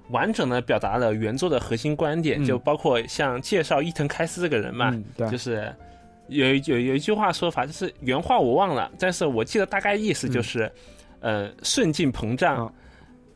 [0.10, 2.46] 完整的表达了原作的核心观点，嗯。
[2.46, 5.30] 就包括像介绍伊藤开司这个人嘛，嗯，对。
[5.30, 5.74] 就，是
[6.28, 10.72] 有一有有一句话说法，就是原话我忘了，但是我记得大概意思就是，
[11.20, 12.74] 呃，顺境膨胀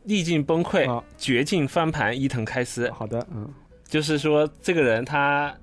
[0.04, 3.48] 逆境崩溃啊，绝境翻盘，伊藤开司，好的，嗯。
[3.86, 5.54] 就是说这个人他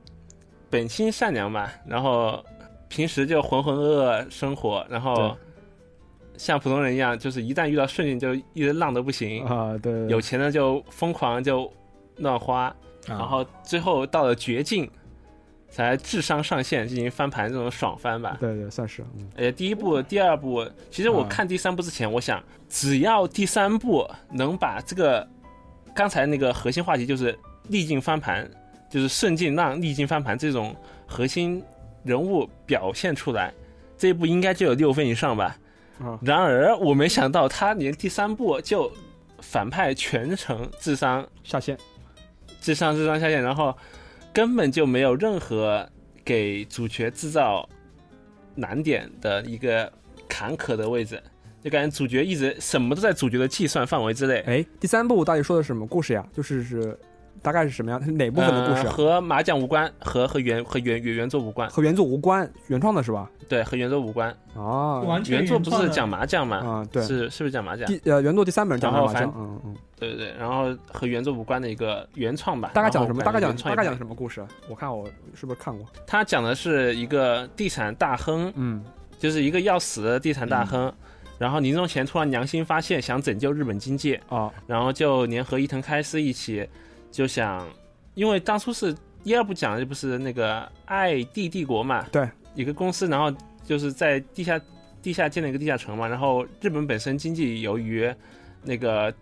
[0.69, 2.43] 本心善良嘛，然后
[2.87, 5.31] 平时就浑浑噩噩生活，然后对
[6.38, 11.72] 像普通人一样，就是一旦遇到顺境就一直浪的不行，啊，对，对有钱的就疯狂就
[12.18, 12.76] 乱花，
[13.07, 14.90] 然啊后最后到了绝境，
[15.70, 18.38] 才智商上线进行翻盘这种爽翻吧。
[18.40, 25.28] 对对，算是，嗯呃，第一部、第二部，其实我啊看第三部之前，我想只要第三部能把这个
[25.94, 27.38] 刚才那个核心话题，就是
[27.68, 28.49] 逆境翻盘，
[28.90, 30.76] 就是顺境浪、逆境翻盘这种
[31.06, 31.64] 核心
[32.03, 33.53] 人物表现出来，
[33.98, 35.57] 这一部应该就有六分以上吧。
[35.99, 38.91] 啊，然而我没想到，他连第三部就
[39.39, 41.77] 反派全程智商下线，
[42.59, 43.76] 智商智商下线，然后
[44.34, 45.88] 根本就没有任何
[46.23, 47.67] 给主角制造
[48.55, 49.91] 难点的一个
[50.27, 51.22] 坎坷的位置，
[51.61, 54.39] 就感觉主角一直什么都在主角的计算范围之内。
[54.47, 56.27] 哎，第三部到底说的是什么故事呀？
[56.34, 56.97] 就是是
[57.41, 58.03] 大概是什么样？
[58.03, 58.84] 是 哪部分的故事啊？
[58.86, 63.30] 呃和麻将无关，和和原和原原原作无关，和原作无关，原创的是吧？
[63.48, 64.30] 对，和原作无关。
[64.56, 66.57] 啊完全原作不是讲麻将吗？
[66.57, 67.86] 啊，对，是是不是讲麻将？
[67.88, 72.72] 第呃原作第三本讲麻将，嗯嗯，对对对，然后和原作无关的一个原创吧。
[72.74, 73.22] 大概讲什么？
[73.24, 74.45] 大概讲大概讲什么故事？
[74.70, 75.86] 我看我是不是看过？
[76.07, 78.84] 他讲的是一个地产大亨，嗯
[79.20, 80.91] 就是一个要死的地产大亨，
[81.38, 86.68] 然后临终前突然良心发现，想拯救日本经济，啊然后就联合伊藤开司一起，
[87.15, 87.65] 就想，
[88.13, 88.93] 因为当初是
[89.23, 93.31] 一二部讲的不是那个爱地帝国嘛，对，一个公司，然后
[93.63, 94.59] 就是在地下
[95.01, 98.13] 地下建了一个地下城嘛，然后日本本身经济由于
[98.63, 99.13] 那个。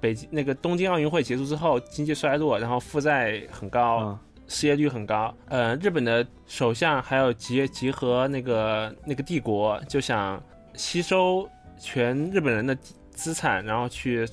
[0.00, 5.34] 北京那个东京奥运会结束之后，经济衰落，然后负债很高，啊失业率很高。
[5.48, 10.40] 呃，日本的首相还有集集合那个那个帝国，就想
[10.74, 12.78] 吸收全日本人的
[13.10, 14.24] 资产，然后去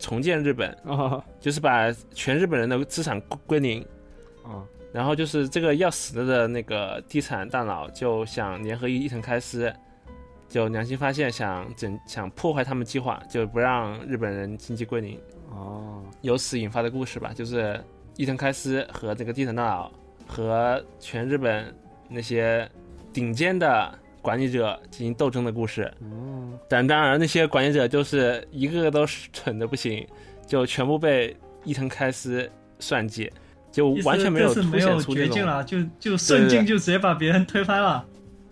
[0.00, 3.80] 重建日本，啊就是把全日本人的资产归归零。
[4.42, 9.72] 啊然后就是这个要死了的那个地产大佬就想联合伊藤开司，
[10.48, 15.16] 就良心发现想整想破坏他们计划，就不让日本人经济归零。
[15.50, 17.80] 哦由此引发的故事吧，就是
[18.16, 19.92] 伊藤开司和这个地产大佬
[20.26, 21.72] 和全日本
[22.08, 22.68] 那些
[23.12, 25.82] 顶尖的管理者进行斗争的故事。
[26.00, 30.06] 哦但当然，那些管理者就是一个个都是蠢的不行，
[30.46, 32.48] 就全部被伊藤开司
[32.78, 33.30] 算计，
[33.72, 35.14] 就完全没有凸显出这种。
[35.14, 38.04] 绝境了，就就顺境就直接把别人推翻了，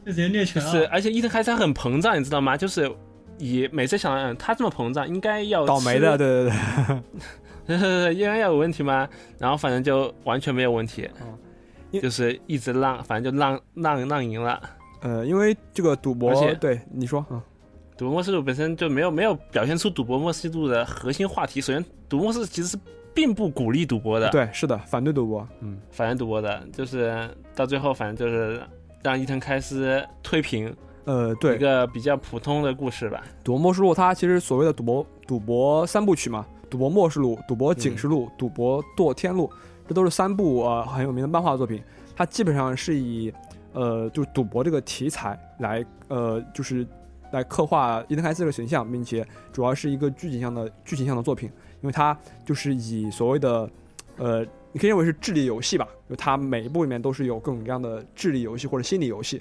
[0.04, 0.88] 就直接虐拳是，了。
[0.90, 2.56] 而且伊藤开司很膨胀，你知道吗？
[2.56, 2.90] 就是
[3.38, 6.50] 以每次想他这么膨胀，应该要倒霉的，吃对
[7.66, 9.08] 对对， 应该要有问题吗？
[9.38, 14.60] 然后反正就完全没有问题，哦就是一直浪，反正就浪浪浪赢了。
[15.00, 17.40] 呃，因为这个赌博，对你说，嗯
[17.96, 21.60] 赌博默示录本身就没有没有表现出赌博默示录的核心话题。
[21.60, 22.78] 首先，赌博默示其实是
[23.12, 28.62] 并不鼓励赌博的，对，是的，反对赌博，嗯反对赌博的，就是到最后反正就是
[29.02, 30.72] 让伊藤开司推平
[31.06, 33.24] 呃，对一，个比较普通的故事吧。
[33.42, 39.50] 赌博默示录它其实所谓的赌博赌博三部曲嘛，赌博默示录、赌博警示录、赌博堕天录，
[39.88, 41.82] 这都是三部呃很有名的漫画作品。
[42.14, 43.32] 它基本上是以
[43.78, 46.84] 呃就赌博这个题材来呃就是
[47.30, 51.48] 来刻画伊藤开司这个形象，并且主要是一个剧情向的剧情向的作品，
[51.80, 53.70] 因为它就是以所谓的
[54.16, 59.40] 呃你可以认为是智力游戏吧，就它每一部里面都是有各种各样的智力游戏或者心理游戏。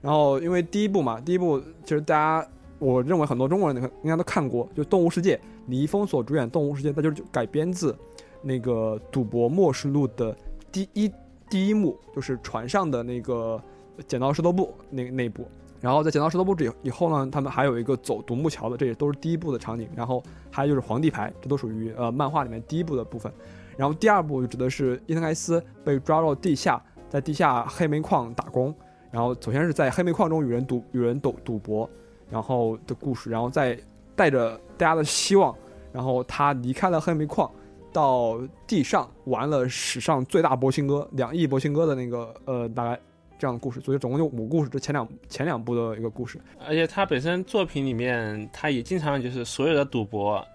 [0.00, 2.48] 然后因为第一部嘛，第一部其实大家
[2.78, 5.36] 我认为很多中国人应该都看过，就《动物世界》，
[5.66, 7.96] 李易峰所主演《动物世界》，它就是改编自
[8.42, 10.36] 那个《赌博默示录》的
[10.70, 11.10] 第一
[11.48, 13.62] 第一幕，就是船上的那个
[14.06, 15.46] 剪刀石头布那那一部。
[15.80, 19.88] 然后在剪刀石头布置以后呢，他们还有一个走独木桥的，这也都是第一部的场景。
[19.94, 23.30] 然后还有就是皇帝牌，这都属于呃漫画里面第一部的部分。
[23.76, 28.74] 然后第二部就指的是伊藤开司被抓到地下，在地下黑煤矿打工，
[29.10, 31.90] 然后首先是在黑煤矿中与人赌与人赌赌博，
[32.30, 33.78] 然后的故事，然后再
[34.16, 35.54] 带着大家的希望，
[35.92, 37.50] 然后他离开了黑煤矿，
[37.92, 42.98] 到地上玩了史上最大博兴哥两亿博兴哥的那个呃大概
[43.38, 46.40] 这样的故事，所以总共就五个故事，这前两前两部的一个故事。
[46.66, 50.46] 而且他本身作品里面，他也经常就是所有的赌博，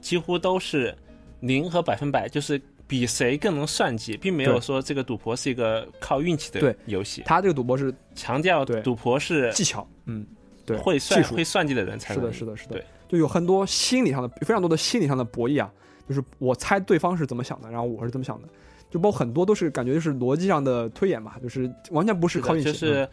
[0.00, 0.96] 几乎都是
[1.40, 7.22] 零和百分百，就是比谁更能算计，并没有说这个赌博是一个靠运气的游戏。
[7.24, 10.26] 他这个赌博是强调赌博是技巧，嗯，
[10.66, 15.72] 对，会算会算计的人才能是的，是的，是的对，就有很多心理上的非常多的心理上的博弈啊，
[16.08, 18.48] 就是我猜对方是怎么想的，然后我是怎么想的，
[18.90, 23.08] 就包括很多都是感觉就是逻辑上的推演吧，就是完全不是靠运气，嗯就是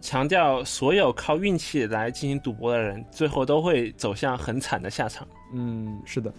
[0.00, 5.26] 强调所有靠运气来进行赌博的人，最后都会走向很惨的下场。
[5.52, 6.32] 嗯，是的。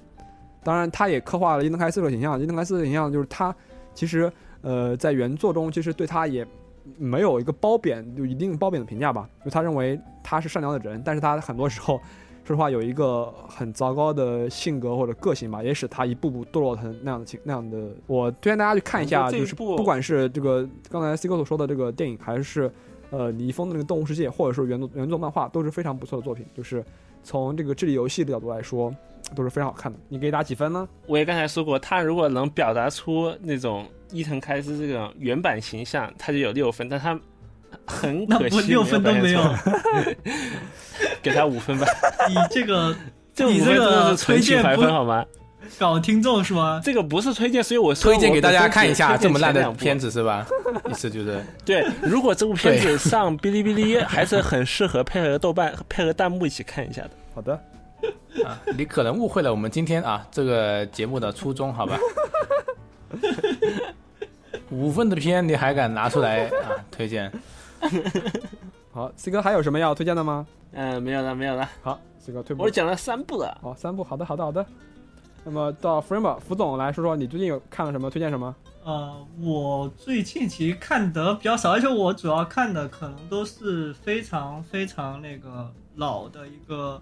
[0.63, 2.39] 当然，他也刻画了伊藤开司的形象。
[2.41, 3.55] 伊藤开司的形象就是他
[3.93, 6.45] 其实呃在原作中其实对他也
[6.97, 9.29] 没有一个褒贬，就一定褒贬的评价吧。
[9.43, 11.99] 就他认为他是善良的人，但是他很多时候
[12.49, 17.77] 说实话有一个很糟糕的性格或者个性吧，也使他一步步堕落成那样的情那样的。
[18.07, 22.71] 我推荐大家去看一下，就是不管是这个刚才 C 哥所说的这个电影，还是
[23.11, 26.43] 呃李易峰的那个《动物世界》，或者是原作原作漫画，都是非常不错的作品。
[26.57, 26.83] 就是
[27.21, 28.91] 从这个智力游戏的角度来说，
[29.35, 29.99] 都是非常好看的。
[30.07, 30.89] 你给打几分呢？
[31.05, 37.13] 我也刚才说过，他如果能表达出那种伊藤开司这种原版形象，他就有六分，但他
[37.85, 39.41] 很那可惜不六分都没有
[41.21, 41.87] 给他五分吧。
[42.29, 42.95] 你这个
[43.33, 45.25] 这五你这分真的个是纯情推荐分好吗？
[45.77, 46.81] 搞听众是吗？
[46.83, 50.45] 这个不是推荐，所以我说推荐给大家看一下这么烂的片子是吧？
[50.89, 57.11] 意思就是对，如果这部片子上哔哩哔哩，还是很适合配合豆瓣、配合弹幕一起看一下的。
[57.35, 57.53] 好的，
[58.43, 61.99] 啊，你可能误会了我们今天啊这个节目的初衷，好吧？
[64.71, 67.31] 五分的片你还敢拿出来啊推荐？
[68.91, 70.45] 好，C 哥还有什么要推荐的吗？
[70.71, 72.69] 嗯，没有了，没有了，好，C 哥退步我。
[72.69, 73.57] 讲了三部了。
[73.61, 74.65] 好，三部，好的，好的，好的。
[75.43, 78.09] 那么到 Frame 福总来说说，你最近有看了什么？
[78.09, 78.53] 推荐什么？
[78.83, 87.01] 呃，我最近其实看的比较少，而且我主要看的可能都是非常非常那个老的一个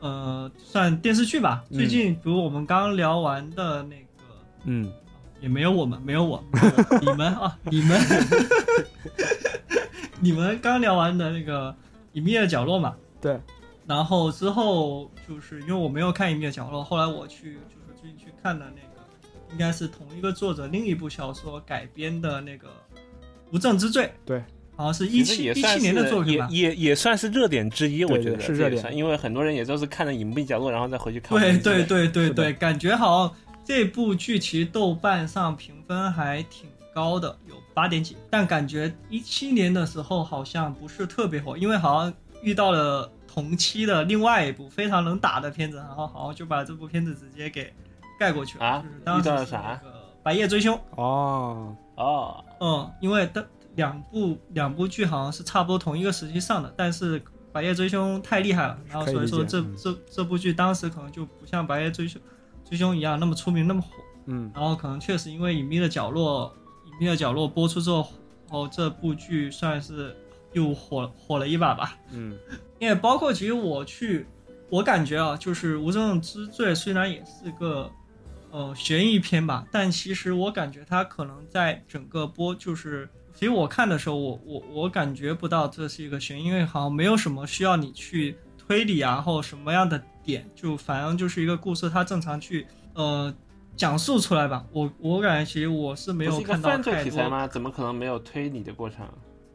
[0.00, 1.64] 呃，算电视剧吧。
[1.70, 4.24] 嗯最近比如我们刚聊完的那个，
[4.64, 4.90] 嗯，
[5.40, 6.42] 也没有我们，没有我，
[7.00, 8.00] 你们 啊，你们，
[10.22, 11.70] 你们刚聊完的那个
[12.12, 12.94] 《隐秘的角落》嘛。
[13.20, 13.38] 对。
[13.86, 19.04] 然后之后就是因为我没有看《隐秘的角落》，后来我去就是最近去看的那个，
[19.50, 22.68] 应该是同一个作者另一部小说改编的那个
[23.50, 24.04] 《无证之罪》。
[24.24, 24.40] 对。
[24.74, 26.48] 好像是一七一七年的作品吧。
[26.50, 31.38] 也也也算是热点之一，我觉得是热点因为很多人也都是看了《隐秘角落》，然后再回去看。
[31.38, 38.16] 对对，对对对，感觉好像这部剧其实豆瓣上评分还挺高的，有八点几。
[38.30, 42.12] 但感觉一七年的时候好像不是特别火，因为好像
[42.42, 47.72] 遇到了同期的另外一部非常能打的片子，然后好像就把这部片子直接给
[48.18, 48.64] 盖过去了。
[48.64, 50.76] 啊就是当时是遇到了啥那个《白夜追凶》。
[50.96, 53.44] 哦，哦，嗯，因为它
[53.74, 57.18] 两部两部剧好像是差不多同一个时期上的，但是
[57.52, 62.20] 《白夜追凶》太厉害了，然后所以说这、这这部剧当时可能就不像《白夜追凶》
[62.68, 63.88] 追凶一样那么出名那么火，
[64.26, 66.54] 嗯，然后可能确实因为《隐秘的角落》
[67.02, 68.06] 《隐秘的角落》播出之后，
[68.50, 70.16] 哦这部剧算是
[70.52, 71.98] 又火火了一把吧。
[72.12, 72.38] 嗯，
[72.78, 74.24] 因为包括其实我去，
[74.70, 77.90] 我感觉啊，就是《无证之罪》虽然也是个
[78.52, 92.64] 呃悬疑片吧，但其实我感觉它可能在整个播就是，其实我看的时候，我我我感觉不到这是一个悬疑，因为好像没有什么需要你去推理啊，或什么样的点，就反正就是一个故事，它正常去
[92.94, 93.34] 呃
[93.76, 94.64] 讲述出来吧。
[94.72, 97.46] 我我感觉其实我是没有看到犯罪太多题材吗？
[97.46, 99.06] 怎么可能没有推理的过程？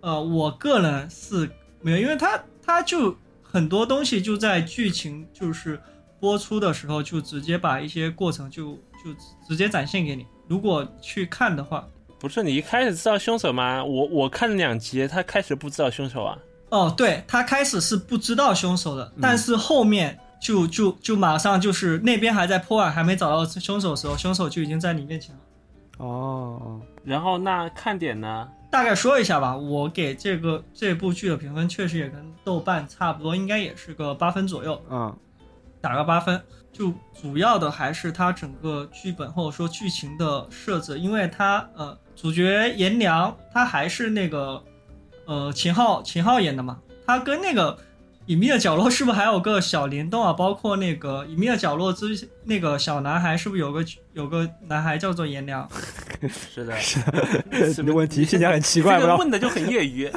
[0.01, 1.49] 呃，我个人是
[1.81, 5.79] 没有，因为它它就很多东西就在剧情就是
[6.19, 8.73] 播出的时候就直接把一些过程就
[9.03, 9.13] 就
[9.47, 10.25] 直接展现给你。
[10.47, 11.87] 如果去看的话，
[12.19, 13.83] 不是你一开始知道凶手吗？
[13.83, 16.37] 我我看了两集，他开始不知道凶手啊。
[16.69, 25.41] 哦，对他开始是不知道凶手的，但是后面就就就马上就是那边还在破案，还没找到凶手的时候，凶手就已经在你面前了。
[25.97, 26.05] 哦
[26.61, 28.47] 哦，然后那看点呢？
[28.69, 34.79] 大概说一下吧，我给这个这部剧的评分确实也跟豆瓣差不多，应该也是个八分左右。
[34.89, 35.15] 嗯，
[35.81, 36.41] 打个八分。
[36.73, 44.63] 就主要的还是它整个剧本或者说剧情的设置，因为它呃主角颜良他还是那个
[45.25, 47.75] 呃秦昊秦昊演的嘛，他跟那个
[48.27, 50.31] 隐秘的角落是不是还有个小联动啊？
[50.37, 53.83] 包括那个隐秘的角落之那个小男孩是不是有个
[54.13, 55.67] 有个男孩叫做颜良？
[56.53, 56.75] 是的，
[57.73, 60.09] 是的问题听起来很奇怪，不这个问的就很业余。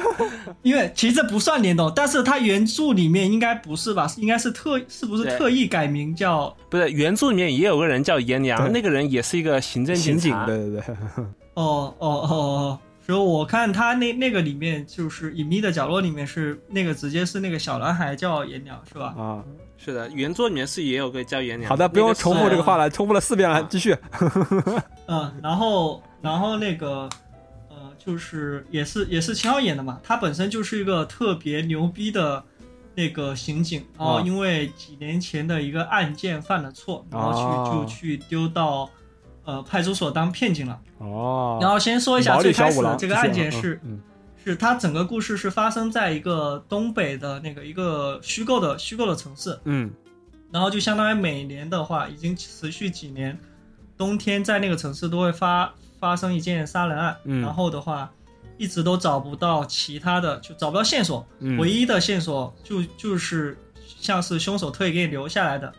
[0.61, 4.07] 因为其实这不算联动，但是它原著里面应该不是吧？
[4.17, 10.45] 应该是特是不是特意改名叫不是原著里面也有个人叫颜良，那个人也是一个行政刑警，警察。
[10.45, 10.95] 对对对，
[11.53, 12.79] 哦哦哦哦，
[13.11, 19.13] 所以我看他那那个里面就是隐秘的角落里面是那个直接是那个小男孩叫颜良是吧？
[19.17, 19.43] 啊，
[19.77, 21.67] 是的，原作里面是也有个叫颜良。
[21.67, 23.93] 好的，不用重复这个话了，重复了四遍了，继续。
[25.07, 27.09] 嗯，然后然后那个
[27.69, 32.41] 呃，就是也是也是秦昊演的嘛，他本身就是一个特别牛逼的
[32.95, 38.89] 那个刑警，然后啊因为几年前的一个案件犯了错，然后去、哦就去丢到
[39.51, 40.79] 呃派出所当片警了。
[40.99, 43.79] 哦，然后先说一下最开始的这个案件是。
[43.83, 44.01] 嗯
[44.43, 49.91] 是它整个故事是发生在一个东北的那个一个虚构的虚构的城市，嗯
[50.51, 53.37] 然后就相当于每年的话，已经持续几年，
[53.95, 58.11] 冬天在那个城市都会发发生一件杀人案，嗯然后的话，
[58.57, 63.55] 一直都找不到其他的，就找不到线索，嗯，唯一的线索就就是
[63.85, 65.71] 像是凶手特意给你留下来的，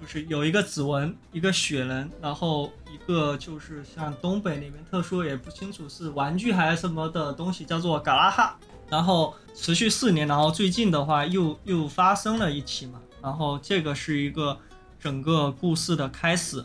[0.00, 8.56] 就是有一个指纹，一个雪人，然后一个就是像东北那边特殊也不清楚是玩具还是什么的东西，叫做嘎拉哈。
[8.88, 14.58] 然后持续四年，然后最近的话又又发生了一起嘛，然后这个是一个
[14.98, 16.64] 整个故事的开始，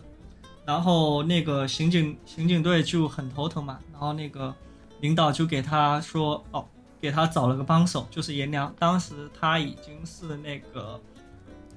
[0.64, 4.56] 然后那个刑警刑警队就很头疼嘛，然后那个
[5.02, 6.66] 领导就给他说哦，
[7.02, 8.74] 给他找了个帮手，就是颜良。
[8.80, 11.02] 当时他已经是那个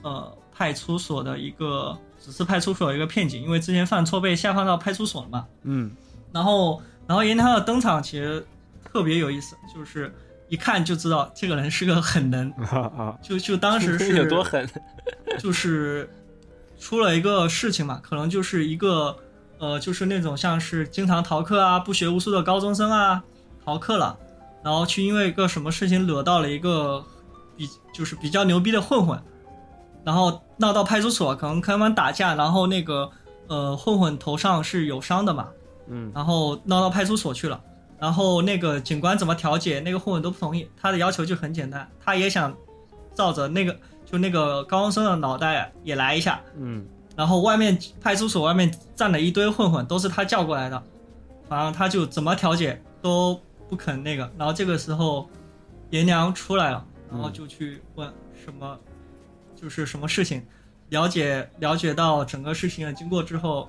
[0.03, 5.47] 呃派出所的一个，只是派出所的一个片警，因为之前犯错被下放到派出所了嘛。
[5.65, 5.91] 嗯
[6.33, 8.45] 然后，然后因为他的登场其实
[8.85, 10.13] 特别有意思，就是
[10.49, 12.51] 一看就知道这个人是个狠人。
[12.71, 14.69] 啊啊就就当时是有多狠？
[15.39, 16.09] 就是
[16.79, 19.17] 出了一个事情嘛，可能就是一个
[19.59, 23.23] 呃，就是那种像是经常逃课啊、不学无术的高中生啊，
[23.65, 24.19] 逃课了，
[24.63, 27.05] 然后去因为一个什么事情惹到了一个
[27.57, 29.19] 比就是比较牛逼的混混，
[30.07, 33.11] 然后闹到派出所，可能跟他们打架，然后那个
[33.49, 35.49] 呃混混头上是有伤的嘛，
[35.89, 37.61] 嗯然后闹到派出所去了。
[37.99, 40.71] 然后那个警官怎么调解，那个混混都不同意。
[40.81, 42.57] 他的要求就很简单，他也想
[43.17, 46.41] 照着那个就那个高中生的脑袋也来一下。
[46.57, 50.81] 嗯然后外面派出所外面站了一堆混混，都是他叫过来的，
[51.49, 54.31] 反正他就怎么调解都不肯那个。
[54.39, 55.29] 然后这个时候
[55.91, 58.09] 颜良出来了，然后就去问
[58.45, 58.79] 什么，
[59.61, 60.45] 就是什么事情，
[60.91, 63.69] 了解了解到整个事情的经过之后，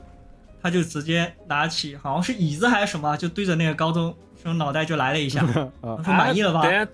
[0.62, 5.42] 他就直接拿起好像是椅子还是什么，就对着那个高中生脑袋就来了一下，
[5.82, 6.72] 啊他，说满意了吧等？
[6.72, 6.88] 下，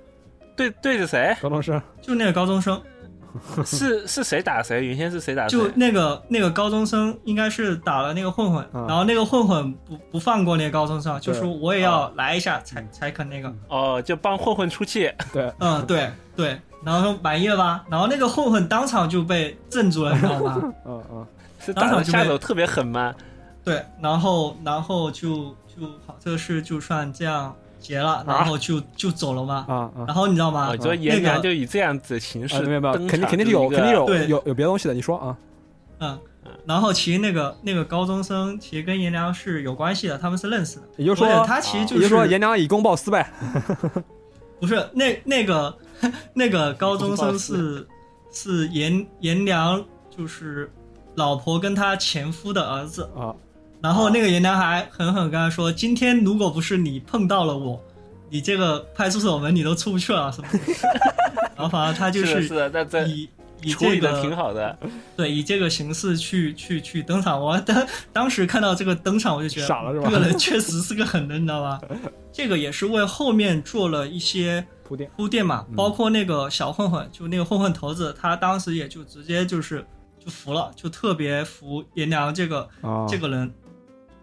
[0.56, 1.36] 对对着谁？
[1.42, 2.82] 高中生就那个高中生，
[3.66, 4.86] 是是谁打谁？
[4.86, 5.58] 原先是谁打谁？
[5.58, 15.12] 就那个那个高中生应该是打了那个混混，嗯然后那个混混不不放过那个高中生，就说我也要来一下才才肯那个，哦，就帮混混出气。
[15.34, 17.84] 对，嗯对对，然后说满意了吧？
[17.90, 20.62] 然后那个混混当场就被镇住了，你知道吗？
[20.86, 21.28] 嗯嗯
[21.60, 23.14] 是当场下手特别狠吗？
[23.64, 29.66] 对，然后然后就就好，这个事就算这样结了，然后就就走了嘛。
[29.70, 30.68] 啊啊然后你知道吗？
[30.70, 35.38] 我觉得那颜良个就以这样子形式啊，没有没有，肯定肯定是有肯定有对有有别的东西的，你说啊，
[36.00, 36.20] 嗯，
[36.66, 40.84] 然后其实那个那个高中生其实跟颜良是有关系的，他们是认识的。
[40.98, 43.32] 也就是说，他其实就也就是是说颜良以公报私呗，
[44.60, 45.74] 不是那那个
[46.34, 47.88] 那个高中生是
[48.32, 49.84] 是颜颜良，
[50.16, 50.72] 就是
[51.16, 53.10] 老婆跟他前夫的儿子。
[53.16, 53.34] 啊
[53.82, 57.78] 然后那个颜良还狠狠跟他说：“今天如果不是你碰到了我，
[58.30, 60.60] 你这个派出所门你都出不去了什么的。
[61.54, 62.48] ”然后反而他就是
[63.10, 63.28] 以
[63.62, 64.80] 以这个挺好的。
[65.18, 67.38] 对，以这个形式去去去登场。
[67.38, 71.82] 我当当时看到这个登场，我就觉得傻了是吧这个人确实是个狠人，你知道吧？
[72.32, 79.84] 这个也是为后面做了一些铺垫，铺垫嘛，嗯包括那个小混混，就那个混混头子，他当时也就直接就是
[80.20, 83.52] 就服了，就特别服颜良这个啊，这个人。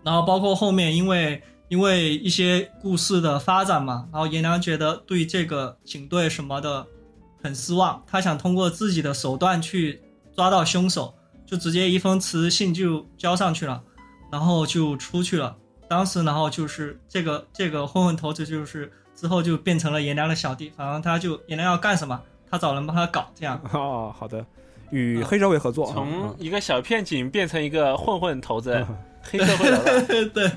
[0.05, 6.87] 然后包括后面因为因为一些故事的发展嘛，然后颜良觉得对这个警队什么的
[7.43, 10.01] 很失望，他想通过自己的手段去
[10.35, 11.13] 抓到凶手，
[11.45, 13.83] 就直接一封辞职信就交上去了，
[14.31, 15.57] 然后就出去了。
[15.89, 18.91] 当时然后就是这个这个混混头子就是
[19.21, 22.19] 之后就变成了颜良的小弟，反正他就颜良要干什么，
[22.51, 23.61] 他找人帮他搞这样。
[23.71, 24.43] 哦，好的，
[24.89, 28.83] 与黑社会合作，啊从一个小片警变成一个混混头子，
[29.23, 29.79] 黑社会了。
[30.33, 30.51] 对，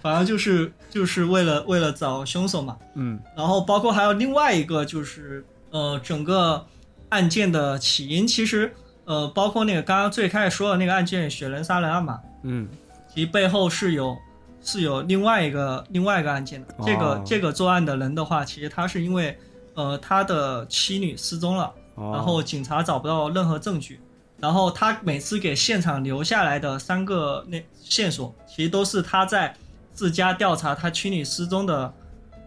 [0.00, 2.76] 反正就是就是为了为了找凶手嘛。
[2.94, 6.64] 嗯然后包括还有另外一个就是呃整个
[7.08, 8.72] 案件的起因，其实
[9.06, 12.68] 呃包括那个刚刚最开始说的那个案件雪人杀人案嘛，嗯，
[13.12, 14.16] 其背后是有
[14.64, 16.74] 是有另外一个另外一个案件的。
[16.84, 19.38] 这个、哦这个作案的人的话，其实他是因为
[19.74, 22.10] 呃他的妻女失踪了，哦。
[22.12, 24.00] 然后警察找不到任何证据，
[24.38, 29.54] 然后他每次给现场留下来的三个那线索，其实都是他在
[29.92, 31.92] 自家调查他妻女失踪的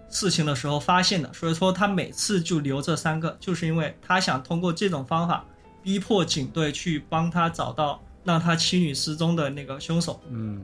[0.09, 5.45] 事情的时候发现的，所以说他每次就留这三个，就是因为他想通过这种方法
[5.83, 10.19] 逼迫警队去帮他找到让他妻女失踪的那个凶手。
[10.29, 10.61] 嗯，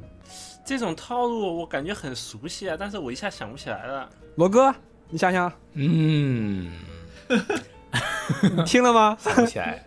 [0.66, 4.10] 这种套路我感觉很熟悉啊，但是我一下想不起来了。
[4.36, 4.74] 罗哥，
[5.10, 6.72] 你想想，嗯，
[8.42, 9.18] 你听了吗？
[9.20, 9.84] 想不起来，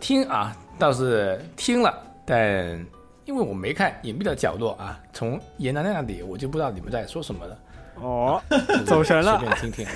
[0.00, 1.92] 听啊倒是听了，
[2.26, 2.86] 但
[3.24, 7.58] 因为我没看隐蔽的角落啊，从严南那里我就不知道你们在说什么了，
[7.96, 8.42] 哦，
[8.86, 9.86] 走神了随便听听。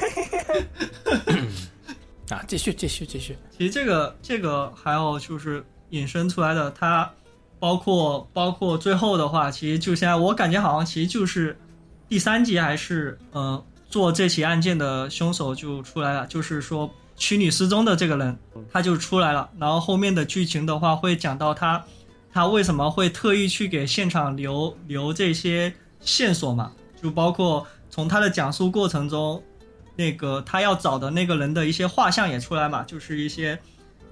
[2.35, 7.11] 啊，继续继续继续，其实这个这个还有就是引申出来的，它
[7.59, 11.59] 包括包括最后的话，其实就现在我感觉好像其实就是
[12.09, 18.39] 第三集还是呃做这起案件的凶手就出来了，就是说妻女失踪的这个人
[18.73, 21.85] 他就出来了，然后后面的剧情的话会讲到他
[22.33, 26.73] 他为什么会特意去给现场留留这些线索嘛，
[27.03, 29.43] 就包括从他的讲述过程中。
[29.97, 33.59] 那个他要找的那个人的一些画像也出来嘛，就是一些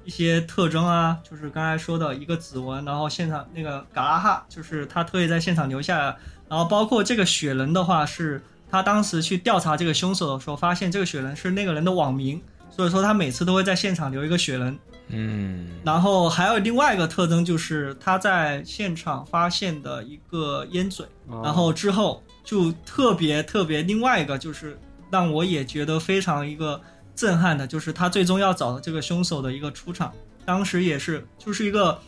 [0.07, 6.17] 一些特征啊，就是刚才说的一个指纹，然后现场那个嘎拉哈，就是他特意在现场留下来，
[6.49, 14.79] 然后包括这个雪人的话，是他当时去调查这个凶手的时候，发现这个雪人是那个人的网名，所以说他每次都会在现场留一个雪人。
[15.09, 24.79] 嗯，然后还有另外一个特征就是他在现场发现的一个烟嘴，哦然后之后就特别特别另外一个就是
[25.11, 26.81] 让我也觉得非常一个
[27.17, 30.13] 震撼的，就是他最终要找的这个凶手的一个出场，
[30.45, 31.99] 当时也是就是一个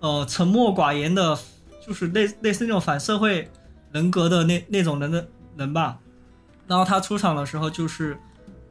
[0.00, 1.38] 呃沉默寡言的，
[1.86, 3.48] 就是类类似那种反社会
[3.92, 5.98] 人格的那那种人的人吧。
[6.66, 8.18] 然后他出场的时候就是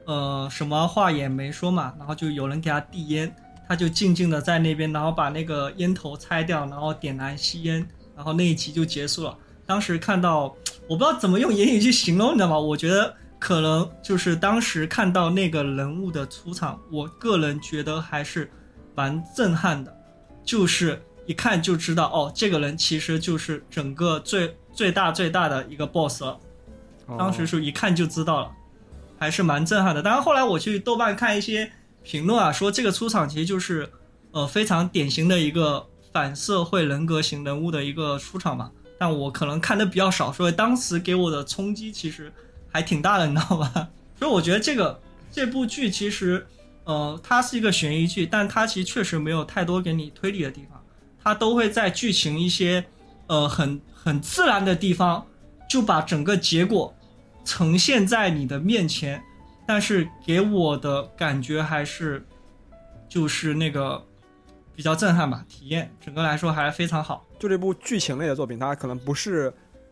[0.06, 3.34] 呃什么话也没说嘛，然后就有人给他递烟，
[3.70, 9.38] 他就静静的在那边，然后把那个烟头拆掉，然后点燃吸烟，然后那一集就结束了。
[9.66, 10.54] 当时看到，
[10.88, 12.60] 我不知道怎么用言语去形容，你知道吗？
[12.60, 18.50] 我觉得可能就是当时看到那个人物的出场，我个人觉得还是
[18.96, 19.96] 蛮震撼的，
[20.44, 26.40] 就是一看就知道，哦，这个人其实就是整个最最大最大的一个 boss 了。
[27.06, 28.52] 哦当时是一看就知道了，
[29.20, 30.02] 还是蛮震撼的。
[30.02, 33.88] 当然后来我去豆瓣看一些评论啊，说这个出场其实就是
[34.32, 38.72] 呃非常典型的一个反社会人格型人物的一个出场嘛。
[38.98, 42.34] 但我可能看的比较少，所以当时给我的冲击其实
[42.76, 43.90] 还挺大的，你知道吧？
[44.20, 46.46] 所以我觉得这个这部剧其实
[46.84, 50.84] 呃它是一个悬疑剧，但它其实确实没有太多给你推理的地方，
[51.24, 52.86] 它都会在剧情一些
[53.28, 55.26] 呃很很自然的地方。
[55.68, 56.94] 就把整个结果
[57.44, 59.22] 呈现在你的面前，
[59.66, 62.24] 但是给我的感觉还是
[63.10, 64.02] 就是那个
[64.76, 67.26] 比较震撼吧，体验整个来说还非常好。
[67.40, 69.52] 就这部剧情类的作品，它可能不是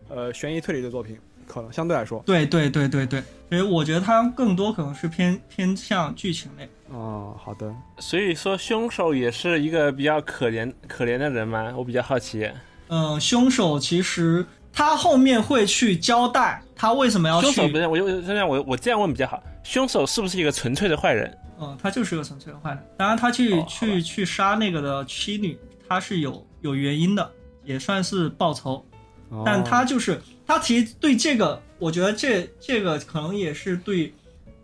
[0.09, 2.21] 呃悬疑推理的作品，可能相对来说。
[2.25, 6.69] 对对对对对，所以我觉得它更多可能是偏偏向剧情类。
[6.89, 7.73] 哦，好的。
[7.99, 11.73] 所以说凶手也是一个比较可怜可怜的人吗？
[11.75, 12.49] 我比较好奇。
[12.89, 17.47] 嗯、凶手其实他后面会去交代他为什么要去。
[17.47, 21.35] 凶手不是我就这样我我这样问比较好，凶手是不是一个纯粹的坏人？
[21.59, 22.83] 嗯，他就是个纯粹的坏人。
[22.97, 25.57] 当然，他去、哦去去杀那个的妻女，
[25.87, 27.31] 他是有有原因的，
[27.63, 28.85] 也算是报仇。
[29.29, 34.13] 哦但他就是他其实对这个，我觉得这这个可能也是对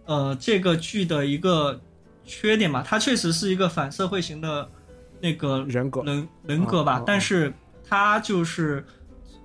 [0.05, 1.79] 呃这个剧的一个
[2.25, 2.83] 缺点吧。
[2.85, 4.69] 他确实是一个反社会型的
[5.21, 7.53] 那个人格人人格吧，但是
[7.87, 8.85] 他就是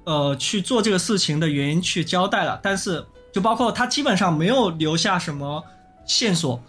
[0.04, 5.62] 呃去做这个事情的原因去交代了，但是就包括他基本上没有留下什么
[6.04, 6.62] 线索，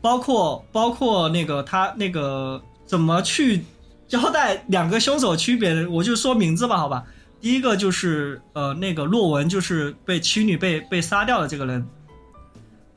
[0.00, 3.64] 包括包括那个他那个怎么去
[4.06, 7.04] 交代两个凶手区别，我就说名字吧，好吧。
[7.46, 11.86] 第一个就是呃那个洛文，就是被妻女被被杀掉的这个人，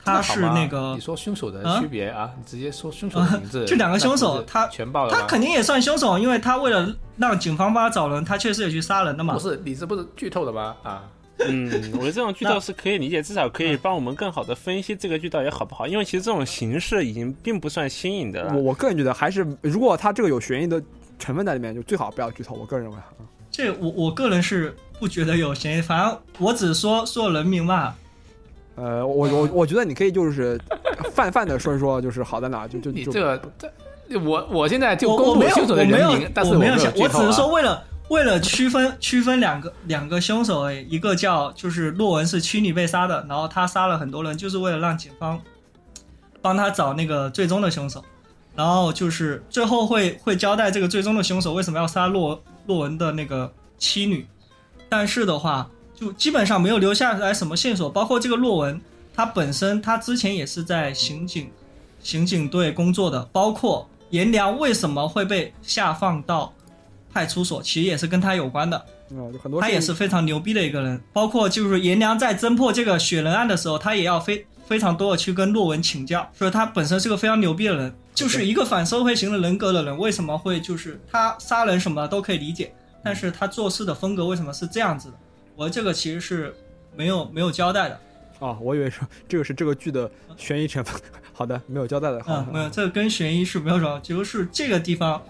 [0.04, 3.64] 他是那个你说凶手的啊区别啊，你直接说凶手的名字。
[3.64, 9.38] 这两个凶手他全爆了他肯定也算凶手，因为他为了让警方帮他找人，他确实也去杀人的嘛不。
[9.38, 10.74] 是你这不是剧透的吗？
[10.82, 11.04] 啊，
[11.46, 15.86] 嗯，我觉得这种剧透是可以理解，至少可以帮我们更好的分析这个剧到底好不好。
[15.86, 18.62] 因为其实这种形式已经并不算新颖的了我。
[18.62, 20.82] 我个人觉得还是，如果他这个有悬疑的
[21.20, 22.56] 成分在里面，就最好不要剧透。
[22.56, 23.06] 我个人认为啊，
[23.50, 27.94] 这我我个人是不觉得有嫌疑，反正我只说说人名嘛。
[28.76, 30.58] 呃，我我我觉得你可以就是
[31.12, 45.38] 泛泛的说一说，就是好在哪，就就就你这个这我我现在就我我没有公布凶手的我没有人名，但是我没有想，我只是说啊为了为了区分区分两个两个凶手而已，一个叫就是洛文是虚拟被杀的，然后他杀了很多人，就是为了让警方
[46.40, 48.02] 帮他找那个最终的凶手，
[48.56, 54.24] 然后就是最后会会交代这个最终的凶手为什么要杀洛洛文的那个妻女，
[54.88, 58.80] 但是的话就基本上没有留下来什么线索，包括这个洛文
[59.12, 61.50] 他本身他之前也是在刑警
[62.00, 66.52] 刑警队工作的，包括颜良为什么会被下放到
[67.12, 68.76] 派出所，其实也是跟他有关的。
[68.76, 82.72] 啊，就很多他也是非常牛逼的一个人，包括就是颜良在侦破这个雪人案的时候，他也要非非常多的去跟洛文请教，所以他本身是个非常牛逼的人，就是一个反社会型的人格的人，为什么会就是他杀人什么都可以理解，
[83.02, 85.14] 但是他做事的风格为什么是这样子的？
[85.56, 86.54] 我这个其实是
[86.94, 88.00] 没有没有交代的，
[88.38, 90.94] 哦，我以为说这个是这个剧的悬疑成分。
[91.32, 95.20] 好的，没有交代的，好嗯，没有，这个跟悬疑是没有什么，就是这个地方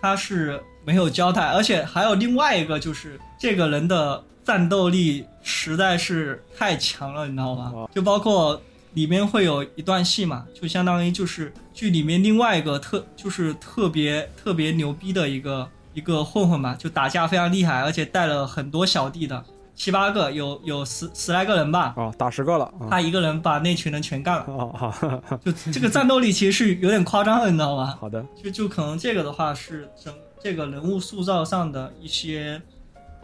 [0.00, 7.90] 他是没有交代，而且还有另外一个就是这个人的战斗力实在是太强了，你知道吗哦？
[7.92, 8.60] 就包括
[8.96, 19.44] 里面会有一段戏嘛，就相当于就是剧里面另外一个特就是特别特别牛逼的一个一个混混嘛，就打架非常厉害，而且带了很多小弟的。
[19.74, 22.88] 七八个，有有十十来个人吧，哦，打十个了啊。
[22.90, 24.90] 他一个人把那群人全干了，哦好，
[25.44, 27.94] 就这个战斗力其实是有点夸张的，你知道吗？
[28.00, 32.58] 好的，就就可能这个的话是整这个人物塑造上的一些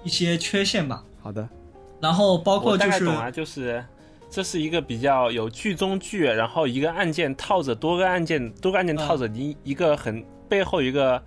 [0.04, 1.02] 一些缺陷吧。
[1.22, 1.48] 好的，
[2.02, 3.82] 然后包括我大就是概懂啊，就是
[4.32, 11.22] 这是一个比较有剧中剧，然后一个案件套着多个案件，多个案件套着一、一个很背后一个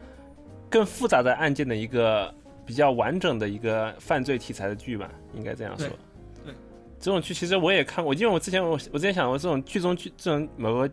[0.71, 2.33] 更复杂的案件的一个
[2.65, 5.87] 比较完整的一个犯罪题材的剧吧，应该这样说。
[5.87, 6.53] 对对
[6.99, 10.89] 这种剧其实我也看过，因为我之前我我之前想过这种剧中剧这种某个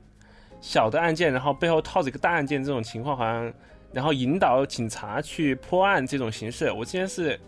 [0.60, 3.50] 小的案件，然后背后套着一个大案件这种情况，好像
[3.90, 7.40] 然后引导警察去破案这种形式，我之前是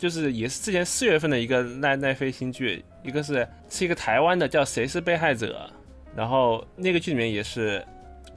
[0.00, 5.70] 就是也是之前四月份的一个奈奈飞新剧，一个是是一个台湾的叫《谁是被害者》，
[6.16, 7.84] 然后那个剧里面也是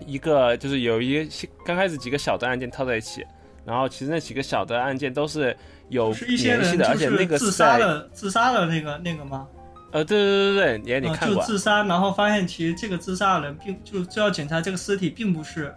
[0.05, 3.25] 一个就是有一些刚开始几个小的案件套在一起，
[3.63, 5.55] 然后其实那几个小的案件都是
[5.87, 9.47] 有是一些联系的，而且那个自杀的自杀的那个那个吗？
[9.93, 15.73] 呃对对对对，你也你看过就，自杀，然后发现其实这个自杀的人并就就要检查这个尸体并不是，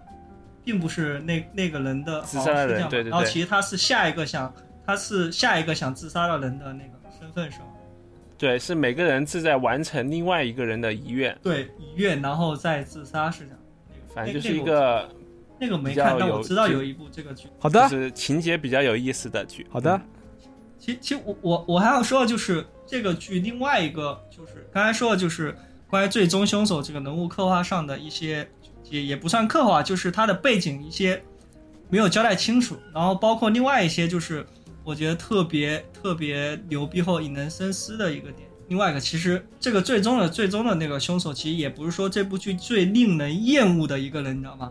[0.64, 4.52] 并不是那那个人的自杀的然后其实他是下一个想
[4.86, 7.66] 他是下一个想自杀的人的那个身份是吗？
[8.38, 13.58] 对，是每个人是在完成另外一个人的遗愿，对，遗愿然后再自杀是这样。
[14.14, 15.08] 反正就是一个个
[15.58, 17.48] 那个没看，但我知道有一部这个剧。
[17.58, 19.66] 好的，就是情节比较有意思的剧。
[19.70, 20.00] 好的，
[20.78, 25.56] 其其实我我我还要说的就是这个剧另外一个就是刚才说的就是
[25.88, 28.46] 关于最终凶手这个人物刻画上的一些
[28.90, 31.22] 也也不算刻画，就是他的背景一些
[31.88, 34.46] 没有交代清楚，然后包括另外一些就是
[34.86, 38.48] 我觉得特别特别牛逼或引人深思的一个点。
[38.68, 44.70] 另外一个，其实这个最终的最终的那个凶手，其实也不是说这部剧最令人厌恶的一个人，你知道吗？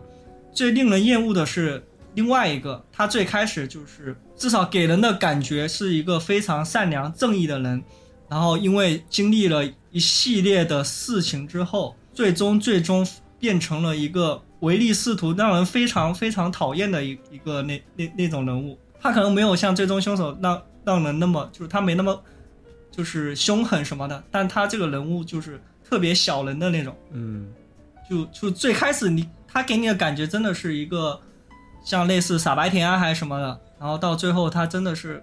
[0.54, 7.84] 最令人厌恶的是另外一个，他最开始就是至少给人的感觉是一个非常善良正义的人，
[8.30, 13.06] 然后因为经历了一系列的事情之后，最终最终
[13.38, 18.78] 变成了一个唯利是图、让人非常非常讨厌的一一个那那那种人物。
[19.06, 22.20] 他可能没有像最终凶手那让人那么就是他没那么
[22.90, 26.96] 就是凶狠什么的，但他这个人物就是特别小人的那种。
[27.12, 27.52] 嗯，
[28.10, 31.20] 就就最开始你他给你的感觉真的是一个
[31.84, 35.22] 像类似傻白甜啊还是什么的，然后到最后他真的是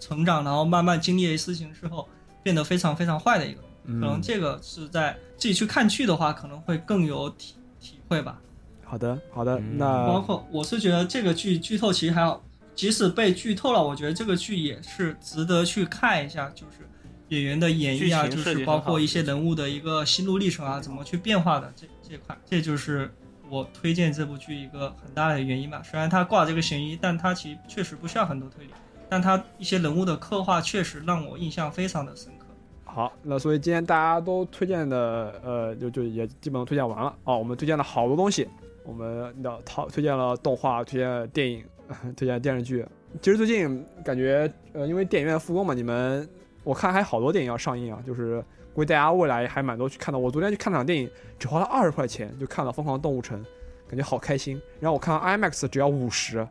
[0.00, 2.08] 成长，然后慢慢经历了事情之后，
[2.42, 8.40] 变得非常非常坏的一个可能这个是在自己去看剧的话，可能会更有体体会吧。
[8.84, 12.42] 好的，好的，那包括我是觉得这个剧剧透其实还好，
[12.78, 16.88] 即使被剧透了，我觉得这个剧也是值得去看一下，就是
[17.30, 23.12] 演员的演绎啊，就是包括一些人物的一个心路历程啊，怎么去变化的这这块，这就是
[23.50, 25.82] 我推荐这部剧一个很大的原因吧。
[25.82, 28.70] 虽然它挂这个悬疑，但它其实确实不需要很多推理，
[29.08, 32.46] 但它一些人物的刻画确实让我印象非常的深刻。
[32.84, 37.36] 好，那所以今天大家都推荐的，呃，就就也基本上推荐完了哦。
[37.36, 38.48] 我们推荐了好多东西，
[38.84, 41.64] 我们的套推荐了动画，推荐了电影，
[42.16, 42.84] 推荐电视剧。
[43.22, 46.28] 其实最近感觉，呃，因为电影院复工嘛，你们
[46.62, 48.44] 我看还好多电影要上映啊，就是
[48.74, 50.18] 估计大家未来还蛮多去看的。
[50.18, 53.42] 我昨天去看了场电影，只花了二十块钱就看了《疯狂动物城》，
[53.88, 54.60] 感觉好开心。
[54.78, 56.46] 然后我看到 IMAX 只要五十，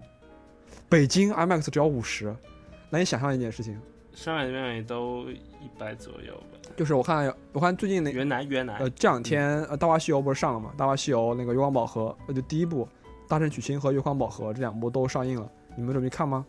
[0.89, 2.35] 北京 IMAX 只要五十，
[2.89, 3.79] 难以想象一件事情。
[4.13, 6.57] 上海那边也都一百左右吧。
[6.75, 10.71] 就是我看我看最近那原来原来呃这两天呃《大话西游》不是上了吗？
[10.77, 12.83] 《大话西游》那个《月光宝盒》呃就第一部
[13.27, 16.45] 《大圣娶亲》和《月光宝盒》这两部都上映了，你们准备看吗？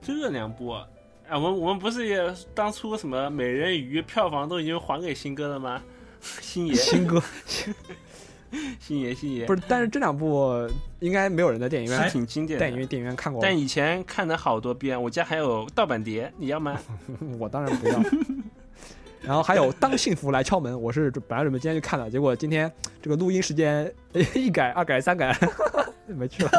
[0.00, 0.86] 这两部啊，
[1.28, 5.82] 哎我们我们不是也当初什么美人鱼票房都已经还给新哥了吗？
[6.20, 7.22] 星爷新哥
[8.80, 12.64] 星爷星爷不是，但是这两部应该没有人在电影是院挺经典的。
[12.64, 16.78] 电影院电影院看过，但以前看了好多遍，我家还有盗版碟，你要吗？
[17.38, 18.00] 我当然不要。
[19.22, 22.70] 然后还有《当幸福来敲门》，我是本来准备今天去看的，结果今天
[23.02, 23.92] 这个录音时间
[24.34, 25.36] 一改二改三改，
[26.06, 26.50] 没去了。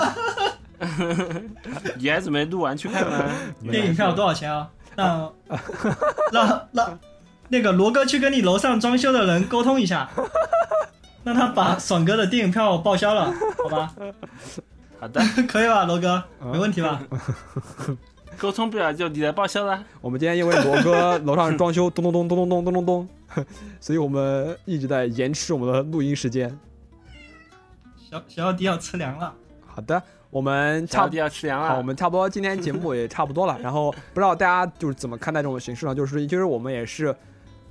[1.97, 3.25] 你还准备录完去看吗？
[3.69, 4.69] 电影票多少钱啊？
[4.95, 5.33] 让
[6.31, 6.99] 让让
[7.49, 10.09] 那个罗哥去跟你楼上装修的人沟通一下，
[11.23, 13.33] 让他把爽哥的电影票报销了，
[13.63, 13.93] 好吧？
[14.99, 16.23] 好的，可以吧，罗哥？
[16.51, 17.01] 没问题吧？
[18.37, 19.83] 沟通不了就你来报销了。
[19.99, 23.45] 我们今天因为罗哥楼上装修，咚咚咚咚咚咚咚咚咚，
[23.79, 26.57] 所以我们一直在延迟我们的录音时间。
[27.97, 29.33] 小小奥迪要吃粮了，
[29.65, 31.77] 好的，我们差不小弟要吃粮好，了。
[31.77, 33.57] 我们差不多今天节目也差不多了。
[33.61, 35.93] 然后不知道大家就是怎么看待这种形式呢？
[35.93, 37.15] 就是其实我们也是，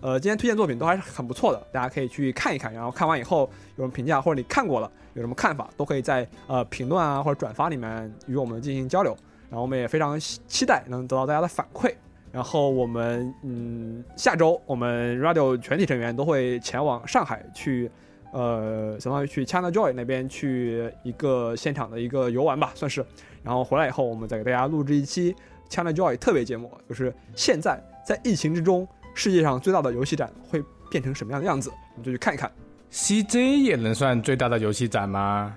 [0.01, 2.73] 呃，今天推荐作品都还是很不错的，大家可以去看一看。
[2.73, 3.41] 然后看完以后
[3.77, 9.17] 有什么评价，或者你看过了有什么看法，都可以在呃评论啊或者转发里面与我们进行交流。
[9.51, 11.93] 然后我们也非常期待能得到大家的反馈。
[12.33, 17.91] 然后我们嗯，下周我们 Radio 全体成员都会前往上海去，
[18.33, 23.05] 呃，相当于去 China Joy 那边去一个现场的一个游玩吧，算是。
[23.43, 25.35] 然后回来以后，我们再给大家录制一期
[25.69, 32.49] China Joy 特别节目，就是现在在疫情之中，世界上最大的游戏展会变成什么样的样子，我们就去看一看。
[32.93, 35.57] CJ 也能算最大的游戏展吗？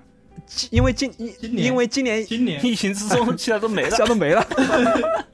[0.72, 3.90] 因为今因今年因为今年今年疫情之中， 其他都没了。
[3.90, 4.46] 其他都没了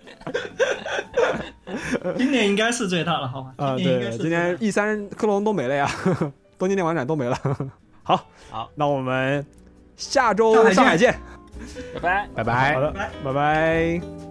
[2.17, 3.53] 今年应该是最大了，好吧？
[3.57, 3.75] 啊！
[3.75, 5.89] 对，今年 E 三克隆都没了呀，
[6.57, 7.37] 东京电玩展都没了。
[8.03, 9.45] 好，好，那我们
[9.95, 11.15] 下周上海见。
[11.93, 12.29] 拜拜。
[12.35, 12.81] 拜拜好。
[12.81, 14.28] 的，拜拜拜。